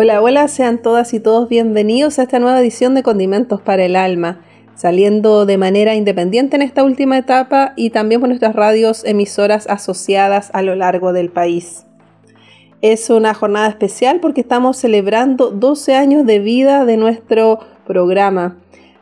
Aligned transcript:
Hola, 0.00 0.22
hola, 0.22 0.46
sean 0.46 0.80
todas 0.80 1.12
y 1.12 1.18
todos 1.18 1.48
bienvenidos 1.48 2.20
a 2.20 2.22
esta 2.22 2.38
nueva 2.38 2.60
edición 2.60 2.94
de 2.94 3.02
Condimentos 3.02 3.60
para 3.60 3.84
el 3.84 3.96
Alma, 3.96 4.40
saliendo 4.76 5.44
de 5.44 5.58
manera 5.58 5.96
independiente 5.96 6.54
en 6.54 6.62
esta 6.62 6.84
última 6.84 7.18
etapa 7.18 7.72
y 7.74 7.90
también 7.90 8.20
por 8.20 8.28
nuestras 8.28 8.54
radios 8.54 9.04
emisoras 9.04 9.66
asociadas 9.66 10.52
a 10.54 10.62
lo 10.62 10.76
largo 10.76 11.12
del 11.12 11.30
país. 11.30 11.84
Es 12.80 13.10
una 13.10 13.34
jornada 13.34 13.66
especial 13.66 14.20
porque 14.20 14.40
estamos 14.40 14.76
celebrando 14.76 15.50
12 15.50 15.96
años 15.96 16.24
de 16.24 16.38
vida 16.38 16.84
de 16.84 16.96
nuestro 16.96 17.58
programa. 17.84 18.56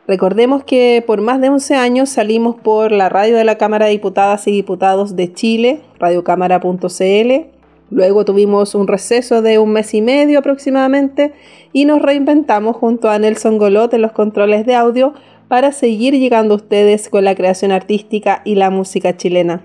Recordemos 0.07 0.63
que 0.63 1.03
por 1.05 1.21
más 1.21 1.39
de 1.39 1.49
11 1.49 1.75
años 1.75 2.09
salimos 2.09 2.55
por 2.55 2.91
la 2.91 3.07
radio 3.07 3.37
de 3.37 3.43
la 3.43 3.59
Cámara 3.59 3.85
de 3.85 3.91
Diputadas 3.91 4.47
y 4.47 4.51
Diputados 4.51 5.15
de 5.15 5.31
Chile, 5.31 5.81
radiocámara.cl, 5.99 7.56
Luego 7.89 8.25
tuvimos 8.25 8.75
un 8.75 8.87
receso 8.87 9.41
de 9.41 9.59
un 9.59 9.71
mes 9.71 9.93
y 9.93 10.01
medio 10.01 10.39
aproximadamente 10.39 11.33
y 11.71 11.85
nos 11.85 12.01
reinventamos 12.01 12.75
junto 12.75 13.09
a 13.09 13.17
Nelson 13.17 13.57
Golot 13.57 13.93
en 13.93 14.01
los 14.01 14.11
controles 14.11 14.65
de 14.65 14.75
audio 14.75 15.13
para 15.47 15.71
seguir 15.71 16.13
llegando 16.13 16.53
a 16.53 16.57
ustedes 16.57 17.07
con 17.09 17.23
la 17.23 17.35
creación 17.35 17.71
artística 17.71 18.41
y 18.43 18.55
la 18.55 18.69
música 18.69 19.15
chilena. 19.15 19.61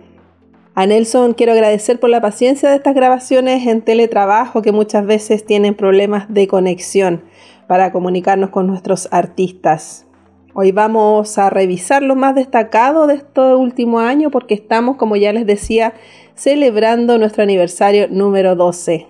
A 0.74 0.86
Nelson 0.86 1.34
quiero 1.34 1.52
agradecer 1.52 2.00
por 2.00 2.10
la 2.10 2.20
paciencia 2.20 2.70
de 2.70 2.76
estas 2.76 2.94
grabaciones 2.94 3.66
en 3.66 3.82
teletrabajo 3.82 4.62
que 4.62 4.72
muchas 4.72 5.04
veces 5.04 5.44
tienen 5.44 5.74
problemas 5.74 6.32
de 6.32 6.46
conexión 6.46 7.24
para 7.66 7.92
comunicarnos 7.92 8.50
con 8.50 8.68
nuestros 8.68 9.08
artistas. 9.10 10.06
Hoy 10.54 10.70
vamos 10.70 11.38
a 11.38 11.50
revisar 11.50 12.02
lo 12.02 12.14
más 12.14 12.34
destacado 12.34 13.06
de 13.06 13.14
este 13.14 13.40
último 13.54 14.00
año 14.00 14.30
porque 14.30 14.52
estamos, 14.52 14.96
como 14.96 15.16
ya 15.16 15.32
les 15.32 15.46
decía, 15.46 15.94
celebrando 16.34 17.18
nuestro 17.18 17.42
aniversario 17.42 18.08
número 18.08 18.56
12. 18.56 19.08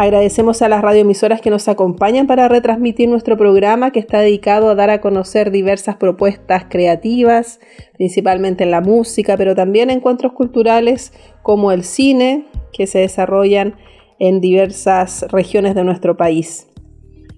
Agradecemos 0.00 0.62
a 0.62 0.70
las 0.70 0.80
radioemisoras 0.80 1.42
que 1.42 1.50
nos 1.50 1.68
acompañan 1.68 2.26
para 2.26 2.48
retransmitir 2.48 3.06
nuestro 3.06 3.36
programa 3.36 3.90
que 3.90 4.00
está 4.00 4.20
dedicado 4.20 4.70
a 4.70 4.74
dar 4.74 4.88
a 4.88 5.02
conocer 5.02 5.50
diversas 5.50 5.96
propuestas 5.96 6.64
creativas, 6.70 7.60
principalmente 7.98 8.64
en 8.64 8.70
la 8.70 8.80
música, 8.80 9.36
pero 9.36 9.54
también 9.54 9.90
encuentros 9.90 10.32
culturales 10.32 11.12
como 11.42 11.70
el 11.70 11.84
cine, 11.84 12.46
que 12.72 12.86
se 12.86 13.00
desarrollan 13.00 13.74
en 14.18 14.40
diversas 14.40 15.26
regiones 15.30 15.74
de 15.74 15.84
nuestro 15.84 16.16
país. 16.16 16.69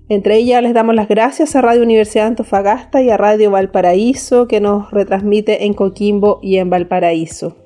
Entre 0.08 0.36
ellas 0.36 0.62
les 0.62 0.75
damos 0.75 0.95
las 0.95 1.08
gracias 1.08 1.55
a 1.55 1.62
Radio 1.62 1.83
Universidad 1.83 2.25
de 2.25 2.28
Antofagasta 2.28 3.00
y 3.03 3.11
a 3.11 3.17
Radio 3.17 3.50
Valparaíso 3.50 4.48
que 4.48 4.61
nos 4.61 4.91
retransmite 4.91 5.64
en 5.64 5.75
Coquimbo 5.75 6.41
y 6.42 6.56
en 6.56 6.70
Valparaíso. 6.70 7.56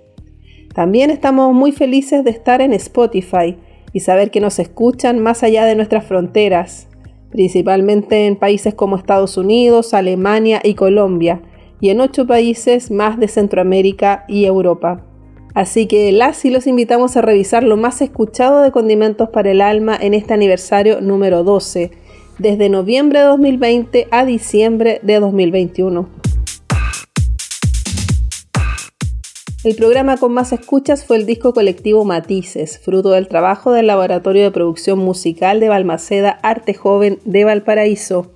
También 0.74 1.10
estamos 1.10 1.54
muy 1.54 1.72
felices 1.72 2.22
de 2.24 2.30
estar 2.30 2.60
en 2.60 2.74
Spotify 2.74 3.56
y 3.92 4.00
saber 4.00 4.30
que 4.30 4.40
nos 4.40 4.58
escuchan 4.58 5.18
más 5.20 5.42
allá 5.42 5.64
de 5.64 5.74
nuestras 5.74 6.04
fronteras, 6.04 6.88
principalmente 7.30 8.26
en 8.26 8.36
países 8.36 8.74
como 8.74 8.96
Estados 8.96 9.38
Unidos, 9.38 9.94
Alemania 9.94 10.60
y 10.62 10.74
Colombia, 10.74 11.40
y 11.80 11.88
en 11.88 12.00
ocho 12.00 12.26
países 12.26 12.90
más 12.90 13.18
de 13.18 13.28
Centroamérica 13.28 14.26
y 14.28 14.44
Europa. 14.44 15.06
Así 15.54 15.86
que 15.86 16.12
las 16.12 16.44
y 16.44 16.50
los 16.50 16.66
invitamos 16.66 17.16
a 17.16 17.22
revisar 17.22 17.62
lo 17.62 17.78
más 17.78 18.02
escuchado 18.02 18.60
de 18.60 18.72
Condimentos 18.72 19.30
para 19.30 19.50
el 19.50 19.62
Alma 19.62 19.96
en 19.98 20.12
este 20.12 20.34
aniversario 20.34 21.00
número 21.00 21.42
12 21.42 21.92
desde 22.38 22.68
noviembre 22.68 23.20
de 23.20 23.24
2020 23.26 24.08
a 24.10 24.24
diciembre 24.24 25.00
de 25.02 25.20
2021. 25.20 26.08
El 29.64 29.74
programa 29.74 30.16
con 30.16 30.32
más 30.32 30.52
escuchas 30.52 31.04
fue 31.04 31.16
el 31.16 31.26
disco 31.26 31.52
colectivo 31.52 32.04
Matices, 32.04 32.78
fruto 32.78 33.10
del 33.10 33.26
trabajo 33.26 33.72
del 33.72 33.88
Laboratorio 33.88 34.44
de 34.44 34.50
Producción 34.50 34.98
Musical 34.98 35.58
de 35.60 35.68
Balmaceda 35.68 36.38
Arte 36.42 36.74
Joven 36.74 37.18
de 37.24 37.44
Valparaíso, 37.44 38.30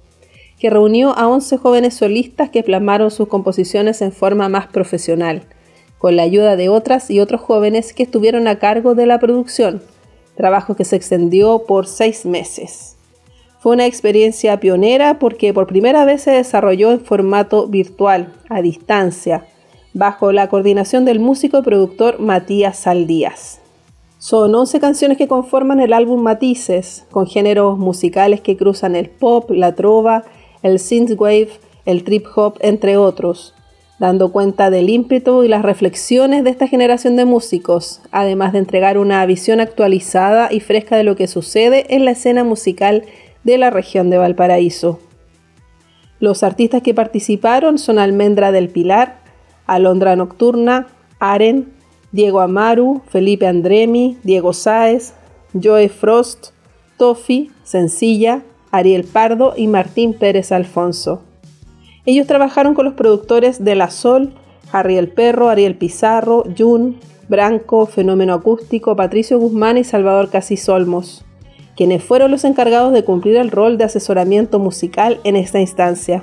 que 0.58 0.70
reunió 0.70 1.16
a 1.16 1.28
11 1.28 1.58
jóvenes 1.58 1.94
solistas 1.94 2.50
que 2.50 2.62
plasmaron 2.62 3.10
sus 3.10 3.28
composiciones 3.28 4.02
en 4.02 4.12
forma 4.12 4.48
más 4.48 4.66
profesional, 4.66 5.42
con 5.98 6.16
la 6.16 6.22
ayuda 6.22 6.56
de 6.56 6.68
otras 6.68 7.10
y 7.10 7.20
otros 7.20 7.42
jóvenes 7.42 7.92
que 7.92 8.02
estuvieron 8.02 8.48
a 8.48 8.58
cargo 8.58 8.94
de 8.94 9.06
la 9.06 9.20
producción, 9.20 9.82
trabajo 10.36 10.74
que 10.74 10.84
se 10.84 10.96
extendió 10.96 11.64
por 11.66 11.86
seis 11.86 12.26
meses. 12.26 12.96
Fue 13.60 13.74
una 13.74 13.84
experiencia 13.84 14.58
pionera 14.58 15.18
porque 15.18 15.52
por 15.52 15.66
primera 15.66 16.06
vez 16.06 16.22
se 16.22 16.30
desarrolló 16.30 16.92
en 16.92 17.00
formato 17.00 17.66
virtual, 17.66 18.32
a 18.48 18.62
distancia, 18.62 19.44
bajo 19.92 20.32
la 20.32 20.48
coordinación 20.48 21.04
del 21.04 21.20
músico 21.20 21.58
y 21.58 21.62
productor 21.62 22.20
Matías 22.20 22.78
Saldías. 22.78 23.60
Son 24.16 24.54
11 24.54 24.80
canciones 24.80 25.18
que 25.18 25.28
conforman 25.28 25.78
el 25.80 25.92
álbum 25.92 26.22
Matices, 26.22 27.04
con 27.10 27.26
géneros 27.26 27.76
musicales 27.76 28.40
que 28.40 28.56
cruzan 28.56 28.96
el 28.96 29.10
pop, 29.10 29.50
la 29.50 29.74
trova, 29.74 30.24
el 30.62 30.78
synthwave, 30.78 31.50
el 31.84 32.02
trip 32.02 32.26
hop, 32.34 32.56
entre 32.60 32.96
otros, 32.96 33.54
dando 33.98 34.32
cuenta 34.32 34.70
del 34.70 34.88
ímpetu 34.88 35.42
y 35.42 35.48
las 35.48 35.62
reflexiones 35.62 36.44
de 36.44 36.50
esta 36.50 36.66
generación 36.66 37.14
de 37.16 37.26
músicos, 37.26 38.00
además 38.10 38.54
de 38.54 38.60
entregar 38.60 38.96
una 38.96 39.24
visión 39.26 39.60
actualizada 39.60 40.50
y 40.50 40.60
fresca 40.60 40.96
de 40.96 41.04
lo 41.04 41.14
que 41.14 41.26
sucede 41.26 41.94
en 41.94 42.06
la 42.06 42.12
escena 42.12 42.42
musical 42.42 43.04
de 43.44 43.58
la 43.58 43.70
región 43.70 44.10
de 44.10 44.18
Valparaíso. 44.18 44.98
Los 46.18 46.42
artistas 46.42 46.82
que 46.82 46.94
participaron 46.94 47.78
son 47.78 47.98
Almendra 47.98 48.52
del 48.52 48.68
Pilar, 48.68 49.20
Alondra 49.66 50.16
Nocturna, 50.16 50.88
Aren, 51.18 51.72
Diego 52.12 52.40
Amaru, 52.40 53.02
Felipe 53.08 53.46
Andremi, 53.46 54.18
Diego 54.22 54.52
Sáez, 54.52 55.14
Joe 55.60 55.88
Frost, 55.88 56.48
Tofi, 56.98 57.50
Sencilla, 57.62 58.42
Ariel 58.70 59.04
Pardo 59.04 59.54
y 59.56 59.66
Martín 59.66 60.12
Pérez 60.12 60.52
Alfonso. 60.52 61.22
Ellos 62.04 62.26
trabajaron 62.26 62.74
con 62.74 62.84
los 62.84 62.94
productores 62.94 63.64
de 63.64 63.74
La 63.74 63.90
Sol, 63.90 64.34
Harry 64.72 64.96
el 64.96 65.08
Perro, 65.08 65.48
Ariel 65.48 65.76
Pizarro, 65.76 66.44
Jun, 66.56 66.98
Branco, 67.28 67.86
Fenómeno 67.86 68.34
Acústico, 68.34 68.96
Patricio 68.96 69.38
Guzmán 69.38 69.78
y 69.78 69.84
Salvador 69.84 70.30
Casis 70.30 70.68
Olmos 70.68 71.24
quienes 71.80 72.04
fueron 72.04 72.30
los 72.30 72.44
encargados 72.44 72.92
de 72.92 73.04
cumplir 73.04 73.36
el 73.36 73.50
rol 73.50 73.78
de 73.78 73.84
asesoramiento 73.84 74.58
musical 74.58 75.18
en 75.24 75.34
esta 75.34 75.60
instancia. 75.60 76.22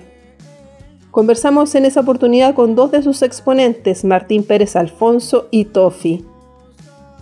Conversamos 1.10 1.74
en 1.74 1.86
esa 1.86 2.02
oportunidad 2.02 2.54
con 2.54 2.76
dos 2.76 2.92
de 2.92 3.02
sus 3.02 3.24
exponentes, 3.24 4.06
Martín 4.06 4.44
Pérez 4.44 4.76
Alfonso 4.76 5.48
y 5.50 5.66
Tofi. 5.66 6.24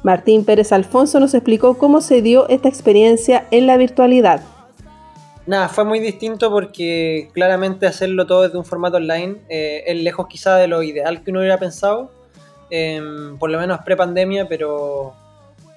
Martín 0.03 0.44
Pérez 0.44 0.73
Alfonso 0.73 1.22
nos 1.22 1.34
explicó 1.34 1.78
cómo 1.78 2.01
se 2.01 2.22
dio 2.22 2.50
esta 2.50 2.68
experiencia 2.68 3.47
en 3.51 3.68
la 3.68 3.78
virtualidad. 3.78 4.41
Nada, 5.46 5.69
fue 5.69 5.85
muy 5.85 6.02
distinto 6.02 6.52
porque 6.52 7.29
claramente 7.31 7.88
hacerlo 7.88 8.28
todo 8.28 8.41
desde 8.41 8.58
un 8.58 8.66
formato 8.66 8.97
online 8.97 9.38
eh, 9.47 9.85
es 9.88 10.03
lejos 10.03 10.28
quizá 10.28 10.58
de 10.58 10.67
lo 10.67 10.84
ideal 10.84 11.23
que 11.23 11.31
uno 11.31 11.40
hubiera 11.40 11.58
pensado, 11.58 12.11
em, 12.70 13.38
por 13.38 13.49
lo 13.49 13.61
menos 13.61 13.79
pre-pandemia, 13.85 14.49
pero 14.49 15.14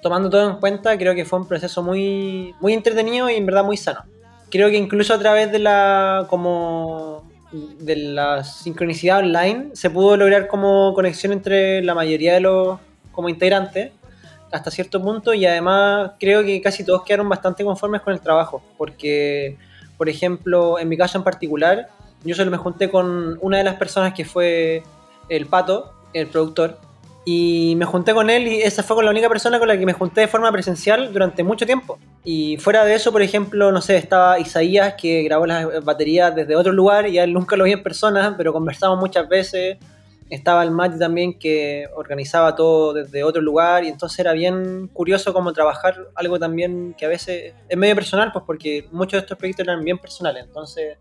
tomando 0.01 0.29
todo 0.29 0.49
en 0.49 0.57
cuenta, 0.57 0.97
creo 0.97 1.15
que 1.15 1.25
fue 1.25 1.39
un 1.39 1.47
proceso 1.47 1.83
muy, 1.83 2.55
muy 2.59 2.73
entretenido 2.73 3.29
y 3.29 3.35
en 3.35 3.45
verdad 3.45 3.63
muy 3.63 3.77
sano. 3.77 4.03
Creo 4.49 4.69
que 4.69 4.77
incluso 4.77 5.13
a 5.13 5.19
través 5.19 5.51
de 5.51 5.59
la 5.59 6.25
como 6.29 7.23
de 7.51 7.95
la 7.95 8.43
sincronicidad 8.43 9.19
online 9.19 9.69
se 9.73 9.89
pudo 9.89 10.15
lograr 10.17 10.47
como 10.47 10.93
conexión 10.93 11.33
entre 11.33 11.81
la 11.81 11.95
mayoría 11.95 12.35
de 12.35 12.41
los 12.41 12.79
como 13.11 13.27
integrantes 13.27 13.91
hasta 14.51 14.69
cierto 14.69 15.01
punto 15.01 15.33
y 15.33 15.45
además 15.45 16.11
creo 16.19 16.43
que 16.43 16.61
casi 16.61 16.85
todos 16.85 17.03
quedaron 17.03 17.27
bastante 17.27 17.63
conformes 17.63 18.01
con 18.01 18.13
el 18.13 18.19
trabajo 18.19 18.61
porque 18.77 19.57
por 19.97 20.09
ejemplo 20.09 20.77
en 20.77 20.89
mi 20.89 20.97
caso 20.97 21.17
en 21.17 21.23
particular 21.23 21.89
yo 22.23 22.35
solo 22.35 22.51
me 22.51 22.57
junté 22.57 22.89
con 22.89 23.39
una 23.41 23.57
de 23.57 23.63
las 23.63 23.75
personas 23.75 24.13
que 24.13 24.25
fue 24.25 24.83
el 25.27 25.47
Pato 25.47 25.91
el 26.13 26.27
productor 26.27 26.77
y 27.31 27.75
me 27.75 27.85
junté 27.85 28.15
con 28.15 28.31
él 28.31 28.47
y 28.47 28.61
esa 28.63 28.81
fue 28.81 28.95
con 28.95 29.05
la 29.05 29.11
única 29.11 29.29
persona 29.29 29.59
con 29.59 29.67
la 29.67 29.77
que 29.77 29.85
me 29.85 29.93
junté 29.93 30.21
de 30.21 30.27
forma 30.27 30.51
presencial 30.51 31.13
durante 31.13 31.43
mucho 31.43 31.63
tiempo. 31.63 31.99
Y 32.23 32.57
fuera 32.57 32.83
de 32.83 32.95
eso, 32.95 33.11
por 33.11 33.21
ejemplo, 33.21 33.71
no 33.71 33.81
sé, 33.81 33.97
estaba 33.97 34.39
Isaías 34.39 34.95
que 34.95 35.21
grabó 35.21 35.45
las 35.45 35.85
baterías 35.85 36.33
desde 36.33 36.55
otro 36.55 36.73
lugar 36.73 37.07
y 37.07 37.19
a 37.19 37.23
él 37.23 37.33
nunca 37.33 37.55
lo 37.55 37.65
vi 37.65 37.73
en 37.73 37.83
persona, 37.83 38.33
pero 38.35 38.51
conversamos 38.51 38.97
muchas 38.97 39.29
veces. 39.29 39.77
estaba 40.31 40.63
el 40.63 40.71
Mati 40.71 40.97
también 40.97 41.37
que 41.37 41.87
organizaba 41.95 42.55
todo 42.55 42.93
desde 42.93 43.23
otro 43.23 43.43
lugar 43.43 43.83
y 43.83 43.89
entonces 43.89 44.17
era 44.17 44.33
bien 44.33 44.87
curioso 44.87 45.31
como 45.31 45.53
trabajar 45.53 46.07
algo 46.15 46.39
también 46.39 46.95
que 46.97 47.05
a 47.05 47.09
veces 47.09 47.53
es 47.67 47.77
medio 47.77 47.93
personal, 47.93 48.31
pues 48.31 48.43
porque 48.45 48.87
muchos 48.91 49.13
de 49.13 49.19
estos 49.19 49.37
proyectos 49.37 49.67
eran 49.67 49.83
bien 49.83 49.99
personales, 49.99 50.45
entonces 50.45 50.97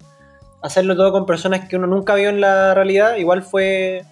hacerlo 0.62 0.94
todo 0.94 1.10
con 1.10 1.24
personas 1.24 1.68
que 1.68 1.76
uno 1.76 1.86
nunca 1.86 2.14
vio 2.16 2.28
en 2.28 2.40
la 2.40 2.74
realidad 2.74 3.16
igual 3.16 3.42
fue, 3.42 4.04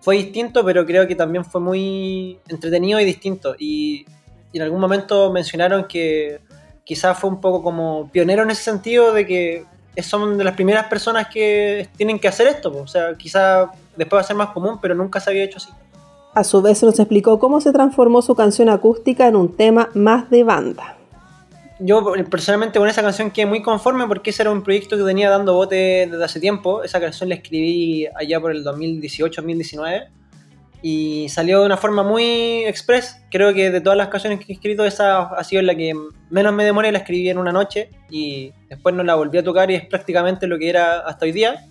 fue 0.00 0.16
distinto, 0.16 0.64
pero 0.64 0.86
creo 0.86 1.06
que 1.06 1.14
también 1.14 1.44
fue 1.44 1.60
muy 1.60 2.38
entretenido 2.48 3.00
y 3.00 3.04
distinto 3.04 3.54
y, 3.58 4.06
en 4.52 4.62
algún 4.62 4.80
momento 4.80 5.30
mencionaron 5.30 5.84
que 5.86 6.40
quizás 6.82 7.18
fue 7.18 7.28
un 7.28 7.42
poco 7.42 7.62
como 7.62 8.08
pionero 8.10 8.42
en 8.42 8.50
ese 8.50 8.62
sentido 8.62 9.12
de 9.12 9.26
que 9.26 9.64
son 10.02 10.38
de 10.38 10.44
las 10.44 10.54
primeras 10.54 10.86
personas 10.86 11.28
que 11.28 11.88
tienen 11.96 12.18
que 12.18 12.28
hacer 12.28 12.46
esto, 12.46 12.74
o 12.74 12.86
sea, 12.86 13.14
quizás 13.16 13.68
después 13.96 14.18
va 14.18 14.20
a 14.22 14.26
ser 14.26 14.36
más 14.36 14.50
común, 14.50 14.78
pero 14.80 14.94
nunca 14.94 15.20
se 15.20 15.28
había 15.28 15.44
hecho 15.44 15.58
así. 15.58 15.68
A 16.32 16.44
su 16.44 16.62
vez 16.62 16.82
nos 16.82 16.98
explicó 16.98 17.38
cómo 17.38 17.60
se 17.60 17.72
transformó 17.72 18.22
su 18.22 18.34
canción 18.34 18.68
acústica 18.70 19.26
en 19.26 19.36
un 19.36 19.56
tema 19.56 19.90
más 19.94 20.30
de 20.30 20.44
banda. 20.44 20.95
Yo 21.78 22.14
personalmente 22.30 22.78
con 22.78 22.88
esa 22.88 23.02
canción 23.02 23.30
quedé 23.30 23.44
muy 23.44 23.60
conforme 23.60 24.06
porque 24.06 24.30
ese 24.30 24.42
era 24.42 24.50
un 24.50 24.62
proyecto 24.62 24.96
que 24.96 25.02
venía 25.02 25.28
dando 25.28 25.54
bote 25.54 26.08
desde 26.10 26.24
hace 26.24 26.40
tiempo. 26.40 26.82
Esa 26.82 27.00
canción 27.00 27.28
la 27.28 27.34
escribí 27.34 28.06
allá 28.14 28.40
por 28.40 28.50
el 28.50 28.64
2018-2019 28.64 30.08
y 30.80 31.28
salió 31.28 31.60
de 31.60 31.66
una 31.66 31.76
forma 31.76 32.02
muy 32.02 32.64
express. 32.64 33.20
Creo 33.30 33.52
que 33.52 33.70
de 33.70 33.80
todas 33.80 33.96
las 33.98 34.08
canciones 34.08 34.38
que 34.38 34.52
he 34.52 34.54
escrito, 34.54 34.84
esa 34.84 35.22
ha 35.22 35.44
sido 35.44 35.60
la 35.62 35.74
que 35.74 35.92
menos 36.30 36.54
me 36.54 36.64
demoré. 36.64 36.92
La 36.92 36.98
escribí 36.98 37.28
en 37.28 37.38
una 37.38 37.52
noche 37.52 37.90
y 38.08 38.52
después 38.68 38.94
no 38.94 39.02
la 39.02 39.14
volví 39.14 39.36
a 39.36 39.44
tocar 39.44 39.70
y 39.70 39.74
es 39.74 39.84
prácticamente 39.84 40.46
lo 40.46 40.58
que 40.58 40.70
era 40.70 41.00
hasta 41.00 41.26
hoy 41.26 41.32
día. 41.32 41.66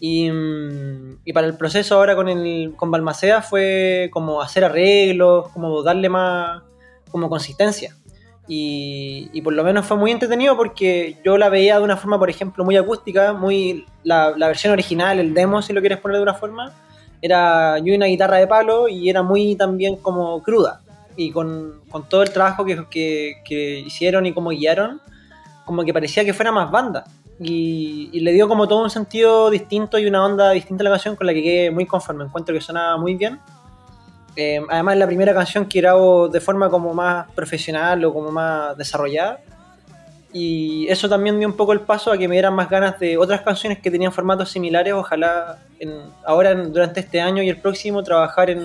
Y, 0.00 0.30
mm, 0.30 1.20
y, 1.24 1.32
para 1.32 1.46
el 1.46 1.56
proceso 1.56 1.94
ahora 1.94 2.16
con, 2.16 2.28
el, 2.28 2.74
con 2.76 2.90
Balmaceda 2.90 3.40
fue 3.40 4.10
como 4.12 4.42
hacer 4.42 4.64
arreglos, 4.64 5.48
como 5.50 5.82
darle 5.82 6.08
más 6.08 6.62
como 7.10 7.28
consistencia. 7.28 7.94
Y, 8.54 9.30
y, 9.32 9.40
por 9.40 9.54
lo 9.54 9.64
menos 9.64 9.86
fue 9.86 9.96
muy 9.96 10.10
entretenido 10.10 10.56
porque 10.56 11.16
yo 11.24 11.38
la 11.38 11.48
veía 11.48 11.78
de 11.78 11.84
una 11.84 11.96
forma, 11.96 12.18
por 12.18 12.28
ejemplo, 12.28 12.64
muy 12.64 12.76
acústica, 12.76 13.32
muy 13.32 13.86
la, 14.02 14.34
la 14.36 14.48
versión 14.48 14.72
original, 14.72 15.18
el 15.18 15.32
demo, 15.32 15.62
si 15.62 15.72
lo 15.72 15.80
quieres 15.80 15.98
poner 15.98 16.18
de 16.18 16.22
una 16.24 16.34
forma, 16.34 16.72
era 17.22 17.78
yo 17.78 17.92
y 17.92 17.96
una 17.96 18.06
guitarra 18.06 18.36
de 18.36 18.46
palo 18.46 18.88
y 18.88 19.08
era 19.08 19.22
muy 19.22 19.56
también 19.56 19.96
como 19.96 20.42
cruda. 20.42 20.82
Y 21.16 21.30
con, 21.30 21.80
con 21.90 22.08
todo 22.08 22.22
el 22.22 22.30
trabajo 22.30 22.64
que, 22.64 22.84
que, 22.90 23.34
que, 23.44 23.80
hicieron 23.80 24.26
y 24.26 24.34
como 24.34 24.50
guiaron, 24.50 25.00
como 25.64 25.84
que 25.84 25.94
parecía 25.94 26.24
que 26.24 26.34
fuera 26.34 26.52
más 26.52 26.70
banda 26.70 27.04
y, 27.44 28.20
le 28.20 28.32
dio 28.32 28.48
como 28.48 28.68
todo 28.68 28.82
un 28.82 28.90
sentido 28.90 29.50
distinto 29.50 29.98
y 29.98 30.06
una 30.06 30.24
onda 30.24 30.50
distinta 30.50 30.82
a 30.82 30.84
la 30.84 30.90
canción 30.90 31.16
con 31.16 31.26
la 31.26 31.34
que 31.34 31.42
quedé 31.42 31.70
muy 31.70 31.86
conforme. 31.86 32.24
Encuentro 32.24 32.54
que 32.54 32.60
sonaba 32.60 32.96
muy 32.96 33.14
bien. 33.14 33.40
Eh, 34.36 34.60
además, 34.68 34.96
la 34.96 35.06
primera 35.06 35.34
canción 35.34 35.66
que 35.66 35.80
grabo 35.80 36.28
de 36.28 36.40
forma 36.40 36.70
como 36.70 36.94
más 36.94 37.30
profesional 37.32 38.04
o 38.04 38.12
como 38.12 38.30
más 38.30 38.76
desarrollada. 38.76 39.40
Y 40.32 40.86
eso 40.88 41.08
también 41.08 41.38
dio 41.38 41.46
un 41.46 41.56
poco 41.56 41.74
el 41.74 41.80
paso 41.80 42.10
a 42.10 42.16
que 42.16 42.26
me 42.26 42.36
dieran 42.36 42.54
más 42.54 42.70
ganas 42.70 42.98
de 42.98 43.18
otras 43.18 43.42
canciones 43.42 43.80
que 43.80 43.90
tenían 43.90 44.12
formatos 44.12 44.50
similares. 44.50 44.94
Ojalá 44.94 45.58
ahora 46.24 46.54
durante 46.54 47.00
este 47.00 47.20
año 47.20 47.42
y 47.42 47.50
el 47.50 47.60
próximo 47.60 48.02
trabajar 48.02 48.48
en, 48.48 48.62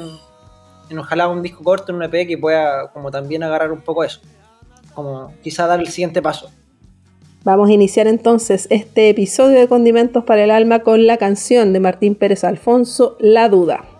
en 0.89 0.99
ojalá 0.99 1.27
un 1.27 1.41
disco 1.41 1.63
corto, 1.63 1.91
en 1.91 1.97
un 1.97 2.03
EP 2.03 2.25
que 2.25 2.37
pueda 2.37 2.87
como 2.93 3.11
también 3.11 3.43
agarrar 3.43 3.71
un 3.73 3.81
poco 3.81 4.05
eso. 4.05 4.21
Como 4.93 5.33
quizá 5.43 5.67
dar 5.67 5.81
el 5.81 5.89
siguiente 5.89 6.21
paso. 6.21 6.49
Vamos 7.43 7.69
a 7.69 7.73
iniciar 7.73 8.07
entonces 8.07 8.67
este 8.71 9.09
episodio 9.09 9.59
de 9.59 9.67
Condimentos 9.67 10.23
para 10.23 10.43
el 10.43 10.51
Alma 10.51 10.79
con 10.79 11.05
la 11.05 11.17
canción 11.17 11.71
de 11.71 11.79
Martín 11.79 12.15
Pérez 12.15 12.43
Alfonso, 12.43 13.15
La 13.19 13.47
Duda. 13.47 13.96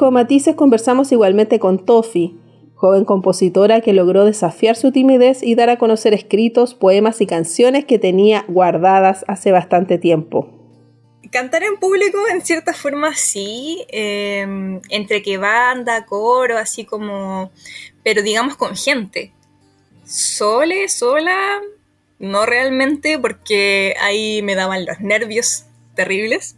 Disco 0.00 0.10
Matices 0.12 0.54
conversamos 0.54 1.12
igualmente 1.12 1.58
con 1.58 1.84
Tofi, 1.84 2.34
joven 2.74 3.04
compositora 3.04 3.82
que 3.82 3.92
logró 3.92 4.24
desafiar 4.24 4.74
su 4.74 4.92
timidez 4.92 5.42
y 5.42 5.56
dar 5.56 5.68
a 5.68 5.76
conocer 5.76 6.14
escritos, 6.14 6.72
poemas 6.72 7.20
y 7.20 7.26
canciones 7.26 7.84
que 7.84 7.98
tenía 7.98 8.46
guardadas 8.48 9.26
hace 9.28 9.52
bastante 9.52 9.98
tiempo. 9.98 10.48
Cantar 11.30 11.64
en 11.64 11.76
público, 11.76 12.18
en 12.32 12.40
cierta 12.40 12.72
forma, 12.72 13.14
sí. 13.14 13.84
Em, 13.90 14.80
entre 14.88 15.20
que 15.20 15.36
banda, 15.36 16.06
coro, 16.06 16.56
así 16.56 16.86
como. 16.86 17.50
Pero 18.02 18.22
digamos 18.22 18.56
con 18.56 18.74
gente. 18.76 19.34
Sole, 20.06 20.88
sola, 20.88 21.60
no 22.18 22.46
realmente, 22.46 23.18
porque 23.18 23.94
ahí 24.00 24.40
me 24.40 24.54
daban 24.54 24.86
los 24.86 25.00
nervios 25.00 25.66
terribles. 25.94 26.56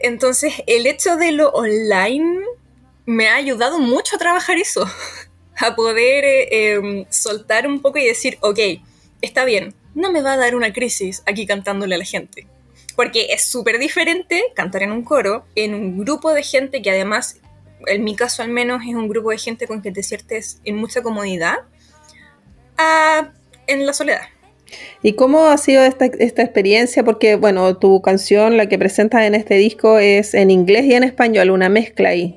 Entonces, 0.00 0.54
el 0.66 0.86
hecho 0.86 1.16
de 1.16 1.32
lo 1.32 1.50
online 1.50 2.40
me 3.06 3.28
ha 3.28 3.36
ayudado 3.36 3.78
mucho 3.78 4.16
a 4.16 4.18
trabajar 4.18 4.58
eso. 4.58 4.86
A 5.62 5.76
poder 5.76 6.24
eh, 6.24 6.72
em, 6.72 7.04
soltar 7.10 7.66
un 7.66 7.82
poco 7.82 7.98
y 7.98 8.06
decir, 8.06 8.38
ok, 8.40 8.58
está 9.20 9.44
bien, 9.44 9.74
no 9.94 10.10
me 10.10 10.22
va 10.22 10.32
a 10.32 10.36
dar 10.38 10.54
una 10.54 10.72
crisis 10.72 11.22
aquí 11.26 11.46
cantándole 11.46 11.96
a 11.96 11.98
la 11.98 12.06
gente 12.06 12.46
porque 13.00 13.28
es 13.30 13.44
súper 13.44 13.78
diferente 13.78 14.44
cantar 14.54 14.82
en 14.82 14.92
un 14.92 15.02
coro, 15.02 15.46
en 15.54 15.72
un 15.72 15.98
grupo 15.98 16.34
de 16.34 16.42
gente 16.42 16.82
que 16.82 16.90
además, 16.90 17.40
en 17.86 18.04
mi 18.04 18.14
caso 18.14 18.42
al 18.42 18.50
menos, 18.50 18.82
es 18.86 18.94
un 18.94 19.08
grupo 19.08 19.30
de 19.30 19.38
gente 19.38 19.66
con 19.66 19.80
que 19.80 19.90
te 19.90 20.02
sientes 20.02 20.60
en 20.66 20.76
mucha 20.76 21.02
comodidad, 21.02 21.60
a, 22.76 23.32
en 23.66 23.86
la 23.86 23.94
soledad. 23.94 24.20
¿Y 25.02 25.14
cómo 25.14 25.46
ha 25.46 25.58
sido 25.58 25.82
esta, 25.82 26.06
experiencia? 26.06 27.04
Porque, 27.04 27.36
bueno, 27.36 27.76
tu 27.76 28.00
canción, 28.02 28.56
la 28.56 28.68
que 28.68 28.78
presentas 28.78 29.22
en 29.22 29.34
este 29.34 29.54
disco, 29.54 29.98
es 29.98 30.34
en 30.34 30.50
inglés 30.50 30.84
y 30.84 30.94
en 30.94 31.04
español, 31.04 31.50
una 31.50 31.68
mezcla 31.68 32.10
ahí. 32.10 32.36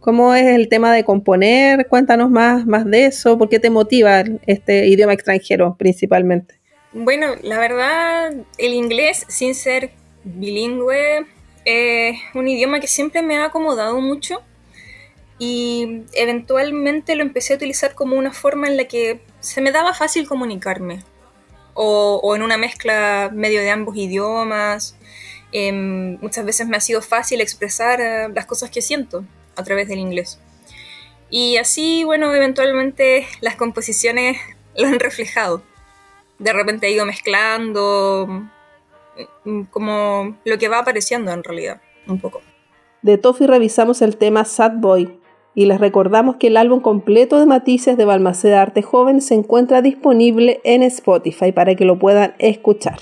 ¿Cómo 0.00 0.34
es 0.34 0.46
el 0.46 0.68
tema 0.68 0.94
de 0.94 1.04
componer? 1.04 1.86
Cuéntanos 1.86 2.30
más, 2.30 2.66
más 2.66 2.86
de 2.86 3.06
eso. 3.06 3.36
¿Por 3.36 3.48
qué 3.48 3.58
te 3.58 3.70
motiva 3.70 4.24
este 4.46 4.86
idioma 4.86 5.12
extranjero 5.12 5.76
principalmente? 5.78 6.54
Bueno, 6.92 7.34
la 7.42 7.58
verdad, 7.58 8.32
el 8.58 8.74
inglés, 8.74 9.26
sin 9.28 9.54
ser 9.54 9.90
bilingüe 10.24 11.26
es 11.64 12.16
un 12.34 12.48
idioma 12.48 12.80
que 12.80 12.86
siempre 12.86 13.22
me 13.22 13.36
ha 13.36 13.46
acomodado 13.46 14.00
mucho 14.00 14.42
y 15.38 16.02
eventualmente 16.14 17.14
lo 17.14 17.22
empecé 17.22 17.52
a 17.52 17.56
utilizar 17.56 17.94
como 17.94 18.16
una 18.16 18.32
forma 18.32 18.68
en 18.68 18.76
la 18.76 18.84
que 18.84 19.20
se 19.40 19.60
me 19.60 19.72
daba 19.72 19.94
fácil 19.94 20.26
comunicarme 20.26 21.00
o, 21.82 22.36
en 22.36 22.42
una 22.42 22.58
mezcla 22.58 23.30
medio 23.32 23.60
de 23.60 23.70
ambos 23.70 23.96
idiomas. 23.96 24.96
Em, 25.52 26.18
muchas 26.20 26.44
veces 26.44 26.68
me 26.68 26.76
ha 26.76 26.80
sido 26.80 27.02
fácil 27.02 27.40
expresar 27.40 28.00
eh, 28.00 28.28
las 28.34 28.46
cosas 28.46 28.70
que 28.70 28.82
siento 28.82 29.24
a 29.56 29.64
través 29.64 29.88
del 29.88 29.98
inglés. 29.98 30.38
Y 31.30 31.56
así, 31.56 32.04
bueno, 32.04 32.34
eventualmente 32.34 33.26
las 33.40 33.56
composiciones 33.56 34.38
lo 34.76 34.88
han 34.88 35.00
reflejado. 35.00 35.62
De 36.38 36.52
repente 36.52 36.86
he 36.86 36.92
ido 36.92 37.06
mezclando 37.06 38.50
Mm, 39.44 39.62
como 39.64 40.36
lo 40.44 40.58
que 40.58 40.68
va 40.68 40.78
apareciendo 40.78 41.30
en 41.32 41.42
realidad, 41.42 41.80
un 42.06 42.20
poco. 42.20 42.42
De 43.02 43.18
Toffee 43.18 43.46
revisamos 43.46 44.02
el 44.02 44.16
tema 44.16 44.44
Sad 44.44 44.72
Boy 44.76 45.19
y 45.54 45.66
les 45.66 45.80
recordamos 45.80 46.36
que 46.36 46.48
el 46.48 46.56
álbum 46.56 46.80
completo 46.80 47.38
de 47.38 47.46
matices 47.46 47.96
de 47.96 48.04
Balmaceda 48.04 48.62
Arte 48.62 48.82
Joven 48.82 49.20
se 49.20 49.34
encuentra 49.34 49.82
disponible 49.82 50.60
en 50.64 50.82
Spotify 50.82 51.52
para 51.52 51.74
que 51.74 51.84
lo 51.84 51.98
puedan 51.98 52.34
escuchar. 52.38 52.98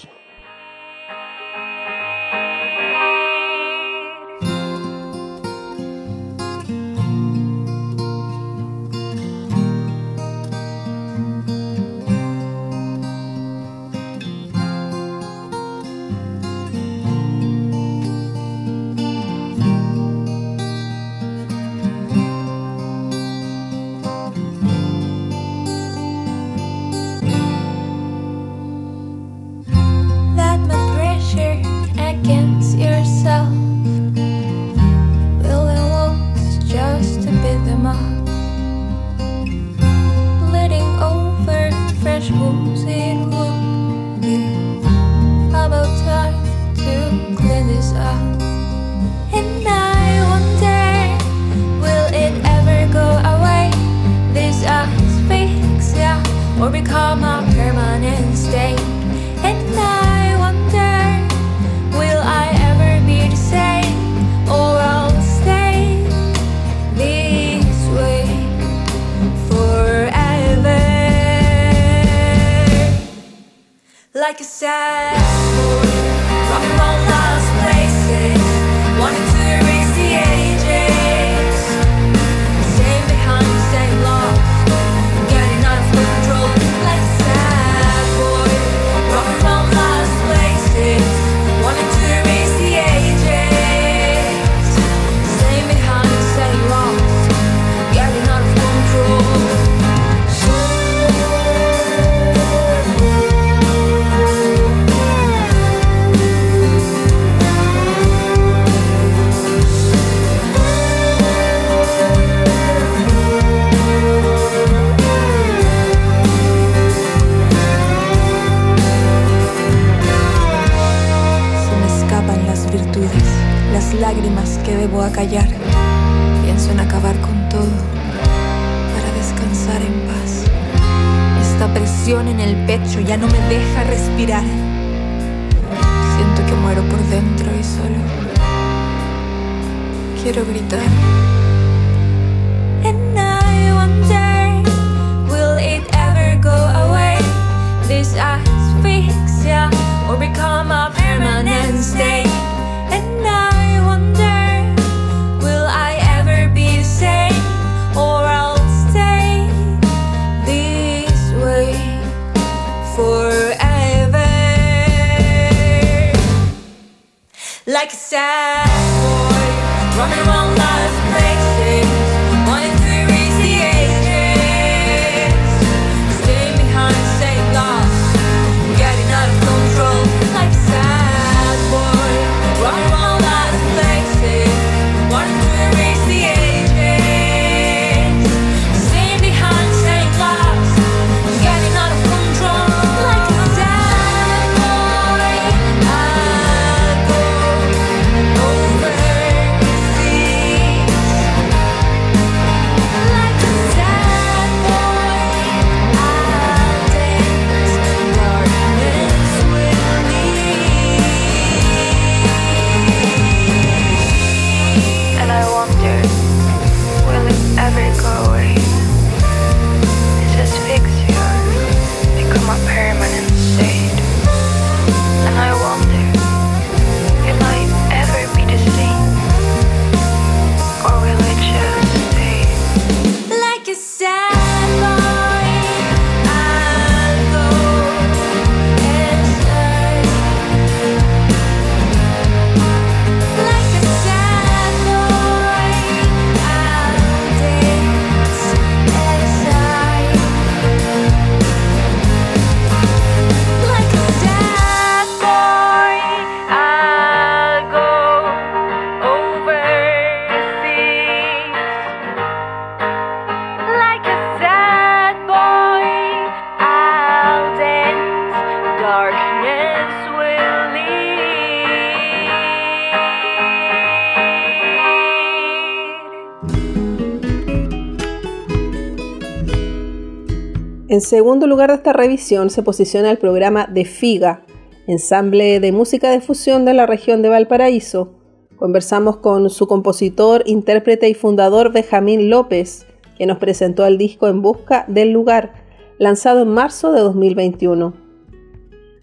En 280.98 281.02
segundo 281.02 281.46
lugar 281.46 281.70
de 281.70 281.76
esta 281.76 281.92
revisión 281.92 282.50
se 282.50 282.64
posiciona 282.64 283.08
el 283.08 283.18
programa 283.18 283.68
de 283.68 283.84
FIGA, 283.84 284.42
ensamble 284.88 285.60
de 285.60 285.70
música 285.70 286.10
de 286.10 286.20
fusión 286.20 286.64
de 286.64 286.74
la 286.74 286.86
región 286.86 287.22
de 287.22 287.28
Valparaíso. 287.28 288.14
Conversamos 288.56 289.18
con 289.18 289.48
su 289.48 289.68
compositor, 289.68 290.42
intérprete 290.44 291.08
y 291.08 291.14
fundador 291.14 291.72
Benjamín 291.72 292.30
López, 292.30 292.84
que 293.16 293.26
nos 293.26 293.38
presentó 293.38 293.86
el 293.86 293.96
disco 293.96 294.26
En 294.26 294.42
Busca 294.42 294.86
del 294.88 295.12
Lugar, 295.12 295.52
lanzado 296.00 296.42
en 296.42 296.48
marzo 296.48 296.90
de 296.90 297.00
2021. 297.00 297.94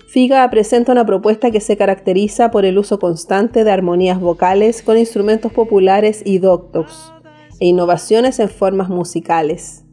FIGA 0.10 0.50
presenta 0.50 0.92
una 0.92 1.06
propuesta 1.06 1.50
que 1.50 1.62
se 1.62 1.78
caracteriza 1.78 2.52
por 2.52 2.66
el 2.66 2.78
uso 2.78 3.00
constante 3.00 3.64
de 3.64 3.72
armonías 3.72 4.20
vocales 4.20 4.82
con 4.82 4.98
instrumentos 4.98 5.54
populares 5.54 6.24
y 6.26 6.40
doctos, 6.40 7.14
e 7.62 7.68
innovaciones 7.68 8.42
en 8.42 8.50
formas 8.50 8.90
musicales. 8.90 9.85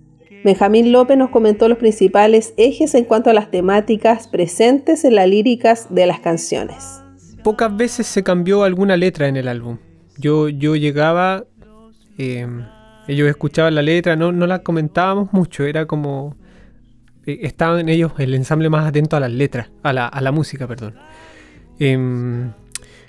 Benjamín 0.44 0.90
López 0.90 1.16
nos 1.16 1.30
comentó 1.30 1.68
los 1.68 1.78
principales 1.78 2.52
ejes 2.56 2.96
en 2.96 3.04
cuanto 3.04 3.30
a 3.30 3.32
las 3.32 3.50
temáticas 3.52 4.26
presentes 4.26 5.04
en 5.04 5.14
las 5.14 5.28
líricas 5.28 5.86
de 5.94 6.06
las 6.06 6.18
canciones. 6.18 7.00
Pocas 7.44 7.76
veces 7.76 8.08
se 8.08 8.24
cambió 8.24 8.64
alguna 8.64 8.96
letra 8.96 9.28
en 9.28 9.36
el 9.36 9.46
álbum. 9.46 9.78
Yo, 10.18 10.48
yo 10.48 10.74
llegaba, 10.74 11.44
eh, 12.18 12.46
ellos 13.06 13.28
escuchaban 13.28 13.76
la 13.76 13.82
letra, 13.82 14.16
no, 14.16 14.32
no 14.32 14.48
la 14.48 14.62
comentábamos 14.62 15.32
mucho, 15.32 15.64
era 15.64 15.86
como... 15.86 16.36
Eh, 17.24 17.38
estaban 17.42 17.88
ellos, 17.88 18.12
el 18.18 18.34
ensamble 18.34 18.68
más 18.68 18.86
atento 18.86 19.16
a 19.16 19.20
las 19.20 19.30
letras, 19.30 19.70
a 19.84 19.92
la, 19.92 20.08
a 20.08 20.20
la 20.20 20.32
música, 20.32 20.66
perdón. 20.66 20.96
Em, 21.78 22.52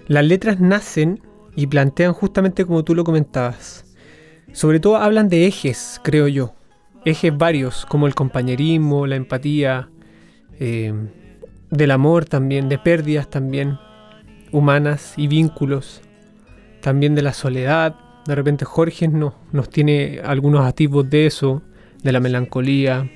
las 0.08 0.24
letras 0.24 0.60
nacen 0.60 1.20
y 1.56 1.66
plantean 1.66 2.14
justamente 2.14 2.64
como 2.66 2.84
tú 2.84 2.94
lo 2.94 3.04
comentabas. 3.04 3.86
Sobre 4.52 4.80
todo 4.80 4.98
hablan 4.98 5.30
de 5.30 5.48
ejes, 5.48 6.00
creo 6.04 6.28
yo 6.28 6.54
ejes 7.06 7.38
varios, 7.38 7.86
como 7.86 8.08
el 8.08 8.16
compañerismo, 8.16 9.08
la 9.08 9.16
empatía, 9.16 9.90
eh, 10.60 10.94
del 11.70 11.92
amor 11.92 12.26
también, 12.26 12.70
de 12.70 12.78
pérdidas 12.78 13.30
también, 13.30 13.78
humanas 14.52 15.16
y 15.18 15.28
vínculos, 15.28 16.02
también 16.82 17.16
de 17.16 17.24
la 17.24 17.34
soledad. 17.34 17.96
De 18.26 18.36
repente 18.36 18.64
Jorge 18.64 19.08
no, 19.08 19.36
nos 19.52 19.70
tiene 19.70 20.22
algunos 20.24 20.66
activos 20.66 21.10
de 21.10 21.26
eso, 21.26 21.64
de 22.04 22.12
la 22.12 22.20
melancolía. 22.20 23.10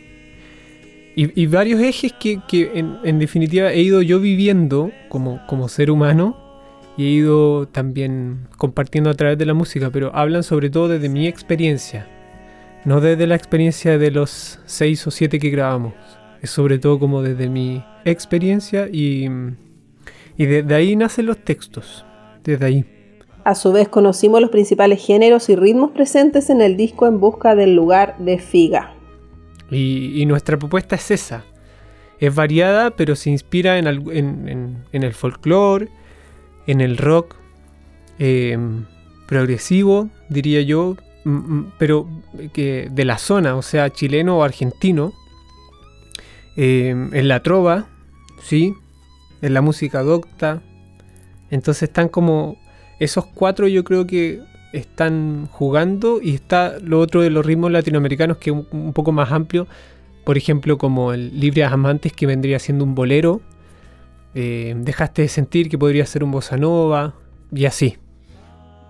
Y, 1.19 1.47
varios 1.47 1.81
ejes 1.81 2.13
que, 2.13 2.39
en, 2.75 3.17
definitiva 3.17 3.71
he 3.71 3.81
ido 3.81 4.03
yo 4.03 4.19
viviendo 4.19 4.91
como, 5.09 5.41
como 5.47 5.67
ser 5.67 5.89
humano 5.89 6.37
y 6.95 7.05
he 7.05 7.09
ido 7.09 7.67
también 7.67 8.47
compartiendo 8.57 9.09
a 9.09 9.15
través 9.15 9.35
de 9.39 9.47
la 9.47 9.55
música, 9.55 9.89
pero 9.89 10.15
hablan 10.15 10.43
sobre 10.43 10.69
todo 10.69 10.89
desde 10.89 11.09
mi 11.09 11.25
experiencia, 11.25 12.07
no 12.87 13.01
desde 13.01 13.27
la 13.27 13.35
experiencia 13.35 13.97
de 13.97 14.11
los 14.11 14.61
seis 14.65 15.05
o 15.05 15.11
siete 15.11 15.39
que 15.39 15.49
grabamos, 15.49 15.93
es 16.41 16.49
sobre 16.49 16.79
todo 16.79 16.99
como 16.99 17.21
desde 17.21 17.49
mi 17.49 17.83
experiencia 18.05 18.87
y, 18.89 19.27
y 20.37 20.45
desde 20.45 20.73
ahí 20.73 20.95
nacen 20.95 21.25
los 21.25 21.37
textos, 21.37 22.05
desde 22.45 22.65
ahí. 22.65 22.85
A 23.43 23.55
su 23.55 23.73
vez 23.73 23.89
conocimos 23.89 24.39
los 24.39 24.51
principales 24.51 25.05
géneros 25.05 25.49
y 25.49 25.57
ritmos 25.57 25.91
presentes 25.91 26.49
en 26.49 26.61
el 26.61 26.77
disco 26.77 27.07
En 27.07 27.19
Busca 27.19 27.55
del 27.55 27.75
Lugar 27.75 28.15
de 28.19 28.39
Figa. 28.39 28.93
Y, 29.69 30.25
nuestra 30.25 30.55
propuesta 30.57 30.95
es 30.95 31.11
esa. 31.11 31.43
Es 32.19 32.33
variada, 32.33 32.91
pero 32.91 33.17
se 33.17 33.29
inspira 33.29 33.77
en, 33.79 33.85
el 34.93 35.13
folclore, 35.13 35.89
en 36.67 36.79
el 36.79 36.95
rock 36.95 37.35
eh, 38.17 38.57
progresivo, 39.27 40.09
diría 40.29 40.61
yo, 40.61 40.95
pero 41.77 42.07
que 42.53 42.89
de 42.91 43.05
la 43.05 43.17
zona, 43.17 43.55
o 43.55 43.61
sea, 43.61 43.89
chileno 43.89 44.37
o 44.37 44.43
argentino, 44.43 45.13
em, 46.55 47.13
en 47.13 47.27
la 47.27 47.41
trova, 47.41 47.87
¿sí? 48.41 48.73
En 49.41 49.53
la 49.53 49.61
música 49.61 50.03
docta. 50.03 50.61
Entonces 51.49 51.83
están 51.83 52.09
como 52.09 52.57
esos 52.99 53.25
cuatro 53.25 53.67
yo 53.67 53.83
creo 53.83 54.07
que 54.07 54.41
están 54.73 55.47
jugando 55.51 56.19
y 56.21 56.33
está 56.35 56.79
lo 56.79 56.99
otro 56.99 57.21
de 57.21 57.29
los 57.29 57.45
ritmos 57.45 57.71
latinoamericanos 57.71 58.37
que 58.37 58.51
es 58.51 58.55
un, 58.71 58.93
poco 58.93 59.11
más 59.11 59.31
amplio, 59.31 59.67
por 60.25 60.37
ejemplo 60.37 60.77
como 60.77 61.13
el 61.13 61.39
Libre 61.39 61.63
Amantes 61.63 62.11
que 62.13 62.25
vendría 62.25 62.59
siendo 62.59 62.83
un 62.83 62.95
bolero, 62.95 63.41
em, 64.33 64.83
dejaste 64.83 65.21
de 65.23 65.27
sentir 65.29 65.69
que 65.69 65.77
podría 65.77 66.05
ser 66.05 66.23
un 66.23 66.31
bossa 66.31 66.57
nova 66.57 67.13
y 67.51 67.65
así 67.65 67.97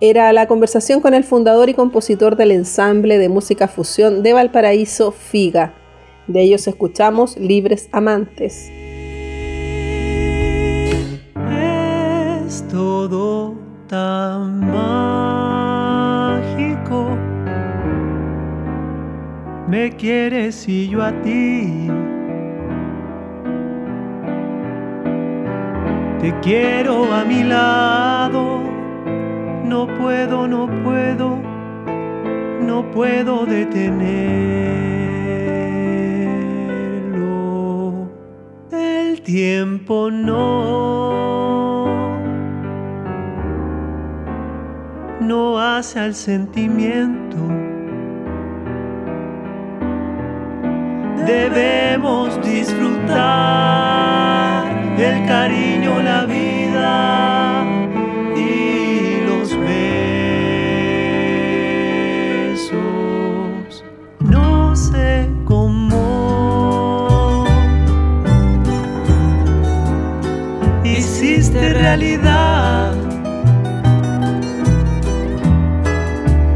era 0.00 0.32
la 0.32 0.46
conversación 0.46 1.00
con 1.00 1.12
el 1.12 1.24
fundador 1.24 1.68
y 1.68 1.74
compositor 1.74 2.36
del 2.36 2.52
ensamble 2.52 3.18
de 3.18 3.28
música 3.28 3.66
fusión 3.66 4.22
de 4.22 4.32
Valparaíso, 4.32 5.10
Figa. 5.10 5.74
De 6.28 6.42
ellos 6.42 6.68
escuchamos 6.68 7.36
Libres 7.36 7.88
Amantes. 7.90 8.70
Es 12.46 12.64
todo 12.68 13.56
tan 13.88 14.60
mágico. 14.70 15.98
Me 19.66 19.96
quieres 19.96 20.68
y 20.68 20.88
yo 20.88 21.02
a 21.02 21.10
ti. 21.22 21.88
Te 26.20 26.32
quiero 26.40 27.12
a 27.12 27.24
mi 27.24 27.42
lado 27.42 28.77
no 29.68 29.86
puedo, 29.86 30.48
no 30.48 30.66
puedo, 30.82 31.38
no 32.62 32.90
puedo 32.90 33.44
detenerlo. 33.44 33.98
El 38.72 39.20
tiempo 39.22 40.10
no, 40.10 41.86
no 45.20 45.60
hace 45.60 46.00
al 46.00 46.14
sentimiento. 46.14 47.36
Debemos 51.26 52.40
disfrutar 52.42 53.18
el 54.98 55.26
cariño, 55.26 56.00
la 56.02 56.24
vida 56.24 57.77
realidad. 71.88 72.92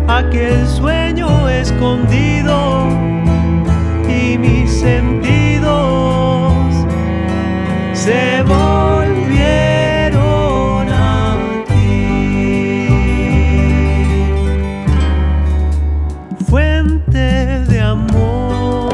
Aquel 0.07 0.67
sueño 0.67 1.49
escondido 1.49 2.89
y 4.07 4.37
mis 4.37 4.71
sentidos 4.71 5.73
se 7.95 8.43
volvieron 8.43 9.31
a 10.91 11.37
ti. 11.67 12.89
Fuente 16.51 17.27
de 17.71 17.81
amor 17.81 18.93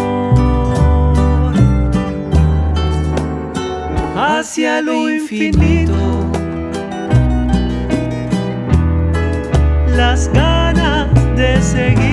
hacia 4.17 4.81
lo 4.83 5.11
infinito. 5.11 5.78
Las 10.19 10.33
ganas 10.33 11.37
de 11.37 11.63
seguir, 11.63 12.08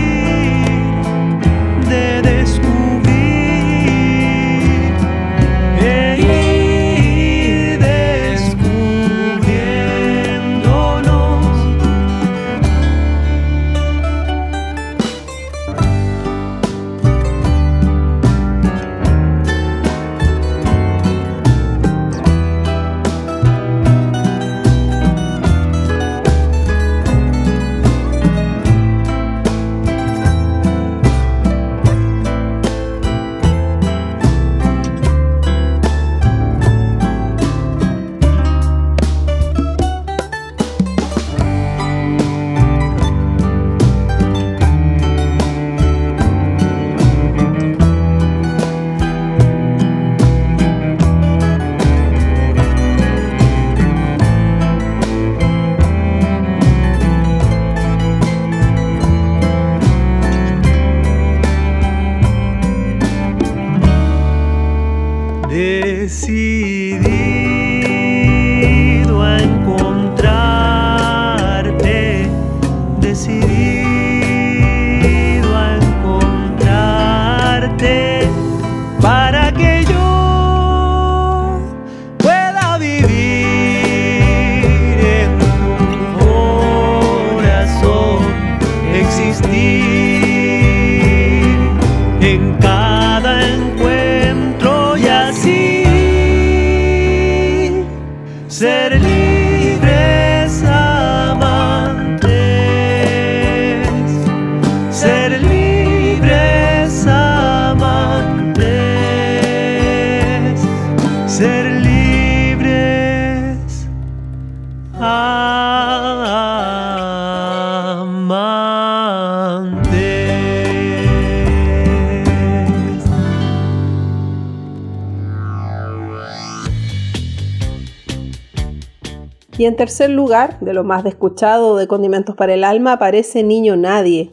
Y 129.66 129.68
en 129.68 129.76
tercer 129.76 130.12
lugar, 130.12 130.60
de 130.60 130.76
lo 130.76 130.84
más 130.84 131.04
escuchado 131.08 131.76
de 131.76 131.88
Condimentos 131.88 132.36
para 132.36 132.54
el 132.54 132.64
Alma, 132.64 132.92
aparece 132.92 133.42
Niño 133.42 133.76
Nadie, 133.76 134.30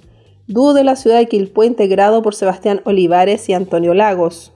dúo 0.46 0.74
de 0.74 0.84
la 0.84 0.94
ciudad 0.94 1.16
de 1.16 1.26
Quilpué 1.26 1.64
integrado 1.64 2.20
por 2.20 2.34
Sebastián 2.34 2.82
Olivares 2.84 3.48
y 3.48 3.54
Antonio 3.54 3.94
Lagos. 3.94 4.52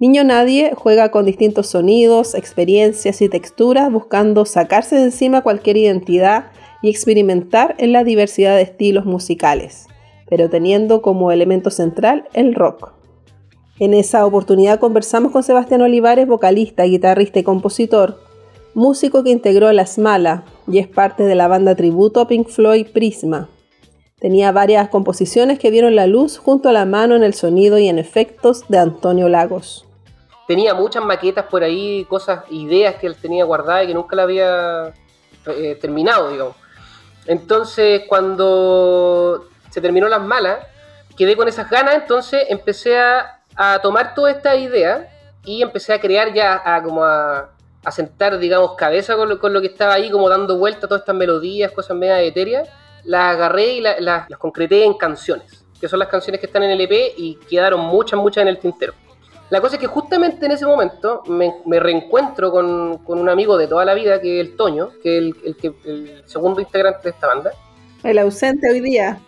Niño 0.00 0.24
Nadie 0.24 0.72
juega 0.74 1.12
con 1.12 1.24
distintos 1.24 1.68
sonidos, 1.68 2.34
experiencias 2.34 3.22
y 3.22 3.28
texturas 3.28 3.92
buscando 3.92 4.44
sacarse 4.44 4.96
de 4.96 5.04
encima 5.04 5.42
cualquier 5.42 5.76
identidad 5.76 6.46
y 6.82 6.90
experimentar 6.90 7.76
en 7.78 7.92
la 7.92 8.02
diversidad 8.02 8.56
de 8.56 8.62
estilos 8.62 9.04
musicales, 9.04 9.86
pero 10.28 10.50
teniendo 10.50 11.00
como 11.00 11.30
elemento 11.30 11.70
central 11.70 12.24
el 12.32 12.56
rock. 12.56 12.90
En 13.78 13.94
esa 13.94 14.26
oportunidad 14.26 14.80
conversamos 14.80 15.30
con 15.30 15.44
Sebastián 15.44 15.82
Olivares, 15.82 16.26
vocalista, 16.26 16.82
guitarrista 16.82 17.38
y 17.38 17.44
compositor, 17.44 18.25
músico 18.76 19.24
que 19.24 19.30
integró 19.30 19.72
Las 19.72 19.96
Mala 19.96 20.44
y 20.68 20.78
es 20.78 20.86
parte 20.86 21.22
de 21.22 21.34
la 21.34 21.48
banda 21.48 21.74
tributo 21.74 22.20
a 22.20 22.28
Pink 22.28 22.48
Floyd 22.48 22.86
Prisma. 22.92 23.48
Tenía 24.20 24.52
varias 24.52 24.90
composiciones 24.90 25.58
que 25.58 25.70
vieron 25.70 25.96
la 25.96 26.06
luz 26.06 26.36
junto 26.36 26.68
a 26.68 26.72
la 26.72 26.84
mano 26.84 27.16
en 27.16 27.24
el 27.24 27.32
sonido 27.32 27.78
y 27.78 27.88
en 27.88 27.98
efectos 27.98 28.68
de 28.68 28.76
Antonio 28.78 29.30
Lagos. 29.30 29.86
tenía 30.46 30.74
muchas 30.74 31.02
maquetas 31.02 31.46
por 31.46 31.62
ahí, 31.62 32.04
cosas, 32.04 32.44
ideas 32.50 32.96
que 32.96 33.06
él 33.06 33.16
tenía 33.16 33.46
guardadas 33.46 33.84
y 33.84 33.86
que 33.88 33.94
nunca 33.94 34.14
la 34.14 34.24
había 34.24 34.94
eh, 35.46 35.78
terminado, 35.80 36.30
digamos. 36.30 36.54
Entonces, 37.26 38.02
cuando 38.06 39.46
se 39.70 39.80
terminó 39.80 40.06
las 40.06 40.20
malas, 40.20 40.58
quedé 41.16 41.34
con 41.34 41.48
esas 41.48 41.70
ganas, 41.70 41.94
entonces 41.94 42.44
empecé 42.50 42.98
a, 42.98 43.40
a 43.56 43.80
tomar 43.80 44.14
toda 44.14 44.30
esta 44.30 44.54
idea 44.54 45.08
y 45.46 45.62
empecé 45.62 45.94
a 45.94 46.00
crear 46.00 46.34
ya, 46.34 46.60
a 46.62 46.82
como 46.82 47.02
a, 47.02 47.55
a 47.86 47.92
sentar, 47.92 48.38
digamos, 48.38 48.74
cabeza 48.74 49.16
con 49.16 49.28
lo, 49.28 49.38
con 49.38 49.52
lo 49.52 49.60
que 49.60 49.68
estaba 49.68 49.94
ahí, 49.94 50.10
como 50.10 50.28
dando 50.28 50.58
vuelta 50.58 50.86
a 50.86 50.88
todas 50.88 51.02
estas 51.02 51.14
melodías, 51.14 51.70
cosas 51.72 51.96
media 51.96 52.20
etéreas. 52.20 52.68
Las 53.04 53.34
agarré 53.36 53.74
y 53.74 53.80
la- 53.80 54.00
la- 54.00 54.26
las 54.28 54.38
concreté 54.38 54.84
en 54.84 54.94
canciones, 54.94 55.64
que 55.80 55.88
son 55.88 55.98
las 56.00 56.08
canciones 56.08 56.40
que 56.40 56.46
están 56.46 56.62
en 56.64 56.70
el 56.70 56.80
EP 56.80 57.14
y 57.16 57.36
quedaron 57.48 57.80
muchas, 57.80 58.18
muchas 58.18 58.42
en 58.42 58.48
el 58.48 58.58
tintero. 58.58 58.92
La 59.50 59.60
cosa 59.60 59.76
es 59.76 59.80
que 59.80 59.86
justamente 59.86 60.44
en 60.46 60.50
ese 60.52 60.66
momento 60.66 61.22
me, 61.28 61.54
me 61.66 61.78
reencuentro 61.78 62.50
con, 62.50 62.98
con 63.04 63.20
un 63.20 63.28
amigo 63.28 63.56
de 63.56 63.68
toda 63.68 63.84
la 63.84 63.94
vida, 63.94 64.20
que 64.20 64.40
es 64.40 64.46
el 64.48 64.56
Toño, 64.56 64.90
que 65.02 65.16
es 65.18 65.22
el, 65.24 65.36
el 65.44 65.56
que- 65.56 65.74
el 65.84 66.22
segundo 66.26 66.60
integrante 66.60 67.02
de 67.04 67.10
esta 67.10 67.28
banda. 67.28 67.52
El 68.02 68.18
ausente 68.18 68.68
hoy 68.68 68.80
día. 68.80 69.20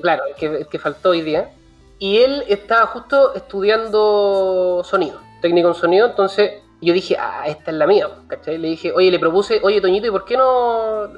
Claro, 0.00 0.22
el 0.26 0.34
que, 0.34 0.46
el 0.46 0.66
que 0.68 0.78
faltó 0.78 1.10
hoy 1.10 1.20
día. 1.20 1.50
Y 1.98 2.18
él 2.18 2.44
estaba 2.48 2.86
justo 2.86 3.34
estudiando 3.34 4.82
sonido, 4.84 5.20
técnico 5.42 5.68
en 5.68 5.74
sonido, 5.74 6.06
entonces 6.08 6.62
yo 6.84 6.92
dije, 6.92 7.16
ah, 7.18 7.44
esta 7.46 7.70
es 7.70 7.76
la 7.76 7.86
mía, 7.86 8.08
¿cachai? 8.26 8.58
Le 8.58 8.68
dije, 8.68 8.92
oye, 8.92 9.10
le 9.10 9.18
propuse, 9.18 9.60
oye, 9.62 9.80
Toñito, 9.80 10.06
¿y 10.06 10.10
por 10.10 10.24
qué 10.24 10.36
no 10.36 11.08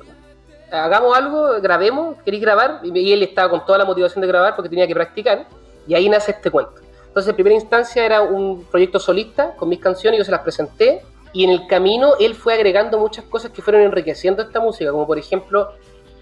hagamos 0.70 1.16
algo, 1.16 1.60
grabemos, 1.60 2.16
queréis 2.24 2.42
grabar? 2.42 2.80
Y 2.82 2.98
y 2.98 3.12
él 3.12 3.22
estaba 3.22 3.50
con 3.50 3.64
toda 3.64 3.78
la 3.78 3.84
motivación 3.84 4.20
de 4.20 4.28
grabar 4.28 4.54
porque 4.56 4.68
tenía 4.68 4.86
que 4.86 4.94
practicar, 4.94 5.46
y 5.86 5.94
ahí 5.94 6.08
nace 6.08 6.32
este 6.32 6.50
cuento. 6.50 6.80
Entonces, 7.06 7.30
en 7.30 7.34
primera 7.34 7.54
instancia 7.54 8.04
era 8.04 8.20
un 8.20 8.64
proyecto 8.64 8.98
solista 8.98 9.54
con 9.56 9.68
mis 9.68 9.78
canciones, 9.78 10.18
yo 10.18 10.24
se 10.24 10.30
las 10.30 10.40
presenté, 10.40 11.02
y 11.32 11.44
en 11.44 11.50
el 11.50 11.66
camino 11.66 12.14
él 12.20 12.34
fue 12.34 12.54
agregando 12.54 12.98
muchas 12.98 13.24
cosas 13.24 13.50
que 13.50 13.62
fueron 13.62 13.82
enriqueciendo 13.82 14.42
esta 14.42 14.60
música, 14.60 14.90
como 14.90 15.06
por 15.06 15.18
ejemplo 15.18 15.72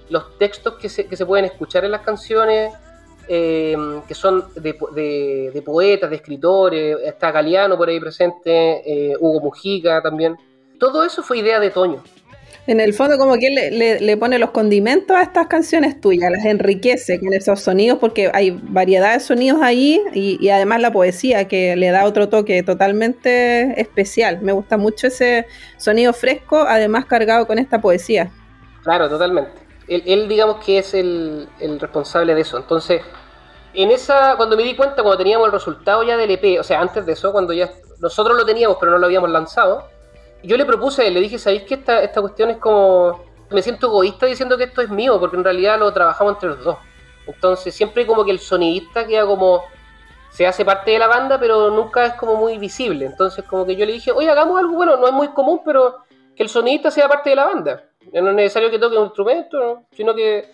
los 0.09 0.39
textos 0.39 0.75
que 0.75 0.89
se, 0.89 1.07
que 1.07 1.17
se 1.17 1.25
pueden 1.25 1.45
escuchar 1.45 1.85
en 1.85 1.93
las 1.93 2.03
canciones, 2.03 2.75
eh, 3.29 3.77
que 4.07 4.15
son 4.15 4.45
de, 4.57 4.77
de- 4.95 5.51
de 5.53 5.63
poetas, 5.63 6.11
de 6.11 6.17
escritores, 6.17 6.97
está 7.05 7.31
Galeano 7.33 7.77
por 7.77 7.89
ahí 7.89 8.01
presente, 8.01 8.83
eh, 9.11 9.15
Hugo 9.19 9.41
Mujica 9.41 10.01
también. 10.03 10.37
Todo 10.79 11.05
eso 11.05 11.23
fue 11.23 11.39
idea 11.39 11.61
de 11.61 11.71
Toño. 11.71 12.03
En 12.67 12.81
el 12.81 12.95
fondo 12.95 13.19
como 13.19 13.35
que 13.37 13.51
le, 13.51 13.71
le- 13.71 14.01
le 14.01 14.17
pone 14.17 14.39
los 14.39 14.51
condimentos 14.51 15.15
a 15.15 15.23
estas 15.23 15.49
canciones 15.49 16.01
tuyas, 16.01 16.31
las 16.31 16.47
enriquece 16.47 17.21
con 17.21 17.35
esos 17.35 17.61
sonidos 17.61 17.99
porque 17.99 18.31
hay 18.33 18.53
variedad 18.53 19.13
de 19.13 19.21
sonidos 19.21 19.61
ahí 19.61 20.01
y, 20.15 20.39
y 20.41 20.49
además 20.49 20.81
la 20.81 20.91
poesía 20.91 21.47
que 21.47 21.77
le 21.77 21.91
da 21.91 22.07
otro 22.07 22.31
toque 22.31 22.63
totalmente 22.63 23.79
especial. 23.79 24.41
Me 24.41 24.53
gusta 24.53 24.79
mucho 24.79 25.09
ese 25.09 25.47
sonido 25.77 26.15
fresco, 26.15 26.65
además 26.67 27.05
cargado 27.05 27.47
con 27.47 27.59
esta 27.59 27.83
poesía. 27.83 28.31
Claro, 28.83 29.11
totalmente. 29.11 29.51
Él, 29.89 30.29
digamos 30.29 30.65
que 30.65 30.79
es 30.79 30.95
el, 30.95 31.49
el 31.61 31.79
responsable 31.79 32.35
de 32.35 32.41
eso. 32.41 32.57
Entonces, 32.57 33.03
en 33.75 33.91
esa, 33.91 34.37
cuando 34.37 34.57
me 34.57 34.63
di 34.63 34.77
cuenta, 34.77 35.03
cuando 35.03 35.19
teníamos 35.19 35.47
el 35.47 35.53
resultado 35.53 36.03
ya 36.05 36.17
del 36.17 36.31
EP, 36.31 36.61
o 36.61 36.63
sea, 36.63 36.81
antes 36.81 37.05
de 37.05 37.13
eso, 37.13 37.33
cuando 37.33 37.53
ya 37.53 37.71
nosotros 38.01 38.37
lo 38.37 38.47
teníamos 38.47 38.77
pero 38.79 38.93
no 38.93 38.99
lo 38.99 39.07
habíamos 39.07 39.31
lanzado, 39.31 39.89
yo 40.45 40.57
le 40.57 40.65
propuse 40.65 41.11
le 41.11 41.21
dije, 41.21 41.39
¿sabéis 41.39 41.63
que 41.63 41.75
esta, 41.75 42.03
esta 42.03 42.21
cuestión 42.21 42.51
es 42.51 42.59
como... 42.59 43.25
Me 43.51 43.63
siento 43.63 43.87
egoísta 43.89 44.27
diciendo 44.27 44.57
que 44.57 44.65
esto 44.65 44.81
es 44.81 44.91
mío, 44.91 45.19
porque 45.21 45.37
en 45.37 45.45
realidad 45.45 45.79
lo 45.79 45.93
trabajamos 45.93 46.35
entre 46.35 46.51
los 46.51 46.65
dos. 46.65 46.79
Entonces, 47.27 47.75
siempre 47.75 48.07
como 48.07 48.25
que 48.25 48.31
el 48.31 48.39
sonidista 48.39 49.07
queda 49.07 49.27
como... 49.27 49.65
Se 50.31 50.47
hace 50.47 50.65
parte 50.65 50.91
de 50.91 50.99
la 50.99 51.07
banda, 51.07 51.39
pero 51.39 51.71
nunca 51.71 52.07
es 52.07 52.15
como 52.15 52.35
muy 52.35 52.59
visible. 52.59 53.07
Entonces, 53.07 53.45
como 53.45 53.65
que 53.65 53.77
yo 53.77 53.87
le 53.87 53.93
dije, 53.93 54.11
oye, 54.11 54.29
hagamos 54.29 54.59
algo, 54.59 54.75
bueno, 54.75 54.97
no 54.97 55.07
es 55.07 55.13
muy 55.13 55.29
común, 55.29 55.61
pero 55.65 55.99
que 56.35 56.43
el 56.43 56.49
sonidista 56.49 56.91
sea 56.91 57.09
parte 57.09 57.31
de 57.31 57.37
la 57.37 57.45
banda. 57.45 57.85
No 58.13 58.31
es 58.31 58.35
necesario 58.35 58.71
que 58.71 58.79
toque 58.79 58.97
un 58.97 59.07
instrumento, 59.07 59.59
¿no? 59.59 59.85
sino 59.97 60.15
que 60.15 60.47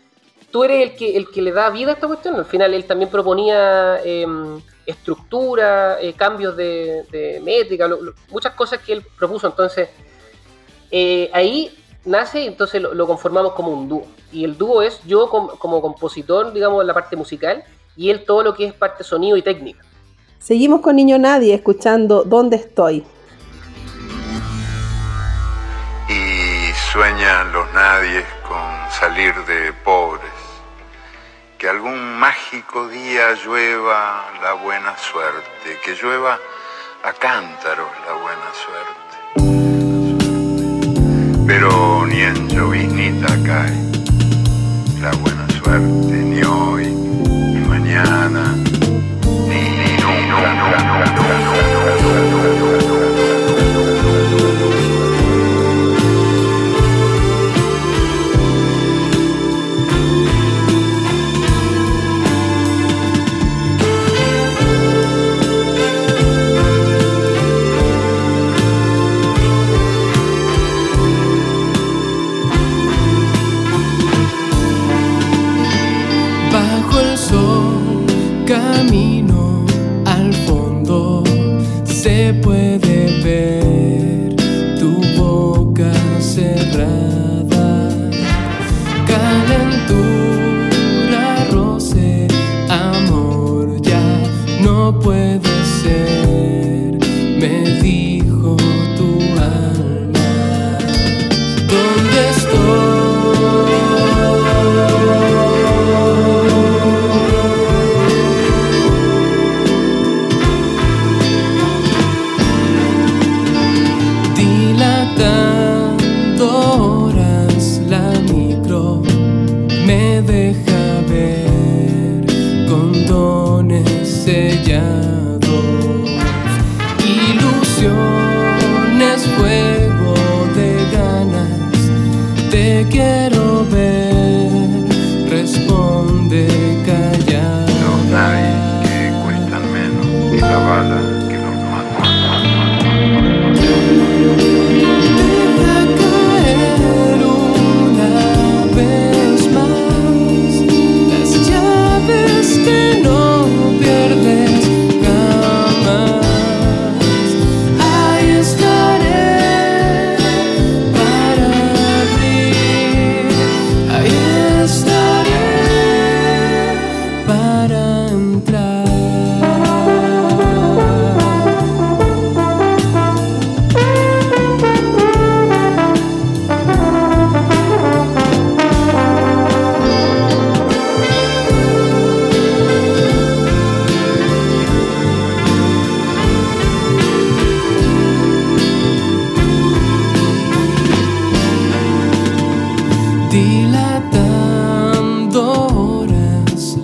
tú 0.51 0.65
eres 0.65 0.91
el 0.91 0.97
que, 0.97 1.17
el 1.17 1.31
que 1.31 1.43
le 1.43 1.53
da 1.53 1.71
vida 1.71 1.91
a 1.91 1.95
esta 1.95 2.07
cuestión. 2.07 2.37
Al 2.37 2.45
final 2.45 2.75
él 2.75 2.85
también 2.85 3.11
proponía 3.11 4.01
eh, 4.05 4.27
estructura, 4.87 5.99
cambios 6.17 6.57
de, 6.57 7.41
métrica, 7.43 7.89
muchas 8.31 8.55
cosas 8.55 8.81
que 8.81 8.93
él 8.95 9.05
propuso. 9.19 9.47
Entonces, 9.47 9.89
eh, 10.91 11.31
ahí 11.33 11.71
nace 12.05 12.43
y 12.43 12.47
entonces 12.47 12.81
lo, 12.83 13.07
conformamos 13.07 13.53
como 13.53 13.71
un 13.73 13.89
dúo. 13.89 14.07
Y 14.33 14.45
el 14.45 14.57
dúo 14.57 14.83
es 14.83 15.01
yo 15.05 15.29
com- 15.29 15.51
como 15.59 15.81
compositor, 15.81 16.53
digamos, 16.53 16.85
la 16.85 16.95
parte 16.95 17.17
musical, 17.17 17.65
y 17.97 18.11
él 18.11 18.25
todo 18.25 18.43
lo 18.43 18.55
que 18.55 18.67
es 18.67 18.73
parte 18.73 19.05
sonido 19.05 19.37
y 19.37 19.43
técnica. 19.43 19.85
Seguimos 20.39 20.81
con 20.81 20.97
Niño 20.97 21.19
Nadie 21.19 21.53
escuchando 21.55 22.25
¿Dónde 22.25 22.57
estoy? 22.57 23.05
Sueñan 26.93 27.53
los 27.53 27.73
nadies 27.73 28.27
con 28.49 28.91
salir 28.91 29.33
de 29.45 29.73
pobres. 29.85 30.33
Que 31.57 31.69
algún 31.69 32.19
mágico 32.19 32.89
día 32.89 33.35
llueva 33.45 34.25
la 34.43 34.55
buena 34.55 34.97
suerte, 34.99 35.79
que 35.85 35.95
llueva 35.95 36.37
a 37.05 37.13
cántaros 37.13 37.91
la 38.07 38.15
buena 38.15 38.51
suerte. 38.65 39.15
Pero 41.47 42.07
ni 42.07 42.23
en 42.23 42.49
lloviznita 42.49 43.29
cae 43.47 43.79
la 45.01 45.13
buena 45.13 45.47
suerte, 45.63 46.20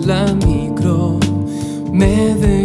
la 0.07 0.33
micro, 0.45 1.19
me 1.91 2.33
de 2.35 2.56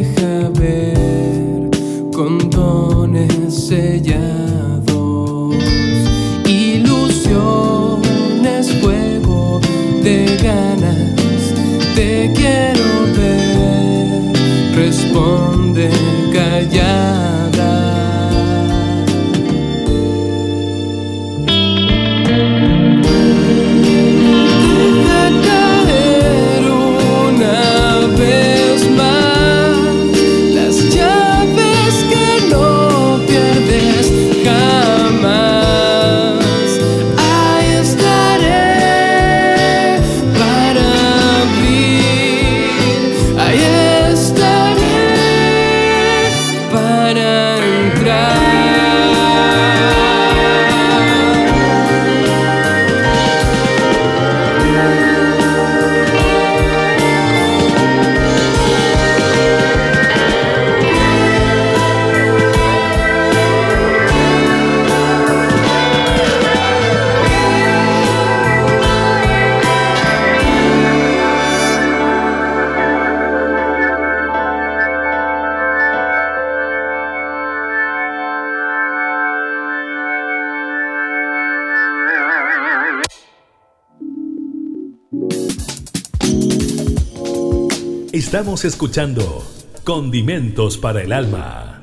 Estamos 88.32 88.64
escuchando 88.64 89.42
Condimentos 89.84 90.78
para 90.78 91.02
el 91.02 91.12
Alma. 91.12 91.82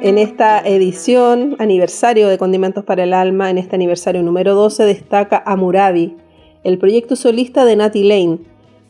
En 0.00 0.16
esta 0.16 0.66
edición, 0.66 1.56
aniversario 1.58 2.28
de 2.28 2.38
Condimentos 2.38 2.82
para 2.82 3.04
el 3.04 3.12
Alma, 3.12 3.50
en 3.50 3.58
este 3.58 3.76
aniversario 3.76 4.22
número 4.22 4.54
12, 4.54 4.84
destaca 4.84 5.42
Amurabi, 5.44 6.16
el 6.64 6.78
proyecto 6.78 7.14
solista 7.14 7.66
de 7.66 7.76
Nati 7.76 8.04
Lane, 8.04 8.38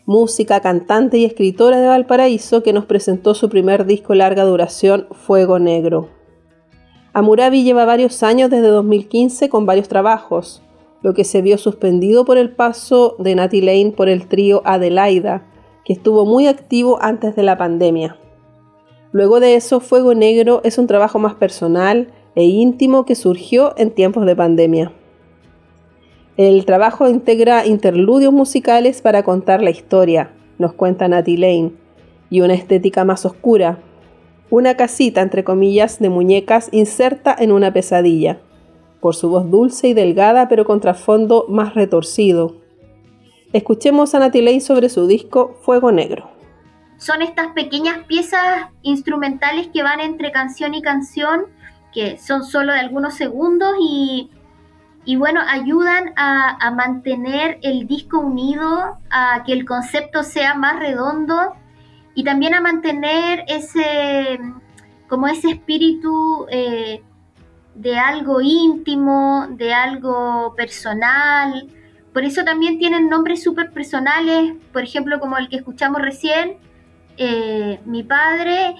música, 0.05 0.61
cantante 0.61 1.19
y 1.19 1.25
escritora 1.25 1.81
de 1.81 1.89
Valparaíso 1.89 2.63
que 2.63 2.73
nos 2.73 2.85
presentó 2.85 3.35
su 3.35 3.49
primer 3.49 3.85
disco 3.85 4.15
larga 4.15 4.45
duración, 4.45 5.09
Fuego 5.11 5.59
Negro. 5.59 6.16
Amurabi 7.17 7.63
lleva 7.63 7.87
varios 7.87 8.23
años 8.23 8.51
desde 8.51 8.69
2015 8.69 9.49
con 9.49 9.65
varios 9.65 9.89
trabajos, 9.89 10.61
lo 11.01 11.15
que 11.15 11.25
se 11.25 11.41
vio 11.41 11.57
suspendido 11.57 12.27
por 12.27 12.37
el 12.37 12.51
paso 12.51 13.17
de 13.19 13.35
Nati 13.35 13.63
Lane 13.63 13.95
por 13.97 14.11
el 14.11 14.29
trío 14.29 14.61
Adelaida, 14.67 15.47
que 15.87 15.95
estuvo 15.95 16.27
muy 16.27 16.47
activo 16.47 16.99
antes 17.01 17.35
de 17.35 17.43
la 17.43 17.57
pandemia. 17.57 18.19
Luego 19.13 19.41
de 19.41 19.55
eso, 19.55 19.81
Fuego 19.81 20.13
Negro 20.13 20.61
es 20.63 20.77
un 20.77 20.87
trabajo 20.87 21.19
más 21.19 21.35
personal 21.37 22.09
e 22.35 22.45
íntimo 22.45 23.07
que 23.07 23.15
surgió 23.15 23.73
en 23.79 23.93
tiempos 23.93 24.27
de 24.27 24.37
pandemia. 24.37 24.93
El 26.37 26.67
trabajo 26.67 27.09
integra 27.09 27.65
interludios 27.65 28.35
musicales 28.35 29.01
para 29.01 29.23
contar 29.23 29.63
la 29.63 29.71
historia, 29.71 30.33
nos 30.59 30.75
cuenta 30.75 31.09
Nati 31.09 31.39
Lane, 31.39 31.73
y 32.29 32.43
una 32.43 32.53
estética 32.53 33.07
más 33.07 33.25
oscura, 33.25 33.79
una 34.51 34.77
casita, 34.77 35.23
entre 35.23 35.45
comillas, 35.45 35.99
de 35.99 36.09
muñecas 36.09 36.69
inserta 36.73 37.35
en 37.39 37.53
una 37.53 37.73
pesadilla, 37.73 38.39
por 39.01 39.15
su 39.15 39.29
voz 39.29 39.51
dulce 39.51 39.89
y 39.89 39.95
delgada 39.95 40.49
pero 40.49 40.65
con 40.65 40.81
trasfondo 40.81 41.47
más 41.49 41.75
retorcido. 41.75 42.57
Escuchemos 43.53 44.15
a 44.15 44.19
Nati 44.19 44.61
sobre 44.61 44.89
su 44.89 45.07
disco 45.07 45.57
Fuego 45.63 45.93
Negro. 45.93 46.31
Son 46.99 47.23
estas 47.23 47.49
pequeñas 47.49 48.05
piezas 48.07 48.69
instrumentales 48.83 49.69
que 49.69 49.83
van 49.83 50.01
entre 50.01 50.33
canción 50.33 50.75
y 50.75 50.83
canción, 50.83 51.47
que 51.93 52.19
son 52.19 52.45
solo 52.45 52.73
de 52.73 52.81
algunos 52.81 53.15
segundos 53.15 53.75
y, 53.81 54.31
y 55.05 55.17
bueno, 55.17 55.41
ayudan 55.47 56.13
a 56.17 56.71
mantener 56.71 57.59
el 57.63 57.87
disco 57.87 58.21
unido, 58.21 58.99
a 59.11 59.45
que 59.45 59.53
el 59.53 59.67
concepto 59.67 60.23
sea 60.23 60.55
más 60.55 60.79
redondo 60.79 61.53
y 62.17 62.25
también 62.25 62.55
a 62.55 62.63
mantener 62.63 63.45
ese, 63.47 64.41
como 65.07 65.29
ese 65.29 65.51
espíritu 65.51 66.47
eh, 66.51 67.03
de 67.75 67.99
algo 67.99 68.41
íntimo, 68.41 69.47
de 69.51 69.75
algo 69.75 70.55
personal. 70.57 71.69
Por 72.15 72.25
eso 72.25 72.43
también 72.43 72.79
tienen 72.79 73.11
nombres 73.11 73.43
súper 73.43 73.71
personales, 73.71 74.55
por 74.73 74.83
ejemplo, 74.83 75.21
como 75.21 75.37
el 75.37 75.51
que 75.51 75.57
escuchamos 75.57 76.01
recién, 76.01 76.57
eh, 77.19 77.81
mi 77.85 78.03
padre, 78.03 78.75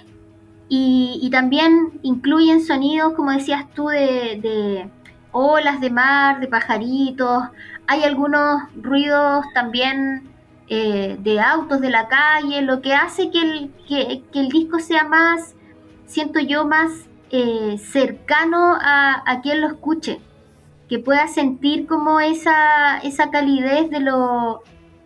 y, 0.71 1.29
también 1.31 2.01
incluyen 2.03 2.63
sonidos, 2.63 3.13
como 3.13 3.33
decías 3.33 3.67
tú, 3.75 3.89
de, 3.89 4.41
de 4.41 4.89
olas 5.31 5.81
de 5.83 5.91
mar, 5.91 6.41
de 6.41 6.49
pajaritos, 6.49 7.45
hay 7.87 8.03
algunos 8.03 8.63
ruidos 8.75 9.45
también 9.53 10.36
eh, 10.69 11.17
de 11.21 11.41
autos 11.41 11.81
de 11.81 11.91
la 11.91 12.09
calle, 12.09 12.61
lo 12.63 12.81
que 12.81 12.93
hace 12.93 13.31
que 13.31 13.41
el, 13.41 13.71
que, 13.87 14.23
el 14.35 14.49
disco 14.49 14.81
sea 14.81 15.05
más, 15.05 15.55
siento 16.07 16.41
yo, 16.41 16.67
más 16.67 16.91
eh, 17.31 17.79
cercano 17.79 18.77
a, 18.81 19.41
quien 19.43 19.61
lo 19.61 19.69
escuche, 19.69 20.21
que 20.89 20.99
pueda 20.99 21.29
sentir 21.29 21.87
como 21.87 22.19
esa, 22.19 22.99
esa 22.99 23.31
calidez 23.31 23.91
de 23.91 24.01
lo, 24.01 24.63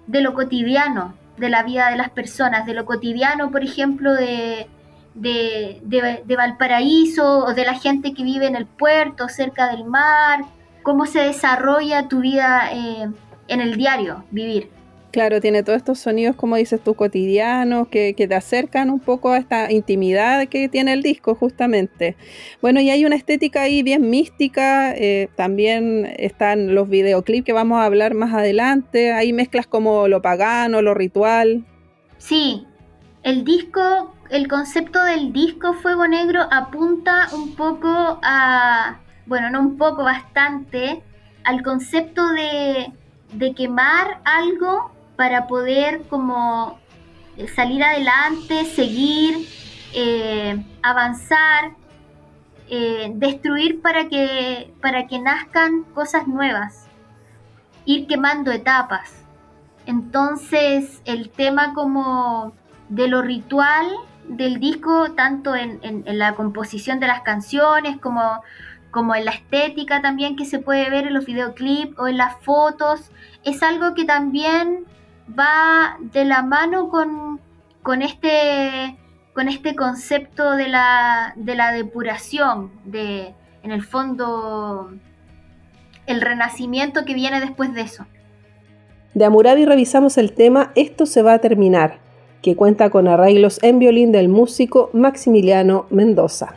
de 0.06 0.22
lo 0.22 0.32
cotidiano, 0.32 1.14
de 1.36 1.50
la 1.50 1.62
vida 1.62 1.90
de 1.90 1.96
las 1.96 2.10
personas, 2.10 2.64
de 2.64 2.72
lo 2.72 2.86
cotidiano, 2.86 3.50
por 3.50 3.62
ejemplo, 3.62 4.14
de, 4.14 4.66
de, 5.14 5.80
de, 6.24 6.36
Valparaíso 6.36 7.44
o 7.44 7.52
de 7.52 7.64
la 7.66 7.74
gente 7.74 8.14
que 8.14 8.22
vive 8.22 8.46
en 8.46 8.56
el 8.56 8.66
puerto, 8.66 9.28
cerca 9.28 9.68
del 9.68 9.84
mar, 9.84 10.40
cómo 10.82 11.04
se 11.04 11.20
desarrolla 11.20 12.08
tu 12.08 12.20
vida 12.20 12.70
eh, 12.72 13.10
en 13.48 13.60
el 13.60 13.76
diario, 13.76 14.24
vivir. 14.30 14.79
Claro, 15.10 15.40
tiene 15.40 15.64
todos 15.64 15.78
estos 15.78 15.98
sonidos, 15.98 16.36
como 16.36 16.54
dices 16.54 16.80
tú, 16.82 16.94
cotidianos, 16.94 17.88
que, 17.88 18.14
te 18.14 18.34
acercan 18.34 18.90
un 18.90 19.00
poco 19.00 19.30
a 19.30 19.38
esta 19.38 19.72
intimidad 19.72 20.46
que 20.46 20.68
tiene 20.68 20.92
el 20.92 21.02
disco, 21.02 21.34
justamente. 21.34 22.16
Bueno, 22.62 22.80
y 22.80 22.90
hay 22.90 23.04
una 23.04 23.16
estética 23.16 23.62
ahí 23.62 23.82
bien 23.82 24.08
mística, 24.08 24.94
eh, 24.94 25.28
también 25.34 26.14
están 26.16 26.76
los 26.76 26.88
videoclips 26.88 27.44
que 27.44 27.52
vamos 27.52 27.78
a 27.78 27.86
hablar 27.86 28.14
más 28.14 28.32
adelante, 28.32 29.12
hay 29.12 29.32
mezclas 29.32 29.66
como 29.66 30.06
lo 30.06 30.22
pagano, 30.22 30.80
lo 30.80 30.94
ritual. 30.94 31.64
Sí, 32.18 32.64
el 33.24 33.44
disco, 33.44 34.14
el 34.30 34.46
concepto 34.46 35.02
del 35.02 35.32
disco 35.32 35.74
Fuego 35.74 36.06
Negro 36.06 36.46
apunta 36.52 37.28
un 37.32 37.56
poco 37.56 37.88
a, 38.22 39.00
bueno, 39.26 39.50
no 39.50 39.60
un 39.60 39.76
poco, 39.76 40.04
bastante, 40.04 41.02
al 41.42 41.64
concepto 41.64 42.28
de, 42.30 42.92
de 43.32 43.54
quemar 43.54 44.20
algo 44.24 44.99
para 45.20 45.46
poder 45.46 46.04
como 46.08 46.78
eh, 47.36 47.46
salir 47.46 47.84
adelante, 47.84 48.64
seguir, 48.64 49.46
eh, 49.92 50.64
avanzar, 50.82 51.72
eh, 52.70 53.12
destruir 53.16 53.82
para 53.82 54.08
que, 54.08 54.72
para 54.80 55.06
que 55.08 55.18
nazcan 55.18 55.82
cosas 55.92 56.26
nuevas, 56.26 56.86
ir 57.84 58.06
quemando 58.06 58.50
etapas. 58.50 59.22
Entonces 59.84 61.02
el 61.04 61.28
tema 61.28 61.74
como 61.74 62.54
de 62.88 63.06
lo 63.06 63.20
ritual 63.20 63.88
del 64.26 64.58
disco, 64.58 65.12
tanto 65.12 65.54
en, 65.54 65.80
en 65.82 66.18
la 66.18 66.34
composición 66.34 66.98
de 66.98 67.08
las 67.08 67.20
canciones 67.20 67.98
como 67.98 68.40
como 68.90 69.14
en 69.14 69.26
la 69.26 69.32
estética 69.32 70.00
también 70.00 70.34
que 70.34 70.46
se 70.46 70.58
puede 70.58 70.90
ver 70.90 71.06
en 71.06 71.14
los 71.14 71.24
videoclips 71.24 71.96
o 71.96 72.08
en 72.08 72.16
las 72.16 72.40
fotos, 72.40 73.12
es 73.44 73.62
algo 73.62 73.94
que 73.94 74.04
también 74.04 74.86
va 75.38 75.96
de 76.00 76.24
la 76.24 76.42
mano 76.42 76.88
con, 76.88 77.40
con, 77.82 78.02
este, 78.02 78.96
con 79.32 79.48
este 79.48 79.74
concepto 79.74 80.52
de 80.52 80.68
la, 80.68 81.32
de 81.36 81.54
la 81.54 81.72
depuración, 81.72 82.70
de, 82.84 83.34
en 83.62 83.70
el 83.70 83.82
fondo, 83.82 84.90
el 86.06 86.20
renacimiento 86.20 87.04
que 87.04 87.14
viene 87.14 87.40
después 87.40 87.72
de 87.74 87.82
eso. 87.82 88.06
De 89.14 89.24
Amurabi 89.24 89.64
revisamos 89.64 90.18
el 90.18 90.32
tema 90.32 90.70
Esto 90.76 91.06
se 91.06 91.22
va 91.22 91.34
a 91.34 91.38
terminar, 91.40 91.98
que 92.42 92.56
cuenta 92.56 92.90
con 92.90 93.08
arreglos 93.08 93.58
en 93.62 93.78
violín 93.78 94.12
del 94.12 94.28
músico 94.28 94.90
Maximiliano 94.92 95.86
Mendoza. 95.90 96.54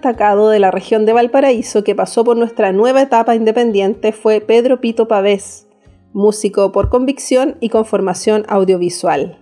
Destacado 0.00 0.48
de 0.48 0.60
la 0.60 0.70
región 0.70 1.04
de 1.04 1.12
Valparaíso 1.12 1.84
que 1.84 1.94
pasó 1.94 2.24
por 2.24 2.34
nuestra 2.34 2.72
nueva 2.72 3.02
etapa 3.02 3.34
independiente 3.34 4.12
fue 4.12 4.40
Pedro 4.40 4.80
Pito 4.80 5.06
Pavés, 5.08 5.68
músico 6.14 6.72
por 6.72 6.88
convicción 6.88 7.58
y 7.60 7.68
con 7.68 7.84
formación 7.84 8.44
audiovisual. 8.48 9.36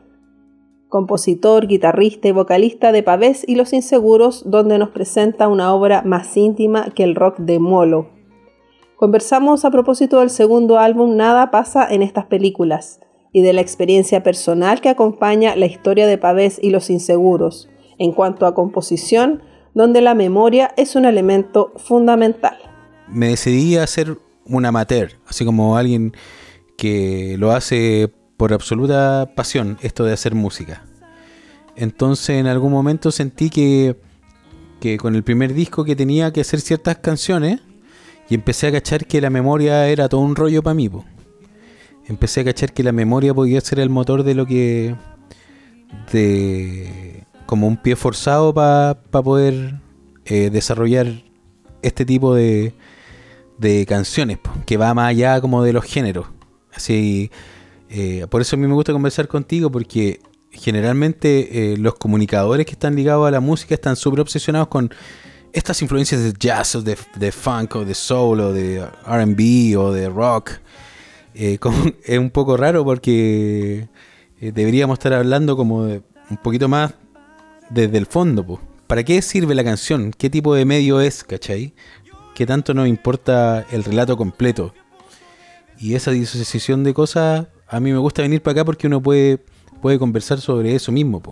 compositor, 0.88 1.68
guitarrista 1.68 2.26
y 2.26 2.32
vocalista 2.32 2.90
de 2.90 3.04
Pavés 3.04 3.44
y 3.46 3.54
Los 3.54 3.72
Inseguros, 3.72 4.50
donde 4.50 4.78
nos 4.78 4.88
presenta 4.88 5.46
una 5.46 5.72
obra 5.72 6.02
más 6.02 6.36
íntima 6.36 6.90
que 6.90 7.04
el 7.04 7.14
rock 7.14 7.38
de 7.38 7.60
Molo. 7.60 8.08
Conversamos 8.96 9.64
a 9.64 9.70
propósito 9.70 10.18
del 10.18 10.30
segundo 10.30 10.80
álbum 10.80 11.14
Nada 11.14 11.52
pasa 11.52 11.86
en 11.88 12.02
estas 12.02 12.24
películas 12.24 12.98
y 13.32 13.42
de 13.42 13.52
la 13.52 13.60
experiencia 13.60 14.24
personal 14.24 14.80
que 14.80 14.88
acompaña 14.88 15.54
la 15.54 15.66
historia 15.66 16.08
de 16.08 16.18
Pavés 16.18 16.58
y 16.60 16.70
Los 16.70 16.90
Inseguros, 16.90 17.68
en 17.98 18.10
cuanto 18.10 18.44
a 18.44 18.54
composición, 18.54 19.42
donde 19.74 20.00
la 20.00 20.14
memoria 20.14 20.72
es 20.76 20.96
un 20.96 21.04
elemento 21.04 21.72
fundamental. 21.76 22.58
Me 23.08 23.28
decidí 23.28 23.76
a 23.76 23.86
ser 23.86 24.18
un 24.44 24.66
amateur, 24.66 25.12
así 25.26 25.44
como 25.44 25.76
alguien 25.76 26.14
que 26.76 27.36
lo 27.38 27.52
hace 27.52 28.12
por 28.36 28.52
absoluta 28.52 29.32
pasión 29.34 29.78
esto 29.82 30.04
de 30.04 30.12
hacer 30.12 30.34
música. 30.34 30.84
Entonces 31.76 32.36
en 32.36 32.46
algún 32.46 32.72
momento 32.72 33.10
sentí 33.10 33.50
que, 33.50 33.96
que 34.80 34.96
con 34.96 35.14
el 35.14 35.22
primer 35.22 35.54
disco 35.54 35.84
que 35.84 35.96
tenía 35.96 36.32
que 36.32 36.40
hacer 36.40 36.60
ciertas 36.60 36.98
canciones 36.98 37.60
y 38.28 38.34
empecé 38.34 38.68
a 38.68 38.72
cachar 38.72 39.06
que 39.06 39.20
la 39.20 39.30
memoria 39.30 39.88
era 39.88 40.08
todo 40.08 40.20
un 40.20 40.36
rollo 40.36 40.62
para 40.62 40.74
mí. 40.74 40.90
Empecé 42.06 42.40
a 42.40 42.44
cachar 42.44 42.72
que 42.72 42.82
la 42.82 42.92
memoria 42.92 43.34
podía 43.34 43.60
ser 43.60 43.80
el 43.80 43.90
motor 43.90 44.22
de 44.22 44.34
lo 44.34 44.46
que... 44.46 44.94
de 46.12 47.17
como 47.48 47.66
un 47.66 47.78
pie 47.78 47.96
forzado 47.96 48.52
para 48.52 49.00
poder 49.10 49.80
eh, 50.26 50.50
desarrollar 50.50 51.06
este 51.80 52.04
tipo 52.04 52.34
de, 52.34 52.74
de 53.56 53.86
canciones, 53.86 54.38
que 54.66 54.76
va 54.76 54.92
más 54.92 55.08
allá 55.08 55.40
como 55.40 55.62
de 55.62 55.72
los 55.72 55.86
géneros. 55.86 56.26
Así 56.74 57.30
eh, 57.88 58.26
por 58.28 58.42
eso 58.42 58.54
a 58.54 58.58
mí 58.58 58.66
me 58.66 58.74
gusta 58.74 58.92
conversar 58.92 59.28
contigo, 59.28 59.70
porque 59.70 60.20
generalmente 60.50 61.72
eh, 61.72 61.78
los 61.78 61.94
comunicadores 61.94 62.66
que 62.66 62.72
están 62.72 62.94
ligados 62.94 63.26
a 63.26 63.30
la 63.30 63.40
música 63.40 63.74
están 63.74 63.96
súper 63.96 64.20
obsesionados 64.20 64.68
con 64.68 64.90
estas 65.54 65.80
influencias 65.80 66.22
de 66.22 66.34
jazz 66.38 66.74
o 66.74 66.82
de, 66.82 66.96
funk 67.32 67.76
o 67.76 67.86
de 67.86 67.94
soul 67.94 68.40
o 68.40 68.52
de 68.52 68.84
RB 69.06 69.78
o 69.78 69.90
de 69.90 70.10
rock. 70.10 70.50
Es 72.04 72.18
un 72.18 72.28
poco 72.28 72.58
raro 72.58 72.84
porque 72.84 73.88
deberíamos 74.38 74.98
estar 74.98 75.14
hablando 75.14 75.56
como 75.56 75.84
de, 75.84 76.02
un 76.28 76.36
poquito 76.36 76.68
más 76.68 76.92
desde 77.70 77.98
el 77.98 78.06
fondo. 78.06 78.60
¿Para 78.86 79.04
qué 79.04 79.20
sirve 79.22 79.54
la 79.54 79.64
canción? 79.64 80.12
¿Qué 80.16 80.30
tipo 80.30 80.54
de 80.54 80.64
medio 80.64 81.00
es? 81.00 81.24
¿Cachai? 81.24 81.74
¿Qué 82.34 82.46
tanto 82.46 82.74
nos 82.74 82.88
importa 82.88 83.66
el 83.70 83.84
relato 83.84 84.16
completo? 84.16 84.72
Y 85.78 85.94
esa 85.94 86.10
disociación 86.10 86.84
de 86.84 86.94
cosas 86.94 87.46
a 87.68 87.80
mí 87.80 87.92
me 87.92 87.98
gusta 87.98 88.22
venir 88.22 88.42
para 88.42 88.52
acá 88.52 88.64
porque 88.64 88.86
uno 88.86 89.02
puede, 89.02 89.44
puede 89.82 89.98
conversar 89.98 90.40
sobre 90.40 90.74
eso 90.74 90.90
mismo. 90.90 91.22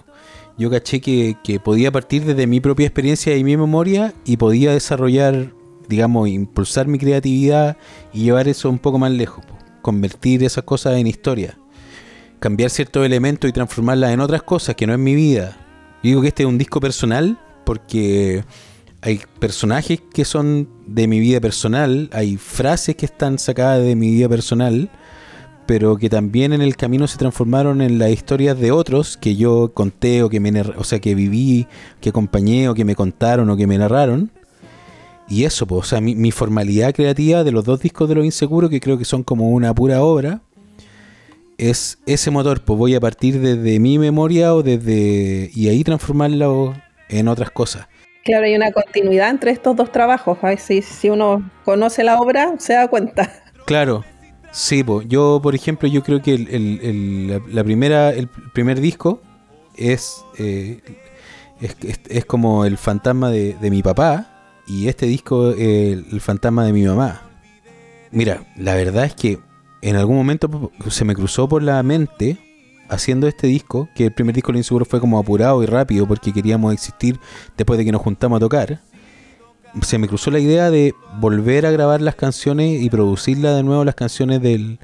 Yo 0.58 0.70
caché 0.70 1.00
que, 1.00 1.60
podía 1.62 1.90
partir 1.90 2.24
desde 2.24 2.46
mi 2.46 2.60
propia 2.60 2.86
experiencia 2.86 3.36
y 3.36 3.44
mi 3.44 3.56
memoria 3.56 4.14
y 4.24 4.36
podía 4.36 4.72
desarrollar, 4.72 5.52
digamos, 5.88 6.28
impulsar 6.28 6.88
mi 6.88 6.98
creatividad 6.98 7.76
y 8.12 8.24
llevar 8.24 8.48
eso 8.48 8.68
un 8.68 8.78
poco 8.78 8.98
más 8.98 9.10
lejos. 9.10 9.44
Convertir 9.82 10.44
esas 10.44 10.64
cosas 10.64 10.96
en 10.96 11.06
historia. 11.06 11.58
Cambiar 12.38 12.70
ciertos 12.70 13.04
elementos 13.04 13.48
y 13.48 13.52
transformarlas 13.52 14.12
en 14.12 14.20
otras 14.20 14.42
cosas 14.42 14.76
que 14.76 14.86
no 14.86 14.92
es 14.92 14.98
mi 14.98 15.14
vida. 15.14 15.65
Digo 16.06 16.22
que 16.22 16.28
este 16.28 16.44
es 16.44 16.48
un 16.48 16.58
disco 16.58 16.80
personal 16.80 17.38
porque 17.64 18.44
hay 19.02 19.20
personajes 19.38 20.00
que 20.12 20.24
son 20.24 20.68
de 20.86 21.08
mi 21.08 21.20
vida 21.20 21.40
personal, 21.40 22.08
hay 22.12 22.36
frases 22.36 22.96
que 22.96 23.06
están 23.06 23.38
sacadas 23.38 23.82
de 23.82 23.96
mi 23.96 24.10
vida 24.12 24.28
personal 24.28 24.90
pero 25.66 25.96
que 25.96 26.08
también 26.08 26.52
en 26.52 26.62
el 26.62 26.76
camino 26.76 27.06
se 27.06 27.18
transformaron 27.18 27.82
en 27.82 27.98
las 27.98 28.10
historias 28.10 28.58
de 28.58 28.70
otros 28.70 29.16
que 29.16 29.34
yo 29.34 29.72
conté 29.74 30.22
o 30.22 30.28
que 30.28 30.38
me 30.38 30.60
o 30.60 30.84
sea 30.84 31.00
que 31.00 31.14
viví, 31.14 31.66
que 32.00 32.10
acompañé 32.10 32.68
o 32.68 32.74
que 32.74 32.84
me 32.84 32.94
contaron 32.94 33.50
o 33.50 33.56
que 33.56 33.66
me 33.66 33.76
narraron. 33.76 34.30
Y 35.28 35.42
eso, 35.42 35.66
o 35.68 35.82
sea, 35.82 36.00
mi, 36.00 36.30
formalidad 36.30 36.94
creativa 36.94 37.42
de 37.42 37.50
los 37.50 37.64
dos 37.64 37.80
discos 37.80 38.08
de 38.08 38.14
Los 38.14 38.24
Inseguros, 38.24 38.70
que 38.70 38.78
creo 38.78 38.96
que 38.96 39.04
son 39.04 39.24
como 39.24 39.50
una 39.50 39.74
pura 39.74 40.04
obra, 40.04 40.40
es 41.58 41.98
ese 42.06 42.30
motor, 42.30 42.62
pues 42.62 42.78
voy 42.78 42.94
a 42.94 43.00
partir 43.00 43.40
desde 43.40 43.78
mi 43.78 43.98
memoria 43.98 44.54
o 44.54 44.62
desde. 44.62 45.50
y 45.54 45.68
ahí 45.68 45.84
transformarlo 45.84 46.74
en 47.08 47.28
otras 47.28 47.50
cosas. 47.50 47.86
Claro, 48.24 48.44
hay 48.44 48.56
una 48.56 48.72
continuidad 48.72 49.30
entre 49.30 49.52
estos 49.52 49.76
dos 49.76 49.92
trabajos. 49.92 50.38
Si, 50.58 50.82
si 50.82 51.10
uno 51.10 51.48
conoce 51.64 52.02
la 52.02 52.18
obra, 52.18 52.54
se 52.58 52.72
da 52.72 52.88
cuenta. 52.88 53.30
Claro, 53.66 54.04
Sí, 54.56 54.82
yo 55.06 55.40
por 55.42 55.54
ejemplo, 55.54 55.86
yo 55.86 56.02
creo 56.02 56.22
que 56.22 56.32
el, 56.32 57.42
la, 57.54 57.62
primera, 57.62 58.08
el 58.08 58.26
primer 58.54 58.80
disco 58.80 59.20
es, 59.76 60.24
eh, 60.38 60.80
es, 62.08 62.24
como 62.24 62.64
el 62.64 62.78
fantasma 62.78 63.30
de, 63.30 63.54
mi 63.70 63.82
papá 63.82 64.62
y 64.66 64.88
este 64.88 65.04
disco 65.04 65.50
el, 65.50 66.06
el 66.10 66.20
fantasma 66.22 66.64
de 66.64 66.72
mi 66.72 66.84
mamá. 66.84 67.20
Mira, 68.10 68.44
la 68.56 68.74
verdad 68.74 69.04
es 69.04 69.14
que 69.14 69.38
en 69.88 69.96
algún 69.96 70.16
momento 70.16 70.72
se 70.88 71.04
me 71.04 71.14
cruzó 71.14 71.48
por 71.48 71.62
la 71.62 71.82
mente 71.82 72.38
haciendo 72.88 73.26
este 73.26 73.46
disco, 73.46 73.88
que 73.94 74.06
el 74.06 74.12
primer 74.12 74.34
disco 74.34 74.52
de 74.52 74.58
Inseguro 74.58 74.84
fue 74.84 75.00
como 75.00 75.18
apurado 75.18 75.62
y 75.62 75.66
rápido 75.66 76.06
porque 76.06 76.32
queríamos 76.32 76.72
existir 76.72 77.18
después 77.56 77.78
de 77.78 77.84
que 77.84 77.92
nos 77.92 78.02
juntamos 78.02 78.36
a 78.36 78.40
tocar 78.40 78.80
se 79.82 79.98
me 79.98 80.08
cruzó 80.08 80.30
la 80.30 80.38
idea 80.38 80.70
de 80.70 80.94
volver 81.20 81.66
a 81.66 81.70
grabar 81.70 82.00
las 82.00 82.14
canciones 82.14 82.80
y 82.80 82.88
producirlas 82.90 83.56
de 83.56 83.62
nuevo 83.62 83.84
las 83.84 83.94
canciones 83.94 84.40
del, 84.40 84.78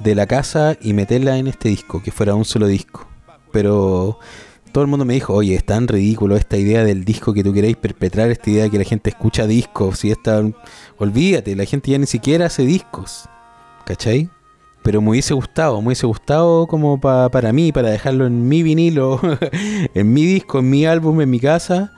de 0.00 0.14
la 0.14 0.26
casa 0.26 0.76
y 0.80 0.92
meterlas 0.92 1.38
en 1.38 1.46
este 1.46 1.68
disco, 1.68 2.02
que 2.02 2.10
fuera 2.10 2.34
un 2.34 2.44
solo 2.44 2.66
disco. 2.66 3.06
Pero 3.52 4.18
todo 4.72 4.82
el 4.82 4.90
mundo 4.90 5.04
me 5.04 5.14
dijo, 5.14 5.34
oye, 5.34 5.54
es 5.54 5.64
tan 5.64 5.86
ridículo 5.88 6.36
esta 6.36 6.56
idea 6.56 6.84
del 6.84 7.04
disco 7.04 7.32
que 7.32 7.44
tú 7.44 7.52
queréis 7.52 7.76
perpetrar, 7.76 8.30
esta 8.30 8.50
idea 8.50 8.64
de 8.64 8.70
que 8.70 8.78
la 8.78 8.84
gente 8.84 9.10
escucha 9.10 9.46
discos, 9.46 10.04
y 10.04 10.10
esta, 10.10 10.42
olvídate, 10.98 11.54
la 11.54 11.64
gente 11.64 11.92
ya 11.92 11.98
ni 11.98 12.06
siquiera 12.06 12.46
hace 12.46 12.64
discos, 12.64 13.28
¿cachai? 13.86 14.28
Pero 14.82 15.00
me 15.00 15.10
hubiese 15.10 15.32
gustado, 15.34 15.80
me 15.80 15.88
hubiese 15.88 16.06
gustado 16.06 16.66
como 16.66 17.00
para 17.00 17.52
mí, 17.52 17.72
para 17.72 17.90
dejarlo 17.90 18.26
en 18.26 18.48
mi 18.48 18.62
vinilo, 18.62 19.20
en 19.94 20.12
mi 20.12 20.26
disco, 20.26 20.58
en 20.58 20.70
mi 20.70 20.84
álbum, 20.84 21.20
en 21.20 21.30
mi 21.30 21.40
casa, 21.40 21.92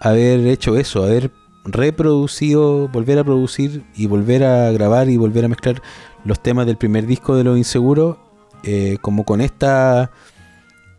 haber 0.00 0.46
hecho 0.46 0.76
eso, 0.76 1.04
haber 1.04 1.30
reproducido, 1.64 2.88
volver 2.88 3.18
a 3.18 3.24
producir 3.24 3.84
y 3.94 4.06
volver 4.06 4.44
a 4.44 4.70
grabar 4.72 5.08
y 5.08 5.16
volver 5.16 5.44
a 5.44 5.48
mezclar 5.48 5.80
los 6.24 6.42
temas 6.42 6.66
del 6.66 6.76
primer 6.76 7.06
disco 7.06 7.36
de 7.36 7.44
Los 7.44 7.56
Inseguros, 7.56 8.16
eh, 8.62 8.98
como 9.00 9.24
con 9.24 9.40
esta 9.40 10.10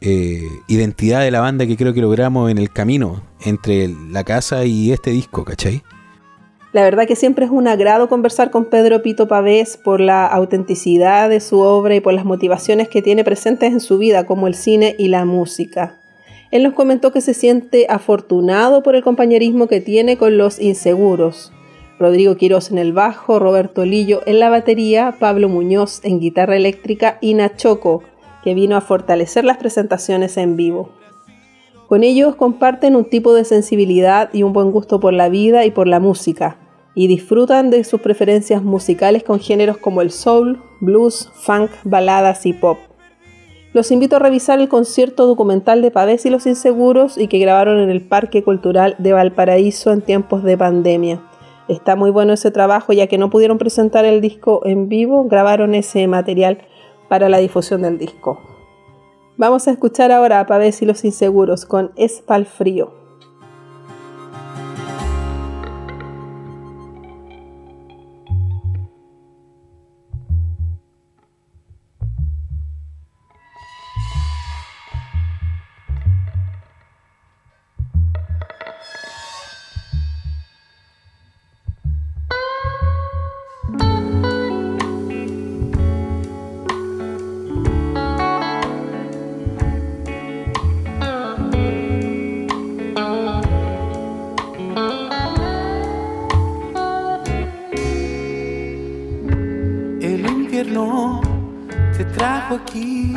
eh, 0.02 0.48
identidad 0.68 1.22
de 1.22 1.32
la 1.32 1.42
banda 1.42 1.66
que 1.66 1.78
creo 1.78 1.94
que 1.94 2.02
logramos 2.02 2.50
en 2.52 2.58
el 2.58 2.72
camino 2.72 3.24
entre 3.42 3.88
la 3.88 4.24
casa 4.24 4.66
y 4.66 4.92
este 4.92 5.12
disco, 5.12 5.44
¿cachai? 5.46 5.84
La 6.76 6.84
verdad 6.84 7.08
que 7.08 7.16
siempre 7.16 7.46
es 7.46 7.52
un 7.52 7.70
agrado 7.70 8.10
conversar 8.10 8.52
con 8.52 8.66
Pedro 8.66 9.02
Pito 9.02 9.30
Pavés 9.30 9.78
por 9.78 10.02
la 10.02 10.28
autenticidad 10.28 11.30
de 11.30 11.40
su 11.40 11.62
obra 11.62 11.96
y 11.96 12.02
por 12.02 12.12
las 12.12 12.26
motivaciones 12.26 12.90
que 12.90 13.02
tiene 13.02 13.24
presentes 13.24 13.72
en 13.72 13.80
su 13.80 13.98
vida, 13.98 14.26
como 14.26 14.46
el 14.46 14.56
cine 14.56 14.94
y 15.00 15.08
la 15.08 15.24
música. 15.24 16.02
Él 16.52 16.64
nos 16.64 16.74
comentó 16.74 17.14
que 17.14 17.22
se 17.22 17.34
siente 17.34 17.86
afortunado 17.88 18.84
por 18.84 18.98
el 18.98 19.04
compañerismo 19.04 19.68
que 19.68 19.80
tiene 19.80 20.18
con 20.18 20.38
los 20.38 20.60
inseguros. 20.60 21.54
Rodrigo 21.98 22.36
Quiroz 22.36 22.72
en 22.72 22.78
el 22.78 22.92
bajo, 22.92 23.40
Roberto 23.40 23.86
Lillo 23.86 24.22
en 24.26 24.40
la 24.40 24.50
batería, 24.50 25.16
Pablo 25.18 25.48
Muñoz 25.48 26.02
en 26.04 26.20
guitarra 26.20 26.58
eléctrica 26.58 27.20
y 27.22 27.36
Nachoco, 27.36 28.04
que 28.44 28.54
vino 28.54 28.76
a 28.76 28.82
fortalecer 28.82 29.46
las 29.46 29.56
presentaciones 29.56 30.36
en 30.36 30.58
vivo. 30.58 30.90
Con 31.88 32.04
ellos 32.04 32.36
comparten 32.36 32.98
un 32.98 33.06
tipo 33.06 33.34
de 33.34 33.46
sensibilidad 33.46 34.30
y 34.34 34.44
un 34.44 34.52
buen 34.52 34.72
gusto 34.72 35.00
por 35.00 35.14
la 35.14 35.30
vida 35.30 35.64
y 35.64 35.72
por 35.72 35.88
la 35.88 36.02
música, 36.02 36.58
y 36.96 37.08
disfrutan 37.08 37.70
de 37.70 37.84
sus 37.84 38.02
preferencias 38.02 38.64
musicales 38.64 39.24
con 39.24 39.40
géneros 39.40 39.78
como 39.78 40.02
el 40.02 40.12
soul, 40.12 40.62
blues, 40.80 41.30
funk, 41.36 41.70
baladas 41.84 42.46
y 42.46 42.54
pop 42.54 42.78
los 43.76 43.92
invito 43.92 44.16
a 44.16 44.20
revisar 44.20 44.62
el 44.62 44.70
concierto 44.70 45.28
documental 45.28 45.82
de 45.82 45.92
Pavés 45.92 46.26
y 46.26 46.30
los 46.30 46.46
Inseguros 46.46 47.18
y 47.18 47.28
que 47.28 47.40
grabaron 47.40 47.78
en 47.80 47.90
el 47.90 48.02
Parque 48.02 48.42
Cultural 48.42 48.96
de 49.00 49.12
Valparaíso 49.12 49.92
en 49.92 50.00
tiempos 50.00 50.44
de 50.44 50.58
pandemia. 50.58 51.22
Está 51.68 51.98
muy 51.98 52.10
bueno 52.10 52.32
ese 52.32 52.52
trabajo 52.52 52.94
ya 52.94 53.08
que 53.08 53.18
no 53.18 53.30
pudieron 53.30 53.58
presentar 53.58 54.06
el 54.06 54.22
disco 54.22 54.62
en 54.64 54.88
vivo, 54.88 55.26
grabaron 55.26 55.76
ese 55.76 56.08
material 56.08 56.60
para 57.10 57.28
la 57.28 57.40
difusión 57.40 57.82
del 57.82 57.98
disco. 57.98 58.40
Vamos 59.36 59.68
a 59.68 59.72
escuchar 59.72 60.14
ahora 60.14 60.40
a 60.40 60.46
Pavés 60.46 60.82
y 60.82 60.86
los 60.86 61.04
Inseguros 61.04 61.66
con 61.66 61.92
Espalfrío. 61.98 63.05
trajo 63.05 63.05
aquí. 102.54 103.12
Yo 103.12 103.15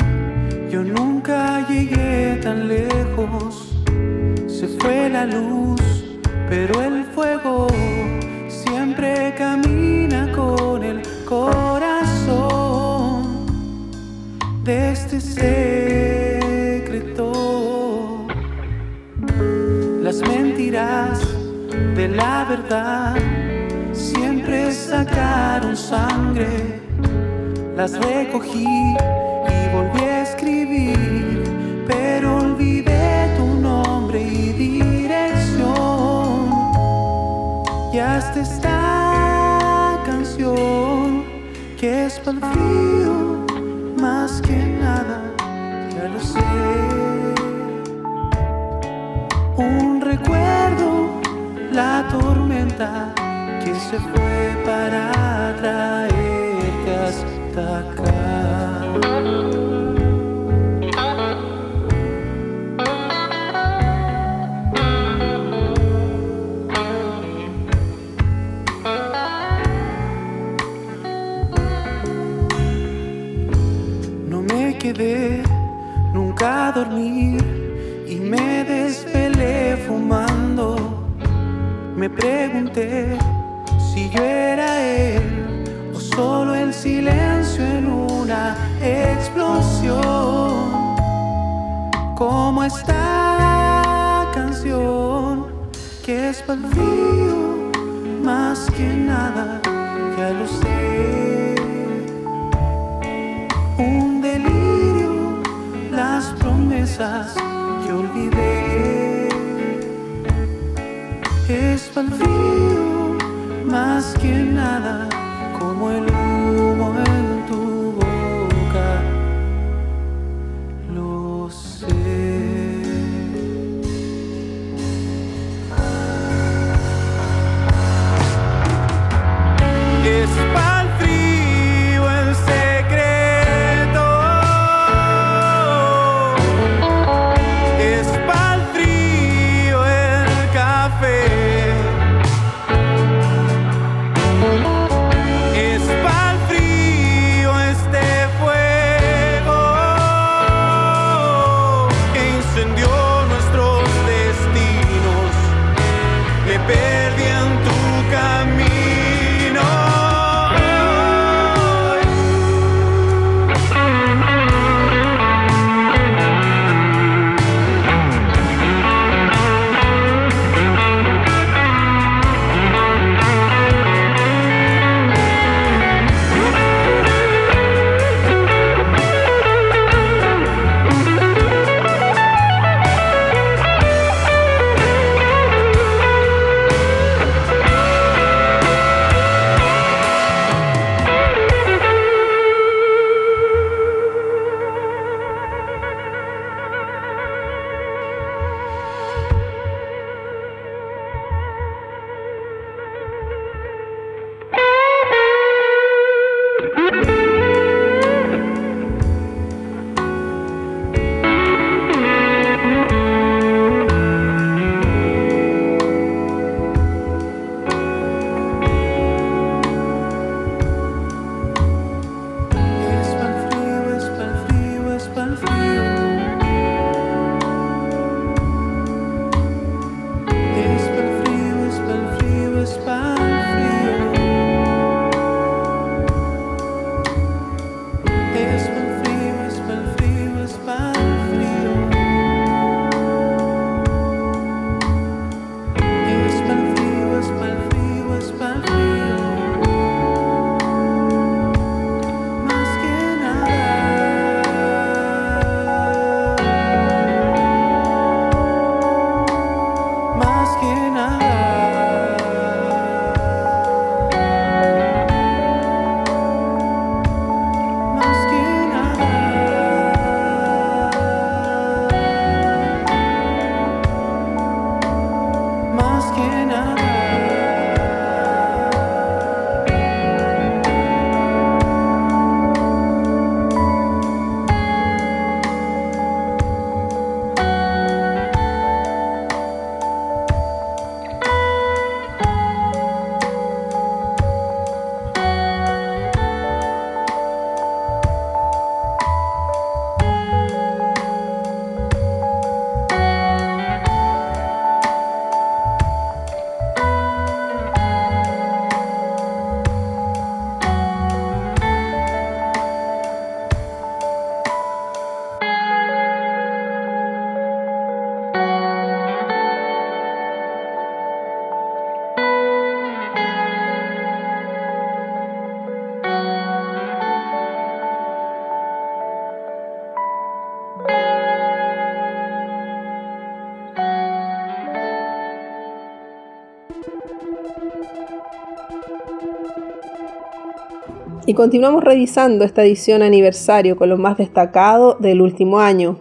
Y 341.29 341.35
continuamos 341.35 341.85
revisando 341.85 342.43
esta 342.47 342.65
edición 342.65 343.03
aniversario 343.03 343.77
con 343.77 343.91
lo 343.91 343.99
más 343.99 344.17
destacado 344.17 344.97
del 344.99 345.21
último 345.21 345.61
año. 345.61 345.99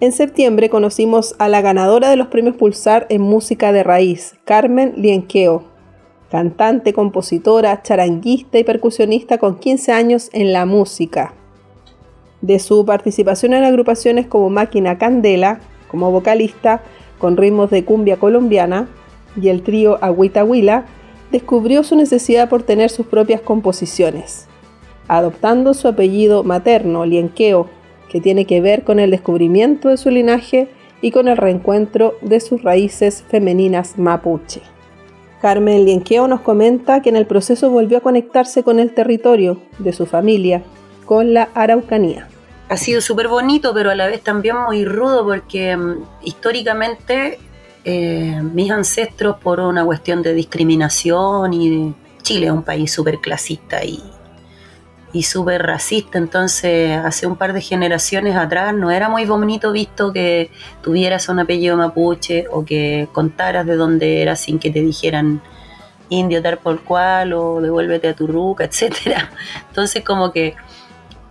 En 0.00 0.12
septiembre 0.12 0.70
conocimos 0.70 1.34
a 1.38 1.46
la 1.50 1.60
ganadora 1.60 2.08
de 2.08 2.16
los 2.16 2.28
premios 2.28 2.56
Pulsar 2.56 3.04
en 3.10 3.20
música 3.20 3.70
de 3.70 3.82
raíz, 3.82 4.36
Carmen 4.46 4.94
Lienqueo, 4.96 5.64
cantante, 6.30 6.94
compositora, 6.94 7.82
charanguista 7.82 8.58
y 8.58 8.64
percusionista 8.64 9.36
con 9.36 9.58
15 9.58 9.92
años 9.92 10.30
en 10.32 10.54
la 10.54 10.64
música. 10.64 11.34
De 12.40 12.60
su 12.60 12.86
participación 12.86 13.52
en 13.52 13.64
agrupaciones 13.64 14.26
como 14.26 14.48
Máquina 14.48 14.96
Candela, 14.96 15.60
como 15.90 16.10
vocalista, 16.10 16.80
con 17.18 17.36
ritmos 17.36 17.68
de 17.68 17.84
cumbia 17.84 18.16
colombiana, 18.16 18.88
y 19.36 19.48
el 19.48 19.60
trío 19.60 19.98
Agüita 20.00 20.44
Huila, 20.44 20.86
descubrió 21.30 21.82
su 21.82 21.96
necesidad 21.96 22.48
por 22.48 22.62
tener 22.62 22.90
sus 22.90 23.06
propias 23.06 23.40
composiciones, 23.40 24.46
adoptando 25.08 25.74
su 25.74 25.88
apellido 25.88 26.44
materno, 26.44 27.04
Lienqueo, 27.04 27.68
que 28.08 28.20
tiene 28.20 28.46
que 28.46 28.60
ver 28.60 28.84
con 28.84 29.00
el 29.00 29.10
descubrimiento 29.10 29.88
de 29.88 29.96
su 29.96 30.10
linaje 30.10 30.68
y 31.00 31.10
con 31.10 31.28
el 31.28 31.36
reencuentro 31.36 32.14
de 32.22 32.40
sus 32.40 32.62
raíces 32.62 33.24
femeninas 33.28 33.98
mapuche. 33.98 34.62
Carmen 35.40 35.84
Lienqueo 35.84 36.26
nos 36.26 36.40
comenta 36.40 37.00
que 37.00 37.10
en 37.10 37.16
el 37.16 37.26
proceso 37.26 37.70
volvió 37.70 37.98
a 37.98 38.00
conectarse 38.00 38.64
con 38.64 38.80
el 38.80 38.92
territorio 38.92 39.60
de 39.78 39.92
su 39.92 40.06
familia, 40.06 40.62
con 41.04 41.32
la 41.32 41.48
Araucanía. 41.54 42.28
Ha 42.68 42.76
sido 42.76 43.00
súper 43.00 43.28
bonito, 43.28 43.72
pero 43.72 43.90
a 43.90 43.94
la 43.94 44.08
vez 44.08 44.20
también 44.20 44.56
muy 44.56 44.84
rudo 44.84 45.24
porque 45.24 45.76
mm, 45.76 46.02
históricamente 46.24 47.38
eh, 47.84 48.40
mis 48.42 48.70
ancestros 48.70 49.36
por 49.38 49.60
una 49.60 49.84
cuestión 49.84 50.22
de 50.22 50.34
discriminación 50.34 51.52
y 51.52 51.94
Chile 52.22 52.46
es 52.46 52.52
un 52.52 52.62
país 52.62 52.92
súper 52.92 53.18
clasista 53.18 53.84
y, 53.84 54.02
y 55.12 55.22
súper 55.22 55.62
racista, 55.62 56.18
entonces 56.18 56.98
hace 56.98 57.26
un 57.26 57.36
par 57.36 57.52
de 57.52 57.60
generaciones 57.60 58.36
atrás 58.36 58.74
no 58.74 58.90
era 58.90 59.08
muy 59.08 59.24
bonito 59.24 59.72
visto 59.72 60.12
que 60.12 60.50
tuvieras 60.82 61.28
un 61.28 61.38
apellido 61.38 61.76
mapuche 61.76 62.46
o 62.50 62.64
que 62.64 63.08
contaras 63.12 63.64
de 63.64 63.76
dónde 63.76 64.22
eras 64.22 64.40
sin 64.40 64.58
que 64.58 64.70
te 64.70 64.80
dijeran 64.80 65.40
indio 66.10 66.42
tal 66.42 66.58
por 66.58 66.82
cual 66.82 67.32
o 67.32 67.60
devuélvete 67.60 68.08
a 68.08 68.14
tu 68.14 68.26
ruca, 68.26 68.64
etc. 68.64 69.16
Entonces 69.68 70.04
como 70.04 70.32
que 70.32 70.54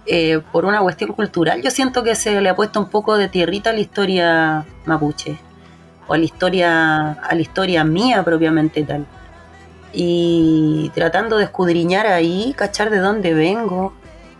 eh, 0.05 0.39
por 0.51 0.65
una 0.65 0.79
cuestión 0.79 1.11
cultural 1.11 1.61
yo 1.61 1.69
siento 1.69 2.03
que 2.03 2.15
se 2.15 2.39
le 2.41 2.49
ha 2.49 2.55
puesto 2.55 2.79
un 2.79 2.89
poco 2.89 3.17
de 3.17 3.27
tierrita 3.27 3.71
a 3.71 3.73
la 3.73 3.79
historia 3.79 4.65
mapuche 4.85 5.37
o 6.07 6.13
a 6.13 6.17
la 6.17 6.25
historia, 6.25 7.11
a 7.11 7.35
la 7.35 7.41
historia 7.41 7.83
mía 7.83 8.23
propiamente 8.23 8.83
tal. 8.83 9.05
Y 9.93 10.91
tratando 10.93 11.37
de 11.37 11.45
escudriñar 11.45 12.07
ahí, 12.07 12.53
cachar 12.57 12.89
de 12.89 12.99
dónde 12.99 13.33
vengo, 13.33 13.93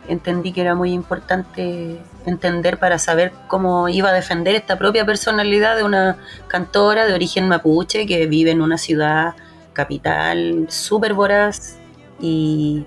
entendí 0.08 0.52
que 0.52 0.62
era 0.62 0.76
muy 0.76 0.92
importante 0.92 2.00
entender 2.26 2.78
para 2.78 3.00
saber 3.00 3.32
cómo 3.48 3.90
iba 3.90 4.10
a 4.10 4.14
defender 4.14 4.56
esta 4.56 4.78
propia 4.78 5.06
personalidad 5.06 5.76
de 5.76 5.84
una 5.84 6.18
cantora 6.48 7.06
de 7.06 7.14
origen 7.14 7.48
mapuche 7.48 8.06
que 8.06 8.28
vive 8.28 8.52
en 8.52 8.62
una 8.62 8.78
ciudad 8.78 9.36
capital 9.74 10.66
súper 10.70 11.14
voraz 11.14 11.78
y 12.20 12.86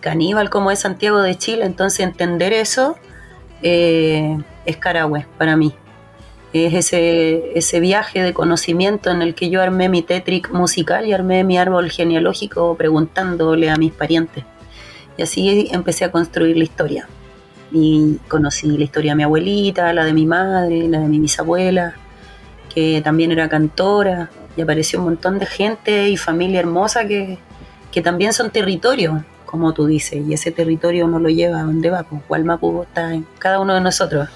caníbal 0.00 0.50
como 0.50 0.70
es 0.70 0.80
Santiago 0.80 1.20
de 1.20 1.36
Chile. 1.36 1.64
Entonces 1.64 2.00
entender 2.00 2.52
eso 2.52 2.96
eh, 3.62 4.38
es 4.64 4.76
Carahue 4.76 5.26
para 5.36 5.56
mí 5.56 5.74
es 6.52 6.74
ese, 6.74 7.58
ese 7.58 7.80
viaje 7.80 8.22
de 8.22 8.32
conocimiento 8.32 9.10
en 9.10 9.22
el 9.22 9.34
que 9.34 9.50
yo 9.50 9.60
armé 9.60 9.88
mi 9.88 10.02
tétric 10.02 10.50
musical 10.50 11.06
y 11.06 11.12
armé 11.12 11.44
mi 11.44 11.58
árbol 11.58 11.90
genealógico 11.90 12.74
preguntándole 12.76 13.70
a 13.70 13.76
mis 13.76 13.92
parientes. 13.92 14.44
Y 15.16 15.22
así 15.22 15.68
empecé 15.72 16.04
a 16.04 16.12
construir 16.12 16.56
la 16.56 16.64
historia. 16.64 17.08
Y 17.70 18.16
conocí 18.28 18.78
la 18.78 18.84
historia 18.84 19.12
de 19.12 19.16
mi 19.16 19.22
abuelita, 19.24 19.92
la 19.92 20.04
de 20.04 20.14
mi 20.14 20.24
madre, 20.24 20.88
la 20.88 21.00
de 21.00 21.08
mi 21.08 21.20
bisabuela, 21.20 21.94
que 22.74 23.02
también 23.02 23.32
era 23.32 23.48
cantora, 23.48 24.30
y 24.56 24.62
apareció 24.62 25.00
un 25.00 25.06
montón 25.06 25.38
de 25.38 25.46
gente 25.46 26.08
y 26.08 26.16
familia 26.16 26.60
hermosa 26.60 27.06
que, 27.06 27.38
que 27.90 28.00
también 28.00 28.32
son 28.32 28.50
territorios, 28.50 29.22
como 29.48 29.72
tú 29.72 29.86
dices, 29.86 30.22
y 30.28 30.34
ese 30.34 30.52
territorio 30.52 31.08
no 31.08 31.18
lo 31.18 31.30
lleva 31.30 31.60
a 31.60 31.62
donde 31.62 31.88
va, 31.88 32.02
pues 32.02 32.20
Gualmapu 32.28 32.82
está 32.82 33.14
en 33.14 33.26
cada 33.38 33.60
uno 33.60 33.74
de 33.74 33.80
nosotros 33.80 34.28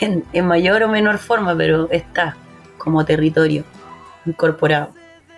en, 0.00 0.46
mayor 0.46 0.82
o 0.82 0.88
menor 0.88 1.18
forma, 1.18 1.54
pero 1.54 1.90
está 1.90 2.38
como 2.78 3.04
territorio 3.04 3.64
incorporado. 4.24 4.88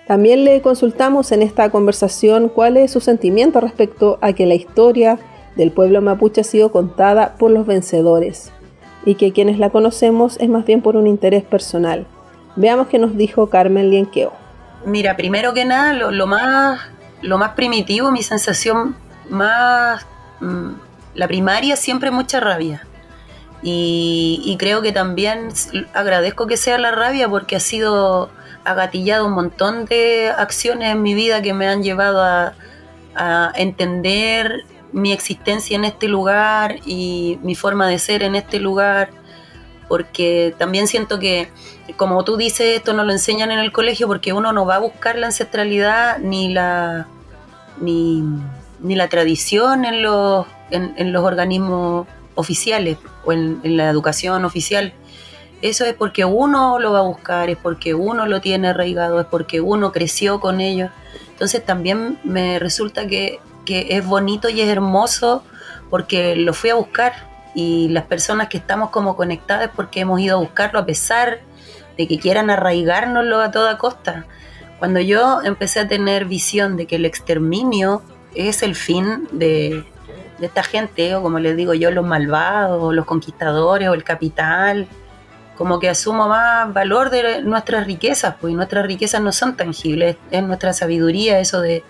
También 0.06 0.44
le 0.44 0.62
consultamos 0.62 1.32
en 1.32 1.42
esta 1.42 1.68
conversación 1.70 2.48
cuál 2.48 2.76
es 2.76 2.92
su 2.92 3.00
sentimiento 3.00 3.60
respecto 3.60 4.18
a 4.22 4.34
que 4.34 4.46
la 4.46 4.54
historia 4.54 5.18
del 5.56 5.72
pueblo 5.72 6.00
mapuche 6.00 6.42
ha 6.42 6.44
sido 6.44 6.70
contada 6.70 7.34
por 7.38 7.50
los 7.50 7.66
vencedores 7.66 8.52
y 9.04 9.16
que 9.16 9.32
quienes 9.32 9.58
la 9.58 9.70
conocemos 9.70 10.36
es 10.38 10.48
más 10.48 10.64
bien 10.64 10.80
por 10.80 10.96
un 10.96 11.08
interés 11.08 11.42
personal. 11.42 12.06
Veamos 12.54 12.86
qué 12.86 13.00
nos 13.00 13.16
dijo 13.16 13.48
Carmen 13.48 13.90
Lienqueo. 13.90 14.32
Mira, 14.86 15.16
primero 15.16 15.54
que 15.54 15.64
nada, 15.64 15.92
lo, 15.92 16.26
más, 16.28 16.80
lo 17.20 17.36
más 17.36 17.50
primitivo, 17.54 18.12
mi 18.12 18.22
sensación 18.22 18.94
más, 19.30 20.06
mm, 20.40 20.70
la 21.14 21.28
primaria, 21.28 21.76
siempre 21.76 22.10
mucha 22.10 22.40
rabia. 22.40 22.86
Y, 23.62 24.56
creo 24.58 24.82
que 24.82 24.92
también 24.92 25.48
agradezco 25.92 26.46
que 26.46 26.56
sea 26.56 26.78
la 26.78 26.92
rabia 26.92 27.28
porque 27.28 27.56
ha 27.56 27.60
sido 27.60 28.30
agatillado 28.64 29.26
un 29.26 29.32
montón 29.32 29.84
de 29.86 30.30
acciones 30.30 30.92
en 30.92 31.02
mi 31.02 31.14
vida 31.14 31.42
que 31.42 31.54
me 31.54 31.66
han 31.66 31.82
llevado 31.82 32.22
a, 32.22 32.54
entender 33.56 34.64
mi 34.92 35.10
existencia 35.12 35.74
en 35.74 35.84
este 35.84 36.06
lugar 36.06 36.76
y 36.86 37.40
mi 37.42 37.56
forma 37.56 37.88
de 37.88 37.98
ser 37.98 38.22
en 38.22 38.36
este 38.36 38.60
lugar, 38.60 39.10
porque 39.88 40.54
también 40.56 40.86
siento 40.86 41.18
que, 41.18 41.50
como 41.96 42.22
tú 42.22 42.36
dices, 42.36 42.76
esto 42.76 42.92
no 42.92 43.02
lo 43.02 43.10
enseñan 43.10 43.50
en 43.50 43.58
el 43.58 43.72
colegio 43.72 44.06
porque 44.06 44.32
uno 44.32 44.52
no 44.52 44.66
va 44.66 44.76
a 44.76 44.78
buscar 44.78 45.18
la 45.18 45.26
ancestralidad 45.26 46.18
ni 46.18 46.52
la, 46.52 47.08
ni, 47.80 48.22
la 48.82 49.08
tradición 49.08 49.84
en 49.84 50.02
los, 50.02 50.46
en 50.70 51.12
los 51.12 51.24
organismos 51.24 52.06
oficiales 52.38 52.98
o 53.24 53.32
en, 53.32 53.60
la 53.76 53.90
educación 53.90 54.44
oficial. 54.44 54.94
Eso 55.60 55.84
es 55.84 55.94
porque 55.94 56.24
uno 56.24 56.78
lo 56.78 56.92
va 56.92 57.00
a 57.00 57.02
buscar, 57.02 57.50
es 57.50 57.56
porque 57.56 57.92
uno 57.94 58.26
lo 58.26 58.40
tiene 58.40 58.68
arraigado, 58.68 59.20
es 59.20 59.26
porque 59.26 59.60
uno 59.60 59.90
creció 59.90 60.38
con 60.38 60.60
ellos. 60.60 60.90
Entonces 61.30 61.66
también 61.66 62.20
me 62.22 62.60
resulta 62.60 63.08
que, 63.08 63.40
que 63.66 63.88
es 63.90 64.06
bonito 64.06 64.48
y 64.48 64.60
es 64.60 64.68
hermoso 64.68 65.42
porque 65.90 66.36
lo 66.36 66.54
fui 66.54 66.70
a 66.70 66.76
buscar 66.76 67.12
y 67.56 67.88
las 67.88 68.04
personas 68.04 68.48
que 68.48 68.58
estamos 68.58 68.90
como 68.90 69.16
conectadas 69.16 69.70
porque 69.74 70.00
hemos 70.00 70.20
ido 70.20 70.36
a 70.36 70.40
buscarlo 70.40 70.78
a 70.78 70.86
pesar 70.86 71.40
de 71.96 72.06
que 72.06 72.20
quieran 72.20 72.50
arraigárnoslo 72.50 73.40
a 73.40 73.50
toda 73.50 73.78
costa. 73.78 74.26
Cuando 74.78 75.00
yo 75.00 75.42
empecé 75.42 75.80
a 75.80 75.88
tener 75.88 76.26
visión 76.26 76.76
de 76.76 76.86
que 76.86 76.96
el 76.96 77.04
exterminio 77.04 78.00
es 78.38 78.62
el 78.62 78.76
fin 78.76 79.26
de, 79.32 79.84
esta 80.40 80.62
gente, 80.62 81.16
o 81.16 81.22
como 81.22 81.40
les 81.40 81.56
digo 81.56 81.74
yo, 81.74 81.90
los 81.90 82.06
malvados, 82.06 82.94
los 82.94 83.04
conquistadores 83.04 83.88
o 83.88 83.94
el 83.94 84.04
capital, 84.04 84.86
como 85.56 85.80
que 85.80 85.88
asumo 85.88 86.28
más 86.28 86.72
valor 86.72 87.10
de 87.10 87.42
nuestras 87.42 87.84
riquezas, 87.86 88.36
pues 88.40 88.54
nuestras 88.54 88.86
riquezas 88.86 89.20
no 89.20 89.32
son 89.32 89.56
tangibles, 89.56 90.16
es 90.30 90.42
nuestra 90.44 90.72
sabiduría 90.72 91.40
eso 91.40 91.60
de 91.60 91.82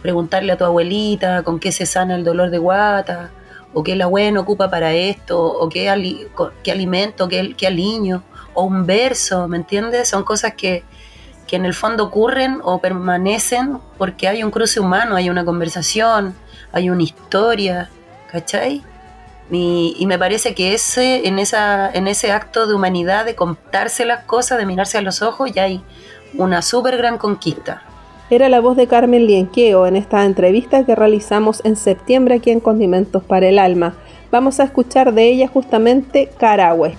preguntarle 0.00 0.52
a 0.52 0.56
tu 0.56 0.64
abuelita 0.64 1.42
con 1.42 1.58
qué 1.58 1.72
se 1.72 1.86
sana 1.86 2.14
el 2.14 2.22
dolor 2.22 2.50
de 2.50 2.58
guata, 2.58 3.30
o 3.74 3.82
qué 3.82 3.96
la 3.96 4.06
buena 4.06 4.40
ocupa 4.40 4.70
para 4.70 4.92
esto, 4.92 5.42
o 5.42 5.68
qué, 5.68 5.92
qué 6.62 6.70
alimento, 6.70 7.26
qué, 7.26 7.54
qué 7.56 7.66
aliño, 7.66 8.22
o 8.54 8.62
un 8.62 8.86
verso, 8.86 9.48
¿me 9.48 9.56
entiendes? 9.56 10.08
Son 10.08 10.22
cosas 10.22 10.54
que, 10.54 10.84
que 11.46 11.56
en 11.56 11.64
el 11.64 11.74
fondo 11.74 12.04
ocurren 12.04 12.60
o 12.62 12.80
permanecen 12.80 13.78
porque 13.98 14.28
hay 14.28 14.42
un 14.42 14.50
cruce 14.50 14.80
humano, 14.80 15.16
hay 15.16 15.30
una 15.30 15.44
conversación, 15.44 16.34
hay 16.72 16.90
una 16.90 17.02
historia, 17.02 17.90
¿cachai? 18.30 18.82
Y, 19.50 20.04
me 20.06 20.18
parece 20.18 20.54
que 20.54 20.74
ese, 20.74 21.28
en, 21.28 21.38
esa, 21.38 21.88
en 21.92 22.08
ese 22.08 22.32
acto 22.32 22.66
de 22.66 22.74
humanidad, 22.74 23.24
de 23.24 23.36
contarse 23.36 24.04
las 24.04 24.24
cosas, 24.24 24.58
de 24.58 24.66
mirarse 24.66 24.98
a 24.98 25.02
los 25.02 25.22
ojos, 25.22 25.52
ya 25.52 25.64
hay 25.64 25.82
una 26.34 26.62
súper 26.62 26.96
gran 26.96 27.16
conquista. 27.16 27.82
Era 28.28 28.48
la 28.48 28.58
voz 28.58 28.76
de 28.76 28.88
Carmen 28.88 29.24
Lienqueo 29.24 29.86
en 29.86 29.94
esta 29.94 30.24
entrevista 30.24 30.84
que 30.84 30.96
realizamos 30.96 31.64
en 31.64 31.76
septiembre 31.76 32.34
aquí 32.34 32.50
en 32.50 32.58
Condimentos 32.58 33.22
para 33.22 33.46
el 33.46 33.60
Alma. 33.60 33.94
Vamos 34.32 34.58
a 34.58 34.64
escuchar 34.64 35.14
de 35.14 35.28
ella 35.28 35.46
justamente 35.46 36.28
Carahue. 36.36 36.96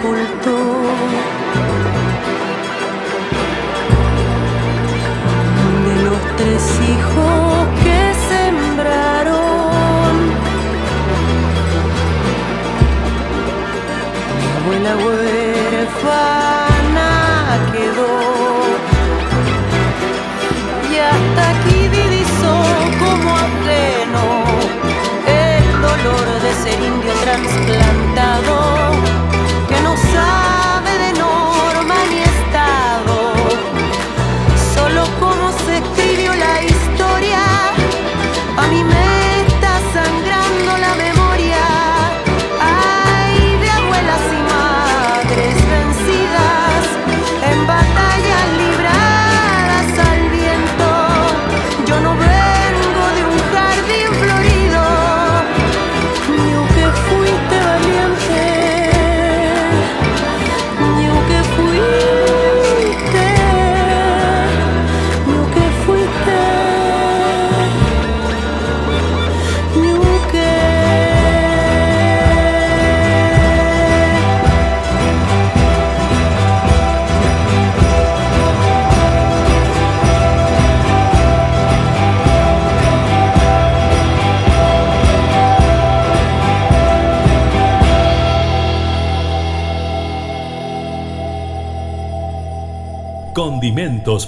Te 0.00 1.37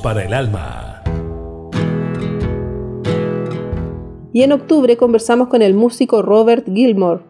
Para 0.02 0.22
el 0.24 0.34
alma. 0.34 1.02
Y 4.30 4.42
en 4.42 4.52
octubre 4.52 4.98
conversamos 4.98 5.48
con 5.48 5.62
el 5.62 5.72
músico 5.72 6.20
Robert 6.20 6.66
Gilmore, 6.70 7.22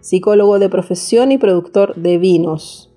psicólogo 0.00 0.58
de 0.58 0.70
profesión 0.70 1.32
y 1.32 1.38
productor 1.38 1.94
de 1.96 2.16
vinos. 2.16 2.90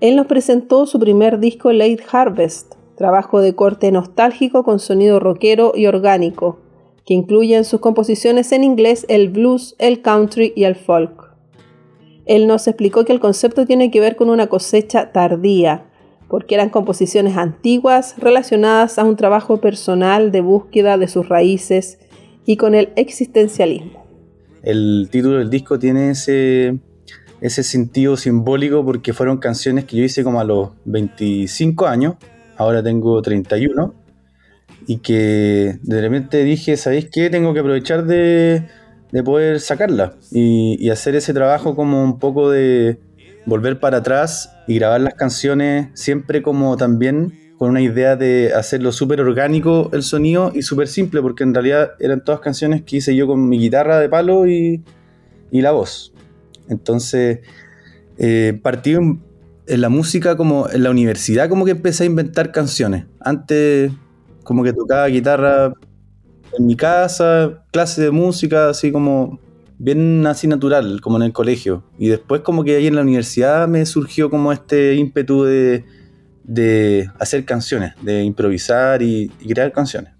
Él 0.00 0.16
nos 0.16 0.28
presentó 0.28 0.86
su 0.86 0.98
primer 0.98 1.40
disco 1.40 1.72
Late 1.72 2.04
Harvest, 2.10 2.76
trabajo 2.96 3.42
de 3.42 3.54
corte 3.54 3.92
nostálgico 3.92 4.64
con 4.64 4.78
sonido 4.78 5.20
rockero 5.20 5.74
y 5.76 5.84
orgánico, 5.84 6.60
que 7.04 7.12
incluye 7.12 7.56
en 7.56 7.66
sus 7.66 7.80
composiciones 7.80 8.50
en 8.50 8.64
inglés 8.64 9.04
el 9.10 9.28
blues, 9.28 9.76
el 9.78 10.00
country 10.00 10.54
y 10.56 10.64
el 10.64 10.76
folk. 10.76 11.34
Él 12.24 12.46
nos 12.46 12.66
explicó 12.66 13.04
que 13.04 13.12
el 13.12 13.20
concepto 13.20 13.66
tiene 13.66 13.90
que 13.90 14.00
ver 14.00 14.16
con 14.16 14.30
una 14.30 14.46
cosecha 14.46 15.12
tardía, 15.12 15.90
porque 16.28 16.54
eran 16.54 16.70
composiciones 16.70 17.36
antiguas 17.36 18.14
relacionadas 18.18 18.98
a 18.98 19.04
un 19.04 19.16
trabajo 19.16 19.60
personal 19.60 20.32
de 20.32 20.40
búsqueda 20.40 20.98
de 20.98 21.08
sus 21.08 21.28
raíces 21.28 21.98
y 22.46 22.56
con 22.56 22.74
el 22.74 22.90
existencialismo. 22.96 24.04
El 24.62 25.08
título 25.10 25.38
del 25.38 25.50
disco 25.50 25.78
tiene 25.78 26.10
ese, 26.10 26.78
ese 27.40 27.62
sentido 27.62 28.16
simbólico 28.16 28.84
porque 28.84 29.12
fueron 29.12 29.38
canciones 29.38 29.84
que 29.84 29.96
yo 29.98 30.04
hice 30.04 30.24
como 30.24 30.40
a 30.40 30.44
los 30.44 30.70
25 30.86 31.86
años, 31.86 32.14
ahora 32.56 32.82
tengo 32.82 33.20
31, 33.20 33.94
y 34.86 34.98
que 34.98 35.78
de 35.82 36.00
repente 36.00 36.44
dije, 36.44 36.76
¿sabéis 36.76 37.08
qué? 37.10 37.30
Tengo 37.30 37.52
que 37.54 37.60
aprovechar 37.60 38.04
de, 38.06 38.66
de 39.12 39.22
poder 39.22 39.60
sacarla 39.60 40.14
y, 40.30 40.76
y 40.78 40.90
hacer 40.90 41.14
ese 41.14 41.32
trabajo 41.32 41.74
como 41.74 42.02
un 42.02 42.18
poco 42.18 42.50
de 42.50 42.98
volver 43.46 43.80
para 43.80 43.98
atrás 43.98 44.52
y 44.66 44.76
grabar 44.76 45.00
las 45.00 45.14
canciones 45.14 45.88
siempre 45.94 46.42
como 46.42 46.76
también 46.76 47.32
con 47.58 47.70
una 47.70 47.80
idea 47.80 48.16
de 48.16 48.52
hacerlo 48.54 48.92
súper 48.92 49.20
orgánico 49.20 49.90
el 49.92 50.02
sonido 50.02 50.50
y 50.54 50.62
súper 50.62 50.88
simple, 50.88 51.22
porque 51.22 51.44
en 51.44 51.54
realidad 51.54 51.92
eran 52.00 52.24
todas 52.24 52.40
canciones 52.40 52.82
que 52.82 52.96
hice 52.96 53.14
yo 53.14 53.26
con 53.26 53.48
mi 53.48 53.58
guitarra 53.58 54.00
de 54.00 54.08
palo 54.08 54.46
y, 54.46 54.82
y 55.50 55.60
la 55.60 55.70
voz. 55.70 56.12
Entonces, 56.68 57.40
eh, 58.18 58.58
partí 58.62 58.94
en, 58.94 59.22
en 59.66 59.80
la 59.80 59.88
música 59.88 60.36
como 60.36 60.68
en 60.68 60.82
la 60.82 60.90
universidad, 60.90 61.48
como 61.48 61.64
que 61.64 61.72
empecé 61.72 62.04
a 62.04 62.06
inventar 62.06 62.52
canciones. 62.52 63.06
Antes, 63.20 63.92
como 64.42 64.64
que 64.64 64.72
tocaba 64.72 65.06
guitarra 65.06 65.72
en 66.58 66.66
mi 66.66 66.76
casa, 66.76 67.64
clase 67.72 68.02
de 68.02 68.10
música, 68.10 68.68
así 68.68 68.92
como 68.92 69.38
bien 69.78 70.26
así 70.26 70.46
natural, 70.46 71.00
como 71.00 71.16
en 71.16 71.22
el 71.24 71.32
colegio. 71.32 71.84
Y 71.98 72.08
después 72.08 72.42
como 72.42 72.64
que 72.64 72.76
ahí 72.76 72.86
en 72.86 72.96
la 72.96 73.02
universidad 73.02 73.68
me 73.68 73.84
surgió 73.86 74.30
como 74.30 74.52
este 74.52 74.94
ímpetu 74.94 75.44
de, 75.44 75.84
de 76.44 77.10
hacer 77.18 77.44
canciones, 77.44 77.94
de 78.02 78.22
improvisar 78.22 79.02
y, 79.02 79.30
y 79.40 79.48
crear 79.48 79.72
canciones. 79.72 80.14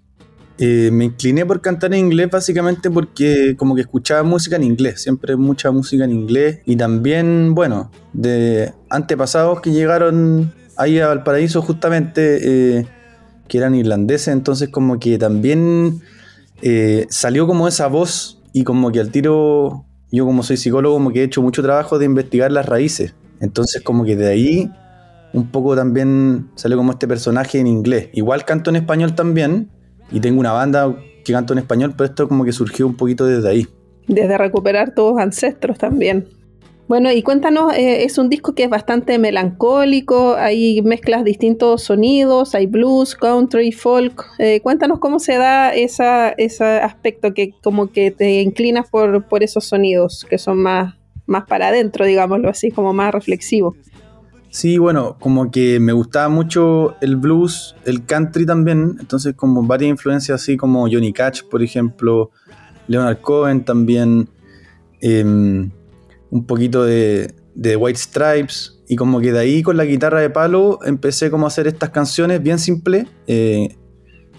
Eh, 0.57 0.89
me 0.91 1.05
incliné 1.05 1.45
por 1.45 1.59
cantar 1.59 1.93
en 1.93 1.99
inglés 2.05 2.29
básicamente 2.31 2.89
porque 2.89 3.57
como 3.57 3.75
que 3.75 3.81
escuchaba 3.81 4.23
música 4.23 4.55
en 4.55 4.63
inglés, 4.63 5.01
siempre 5.01 5.35
mucha 5.35 5.69
música 5.71 6.05
en 6.05 6.11
inglés 6.11 6.59
y 6.65 6.77
también, 6.77 7.53
bueno, 7.53 7.91
de 8.13 8.71
antepasados 8.89 9.59
que 9.59 9.71
llegaron 9.71 10.53
ahí 10.77 10.99
a 10.99 11.07
Valparaíso 11.07 11.61
justamente, 11.61 12.77
eh, 12.79 12.87
que 13.49 13.57
eran 13.57 13.75
irlandeses, 13.75 14.29
entonces 14.29 14.69
como 14.69 14.97
que 14.97 15.17
también 15.17 16.01
eh, 16.61 17.05
salió 17.09 17.47
como 17.47 17.67
esa 17.67 17.87
voz 17.87 18.34
y 18.55 18.63
como 18.63 18.89
que 18.89 19.01
al 19.01 19.11
tiro, 19.11 19.83
yo 20.13 20.25
como 20.25 20.41
soy 20.41 20.55
psicólogo, 20.55 20.95
como 20.95 21.11
que 21.11 21.19
he 21.19 21.23
hecho 21.25 21.41
mucho 21.41 21.61
trabajo 21.61 21.99
de 21.99 22.05
investigar 22.05 22.53
las 22.53 22.65
raíces, 22.65 23.13
entonces 23.41 23.83
como 23.83 24.05
que 24.05 24.15
de 24.15 24.27
ahí 24.27 24.71
un 25.33 25.51
poco 25.51 25.75
también 25.75 26.51
salió 26.55 26.77
como 26.77 26.93
este 26.93 27.05
personaje 27.05 27.59
en 27.59 27.67
inglés. 27.67 28.07
Igual 28.13 28.45
canto 28.45 28.69
en 28.69 28.77
español 28.77 29.13
también, 29.13 29.69
y 30.09 30.21
tengo 30.21 30.39
una 30.39 30.53
banda 30.53 30.95
que 31.25 31.33
canto 31.33 31.51
en 31.51 31.59
español, 31.59 31.95
pero 31.97 32.05
esto 32.05 32.29
como 32.29 32.45
que 32.45 32.53
surgió 32.53 32.87
un 32.87 32.95
poquito 32.95 33.25
desde 33.25 33.49
ahí. 33.49 33.67
Desde 34.07 34.37
recuperar 34.37 34.95
tus 34.95 35.19
ancestros 35.19 35.77
también. 35.77 36.29
Bueno, 36.87 37.11
y 37.11 37.23
cuéntanos, 37.23 37.73
eh, 37.73 38.03
es 38.03 38.19
un 38.19 38.29
disco 38.29 38.53
que 38.53 38.65
es 38.65 38.69
bastante 38.69 39.17
melancólico, 39.17 40.35
hay 40.35 40.83
mezclas 40.83 41.23
distintos 41.23 41.81
sonidos, 41.81 42.53
hay 42.53 42.67
blues, 42.67 43.15
country, 43.15 43.71
folk. 43.71 44.23
Eh, 44.37 44.59
cuéntanos 44.61 44.99
cómo 44.99 45.17
se 45.17 45.37
da 45.37 45.73
esa, 45.73 46.29
ese 46.29 46.63
aspecto 46.63 47.33
que 47.33 47.53
como 47.63 47.91
que 47.91 48.11
te 48.11 48.41
inclinas 48.41 48.87
por, 48.87 49.27
por 49.27 49.41
esos 49.41 49.65
sonidos 49.65 50.27
que 50.29 50.37
son 50.37 50.59
más, 50.59 50.93
más 51.25 51.45
para 51.45 51.69
adentro, 51.69 52.05
digámoslo 52.05 52.49
así, 52.49 52.69
como 52.69 52.93
más 52.93 53.11
reflexivos. 53.11 53.75
Sí, 54.55 54.77
bueno, 54.77 55.17
como 55.19 55.49
que 55.51 55.79
me 55.79 55.91
gustaba 55.91 56.29
mucho 56.29 56.95
el 57.01 57.17
blues, 57.17 57.75
el 57.83 58.05
country 58.05 58.45
también, 58.45 58.95
entonces 58.99 59.33
como 59.35 59.63
varias 59.63 59.89
influencias 59.89 60.41
así 60.41 60.55
como 60.55 60.83
Johnny 60.83 61.11
Cash, 61.11 61.41
por 61.49 61.63
ejemplo, 61.63 62.29
Leonard 62.87 63.19
Cohen 63.21 63.65
también, 63.65 64.29
em, 65.01 65.71
un 66.35 66.45
poquito 66.45 66.83
de, 66.83 67.33
de 67.55 67.77
White 67.77 67.97
Stripes, 67.97 68.83
y 68.89 68.97
como 68.97 69.21
que 69.21 69.31
de 69.31 69.39
ahí 69.39 69.63
con 69.63 69.77
la 69.77 69.85
guitarra 69.85 70.19
de 70.19 70.29
palo 70.29 70.79
empecé 70.85 71.31
como 71.31 71.45
a 71.45 71.47
hacer 71.47 71.65
estas 71.65 71.91
canciones 71.91 72.43
bien 72.43 72.59
simples 72.59 73.07
eh, 73.25 73.77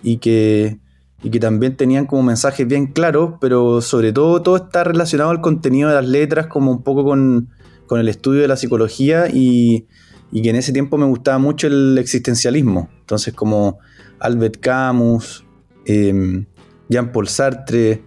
y, 0.02 0.18
que, 0.18 0.78
y 1.22 1.30
que 1.30 1.40
también 1.40 1.74
tenían 1.74 2.04
como 2.04 2.22
mensajes 2.22 2.66
bien 2.66 2.88
claros, 2.88 3.36
pero 3.40 3.80
sobre 3.80 4.12
todo 4.12 4.42
todo 4.42 4.56
está 4.56 4.84
relacionado 4.84 5.30
al 5.30 5.40
contenido 5.40 5.88
de 5.88 5.94
las 5.94 6.06
letras, 6.06 6.48
como 6.48 6.70
un 6.70 6.82
poco 6.82 7.02
con, 7.02 7.48
con 7.86 7.98
el 7.98 8.08
estudio 8.10 8.42
de 8.42 8.48
la 8.48 8.56
psicología 8.56 9.28
y, 9.32 9.86
y 10.30 10.42
que 10.42 10.50
en 10.50 10.56
ese 10.56 10.74
tiempo 10.74 10.98
me 10.98 11.06
gustaba 11.06 11.38
mucho 11.38 11.66
el 11.66 11.96
existencialismo. 11.96 12.90
Entonces 13.00 13.32
como 13.32 13.78
Albert 14.20 14.58
Camus, 14.60 15.46
eh, 15.86 16.44
Jean-Paul 16.90 17.26
Sartre, 17.26 18.02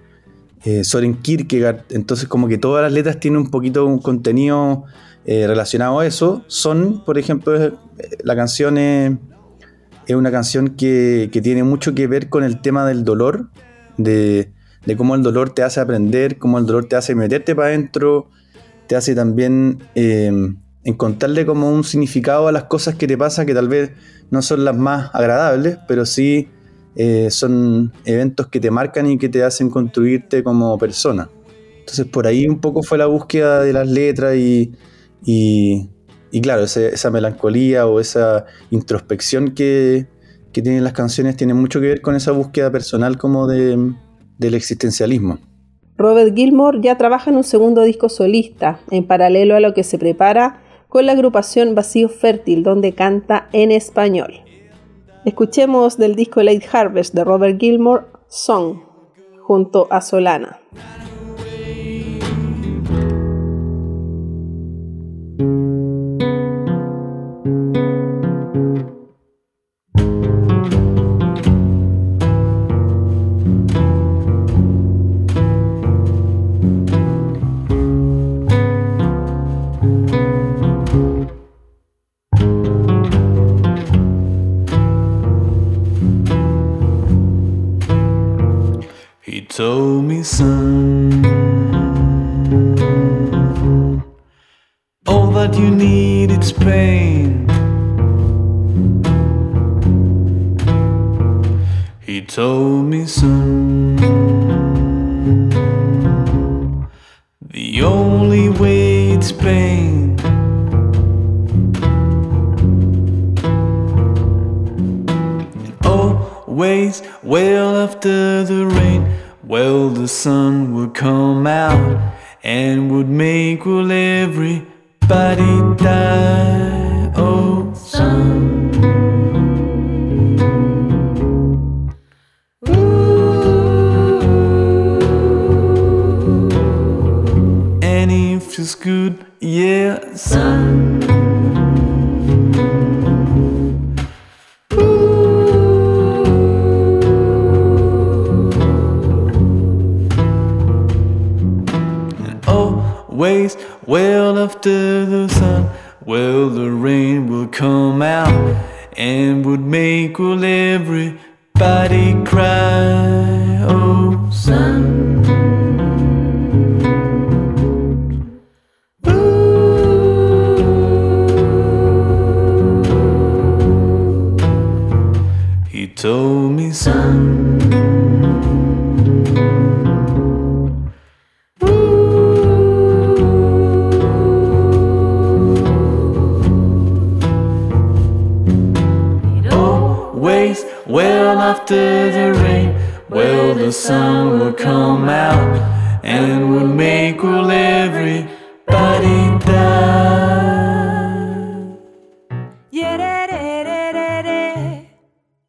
eh, 0.66 0.84
Soren 0.84 1.16
Kierkegaard, 1.16 1.86
entonces 1.90 2.28
como 2.28 2.48
que 2.48 2.58
todas 2.58 2.84
las 2.84 2.92
letras 2.92 3.20
tienen 3.20 3.40
un 3.40 3.52
poquito 3.52 3.86
un 3.86 4.00
contenido 4.00 4.86
eh, 5.26 5.46
relacionado 5.48 6.00
a 6.00 6.06
eso. 6.06 6.44
Son, 6.48 7.04
por 7.06 7.18
ejemplo, 7.18 7.56
eh, 7.56 7.72
la 8.24 8.36
canción 8.36 8.78
es, 8.78 9.18
una 10.10 10.32
canción 10.32 10.70
que, 10.70 11.30
tiene 11.44 11.64
mucho 11.64 11.94
que 11.94 12.08
ver 12.08 12.30
con 12.30 12.44
el 12.44 12.62
tema 12.62 12.88
del 12.88 13.04
dolor, 13.04 13.50
de, 13.98 14.52
de, 14.86 14.98
cómo 14.98 15.14
el 15.14 15.22
dolor 15.22 15.52
te 15.52 15.62
hace 15.62 15.82
aprender, 15.82 16.40
cómo 16.40 16.58
el 16.58 16.66
dolor 16.66 16.86
te 16.86 16.96
hace 16.96 17.14
meterte 17.14 17.54
para 17.54 17.68
adentro, 17.68 18.28
te 18.88 18.96
hace 18.96 19.14
también 19.14 19.84
eh, 19.94 20.32
encontrarle 20.84 21.46
como 21.46 21.72
un 21.72 21.84
significado 21.84 22.48
a 22.48 22.52
las 22.52 22.64
cosas 22.64 22.96
que 22.96 23.06
te 23.06 23.18
pasan 23.18 23.46
que 23.46 23.54
tal 23.54 23.68
vez 23.68 23.92
no 24.32 24.42
son 24.42 24.66
las 24.66 24.76
más 24.76 25.12
agradables, 25.14 25.78
pero 25.88 26.08
sí 26.08 26.48
eh, 26.96 27.30
son 27.30 27.94
eventos 28.06 28.48
que 28.48 28.60
te 28.60 28.72
marcan 28.72 29.10
y 29.10 29.18
que 29.18 29.30
te 29.30 29.44
hacen 29.44 29.70
construirte 29.70 30.44
como 30.44 30.78
persona. 30.78 31.30
Entonces 31.80 32.06
por 32.06 32.28
ahí 32.28 32.48
un 32.48 32.60
poco 32.60 32.84
fue 32.84 32.98
la 32.98 33.06
búsqueda 33.06 33.62
de 33.64 33.74
las 33.74 33.88
letras 33.88 34.36
y, 34.36 34.74
y, 35.26 36.42
claro, 36.42 36.64
esa 36.64 37.10
melancolía 37.10 37.88
o 37.88 38.00
esa 38.00 38.46
introspección 38.70 39.52
que, 39.52 40.08
que, 40.54 40.62
tienen 40.62 40.84
las 40.84 40.94
canciones 40.94 41.36
tiene 41.36 41.54
mucho 41.54 41.80
que 41.82 41.88
ver 41.88 42.02
con 42.02 42.16
esa 42.16 42.32
búsqueda 42.32 42.72
personal 42.72 43.18
como 43.18 43.48
de, 43.48 43.94
del 44.38 44.54
existencialismo. 44.54 45.40
Robert 45.98 46.34
Gilmore 46.36 46.80
ya 46.82 46.98
trabaja 46.98 47.30
en 47.30 47.38
un 47.38 47.44
segundo 47.44 47.82
disco 47.84 48.08
solista, 48.08 48.80
en 48.90 49.06
paralelo 49.06 49.56
a 49.56 49.60
lo 49.60 49.74
que 49.74 49.84
se 49.84 49.98
prepara 49.98 50.62
con 50.88 51.06
la 51.06 51.12
agrupación 51.12 51.76
Vacío 51.76 52.10
Fértil, 52.10 52.64
donde 52.64 52.94
canta 52.94 53.50
en 53.52 53.72
español. 53.72 54.42
Escuchemos 55.26 55.98
del 55.98 56.16
disco 56.16 56.42
Late 56.42 56.66
Harvest 56.72 57.14
de 57.14 57.26
Robert 57.26 57.60
Gilmore, 57.60 58.06
Song, 58.28 58.78
junto 59.42 59.88
a 59.90 60.00
Solana. 60.00 60.60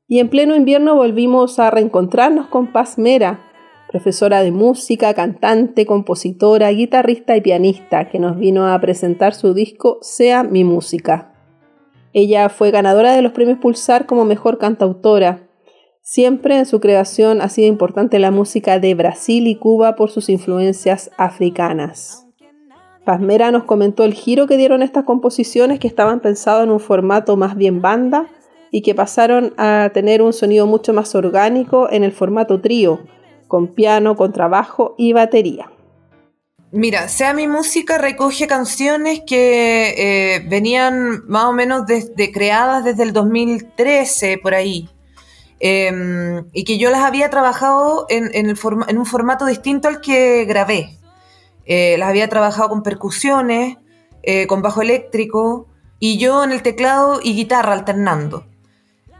Y 0.06 0.18
en 0.18 0.28
pleno 0.28 0.54
invierno 0.56 0.94
volvimos 0.94 1.58
a 1.58 1.70
reencontrarnos 1.70 2.48
con 2.48 2.70
Paz 2.70 2.98
Mera, 2.98 3.40
profesora 3.90 4.42
de 4.42 4.50
música, 4.50 5.14
cantante, 5.14 5.86
compositora, 5.86 6.68
guitarrista 6.70 7.34
y 7.34 7.40
pianista, 7.40 8.10
que 8.10 8.18
nos 8.18 8.36
vino 8.38 8.66
a 8.66 8.78
presentar 8.78 9.32
su 9.34 9.54
disco 9.54 9.98
Sea 10.02 10.42
mi 10.42 10.64
música. 10.64 11.32
Ella 12.12 12.50
fue 12.50 12.70
ganadora 12.72 13.12
de 13.12 13.22
los 13.22 13.32
premios 13.32 13.58
Pulsar 13.58 14.04
como 14.04 14.26
mejor 14.26 14.58
cantautora. 14.58 15.49
Siempre 16.12 16.58
en 16.58 16.66
su 16.66 16.80
creación 16.80 17.40
ha 17.40 17.48
sido 17.48 17.68
importante 17.68 18.18
la 18.18 18.32
música 18.32 18.80
de 18.80 18.96
Brasil 18.96 19.46
y 19.46 19.54
Cuba 19.54 19.94
por 19.94 20.10
sus 20.10 20.28
influencias 20.28 21.08
africanas. 21.16 22.26
Pasmera 23.04 23.52
nos 23.52 23.62
comentó 23.62 24.02
el 24.02 24.12
giro 24.12 24.48
que 24.48 24.56
dieron 24.56 24.82
estas 24.82 25.04
composiciones 25.04 25.78
que 25.78 25.86
estaban 25.86 26.18
pensadas 26.18 26.64
en 26.64 26.72
un 26.72 26.80
formato 26.80 27.36
más 27.36 27.54
bien 27.54 27.80
banda 27.80 28.26
y 28.72 28.82
que 28.82 28.92
pasaron 28.92 29.54
a 29.56 29.92
tener 29.94 30.20
un 30.20 30.32
sonido 30.32 30.66
mucho 30.66 30.92
más 30.92 31.14
orgánico 31.14 31.88
en 31.92 32.02
el 32.02 32.10
formato 32.10 32.60
trío, 32.60 32.98
con 33.46 33.68
piano, 33.68 34.16
contrabajo 34.16 34.96
y 34.98 35.12
batería. 35.12 35.70
Mira, 36.72 37.06
Sea 37.06 37.34
mi 37.34 37.46
música 37.46 37.98
recoge 37.98 38.48
canciones 38.48 39.22
que 39.24 39.94
eh, 39.96 40.44
venían 40.50 41.24
más 41.28 41.44
o 41.44 41.52
menos 41.52 41.86
desde, 41.86 42.32
creadas 42.32 42.82
desde 42.82 43.04
el 43.04 43.12
2013, 43.12 44.38
por 44.38 44.54
ahí. 44.54 44.88
Em, 45.60 46.48
y 46.52 46.64
que 46.64 46.78
yo 46.78 46.90
las 46.90 47.02
había 47.02 47.28
trabajado 47.28 48.06
en, 48.08 48.30
en, 48.34 48.48
el 48.48 48.58
en, 48.88 48.98
un 48.98 49.06
formato 49.06 49.44
distinto 49.44 49.88
al 49.88 50.00
que 50.00 50.44
grabé. 50.46 50.98
Eh, 51.66 51.96
las 51.98 52.08
había 52.08 52.28
trabajado 52.28 52.70
con 52.70 52.82
percusiones, 52.82 53.76
eh, 54.22 54.46
con 54.46 54.62
bajo 54.62 54.80
eléctrico, 54.80 55.68
y 55.98 56.18
yo 56.18 56.42
en 56.42 56.52
el 56.52 56.62
teclado 56.62 57.20
y 57.22 57.34
guitarra 57.34 57.74
alternando. 57.74 58.46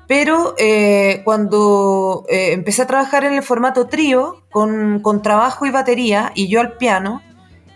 Pero 0.08 0.54
eh, 0.58 1.20
cuando 1.24 2.24
eh, 2.28 2.52
empecé 2.52 2.82
a 2.82 2.86
trabajar 2.86 3.24
en 3.24 3.34
el 3.34 3.42
formato 3.42 3.86
trío, 3.86 4.42
con, 4.50 5.00
con, 5.02 5.22
trabajo 5.22 5.66
y 5.66 5.70
batería, 5.70 6.32
y 6.34 6.48
yo 6.48 6.60
al 6.60 6.78
piano, 6.78 7.22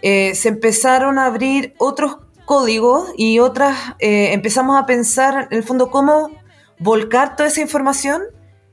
eh, 0.02 0.34
se 0.34 0.48
empezaron 0.48 1.18
a 1.18 1.26
abrir 1.26 1.74
otros 1.78 2.16
códigos 2.44 3.10
y 3.16 3.38
otras, 3.38 3.76
eh, 4.00 4.32
empezamos 4.32 4.82
a 4.82 4.84
pensar 4.84 5.48
en 5.50 5.58
el 5.58 5.62
fondo 5.62 5.90
cómo 5.90 6.30
volcar 6.78 7.36
toda 7.36 7.48
esa 7.48 7.60
información 7.60 8.22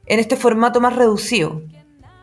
en 0.05 0.19
este 0.19 0.35
formato 0.35 0.81
más 0.81 0.95
reducido. 0.95 1.61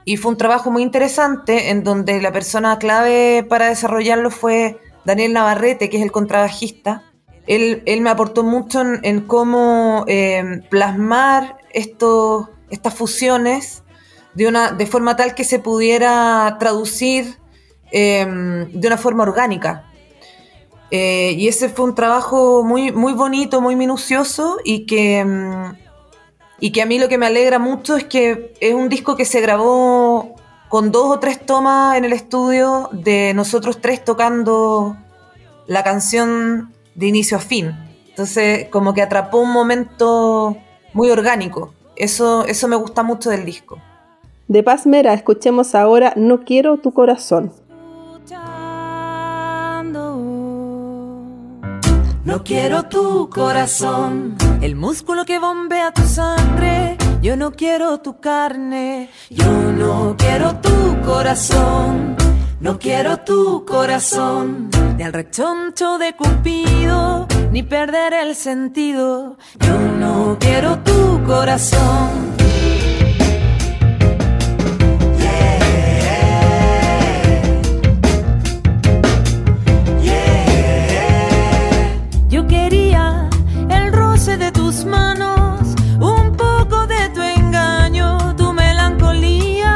Y 0.04 0.16
fue 0.16 0.32
un 0.32 0.38
trabajo 0.38 0.70
muy 0.70 0.82
interesante 0.82 1.70
en 1.70 1.84
donde 1.84 2.20
la 2.22 2.32
persona 2.32 2.78
clave 2.78 3.44
para 3.48 3.68
desarrollarlo 3.68 4.30
fue 4.30 4.78
Daniel 5.04 5.32
Navarrete, 5.34 5.90
que 5.90 5.98
es 5.98 6.02
el 6.02 6.12
contrabajista, 6.12 7.08
él, 7.48 7.82
él 7.86 8.02
me 8.02 8.10
aportó 8.10 8.44
mucho 8.44 8.82
en, 9.02 9.22
cómo 9.22 10.04
eh, 10.06 10.60
plasmar 10.68 11.56
estos, 11.72 12.48
estas 12.68 12.94
fusiones 12.94 13.82
de, 14.34 14.46
una, 14.46 14.72
de 14.72 14.86
forma 14.86 15.16
tal 15.16 15.34
que 15.34 15.44
se 15.44 15.58
pudiera 15.58 16.56
traducir 16.60 17.38
eh, 17.90 18.26
de 18.70 18.86
una 18.86 18.98
forma 18.98 19.22
orgánica. 19.22 19.90
Eh, 20.90 21.34
y 21.38 21.48
ese 21.48 21.70
fue 21.70 21.86
un 21.86 21.94
trabajo 21.94 22.62
muy, 22.64 22.92
muy 22.92 23.14
bonito, 23.14 23.62
muy 23.62 23.76
minucioso 23.76 24.58
y 24.62 24.84
que, 24.84 25.24
mm, 25.24 25.87
y 26.60 26.72
que 26.72 26.82
a 26.82 26.86
mí 26.86 26.98
lo 26.98 27.08
que 27.08 27.18
me 27.18 27.26
alegra 27.26 27.58
mucho 27.58 27.96
es 27.96 28.04
que 28.04 28.54
es 28.60 28.74
un 28.74 28.88
disco 28.88 29.16
que 29.16 29.24
se 29.24 29.40
grabó 29.40 30.34
con 30.68 30.92
dos 30.92 31.16
o 31.16 31.18
tres 31.20 31.44
tomas 31.44 31.96
en 31.96 32.04
el 32.04 32.12
estudio 32.12 32.90
de 32.92 33.32
nosotros 33.34 33.80
tres 33.80 34.04
tocando 34.04 34.96
la 35.66 35.82
canción 35.84 36.72
de 36.94 37.06
inicio 37.06 37.36
a 37.36 37.40
fin. 37.40 37.74
Entonces, 38.08 38.68
como 38.70 38.94
que 38.94 39.02
atrapó 39.02 39.38
un 39.38 39.52
momento 39.52 40.56
muy 40.92 41.10
orgánico. 41.10 41.72
Eso, 41.94 42.44
eso 42.46 42.68
me 42.68 42.76
gusta 42.76 43.02
mucho 43.02 43.30
del 43.30 43.44
disco. 43.44 43.78
De 44.48 44.62
Paz 44.62 44.86
Mera, 44.86 45.12
escuchemos 45.12 45.74
ahora 45.74 46.14
No 46.16 46.44
quiero 46.44 46.78
tu 46.78 46.92
corazón. 46.92 47.52
No 52.28 52.44
quiero 52.44 52.82
tu 52.82 53.30
corazón, 53.30 54.36
el 54.60 54.76
músculo 54.76 55.24
que 55.24 55.38
bombea 55.38 55.92
tu 55.92 56.02
sangre. 56.02 56.98
Yo 57.22 57.38
no 57.38 57.52
quiero 57.52 58.00
tu 58.00 58.20
carne, 58.20 59.08
yo 59.30 59.50
no 59.50 60.14
quiero 60.18 60.56
tu 60.56 61.00
corazón. 61.06 62.16
No 62.60 62.78
quiero 62.78 63.20
tu 63.20 63.64
corazón, 63.64 64.68
ni 64.98 65.04
al 65.04 65.14
rechoncho 65.14 65.96
de 65.96 66.14
Cupido, 66.16 67.26
ni 67.50 67.62
perder 67.62 68.12
el 68.12 68.34
sentido. 68.34 69.38
Yo 69.60 69.78
no 69.78 70.36
quiero 70.38 70.80
tu 70.80 71.24
corazón. 71.24 72.27
Manos, 84.88 85.60
un 86.00 86.36
poco 86.36 86.86
de 86.86 87.08
tu 87.10 87.20
engaño, 87.20 88.34
tu 88.36 88.52
melancolía. 88.52 89.74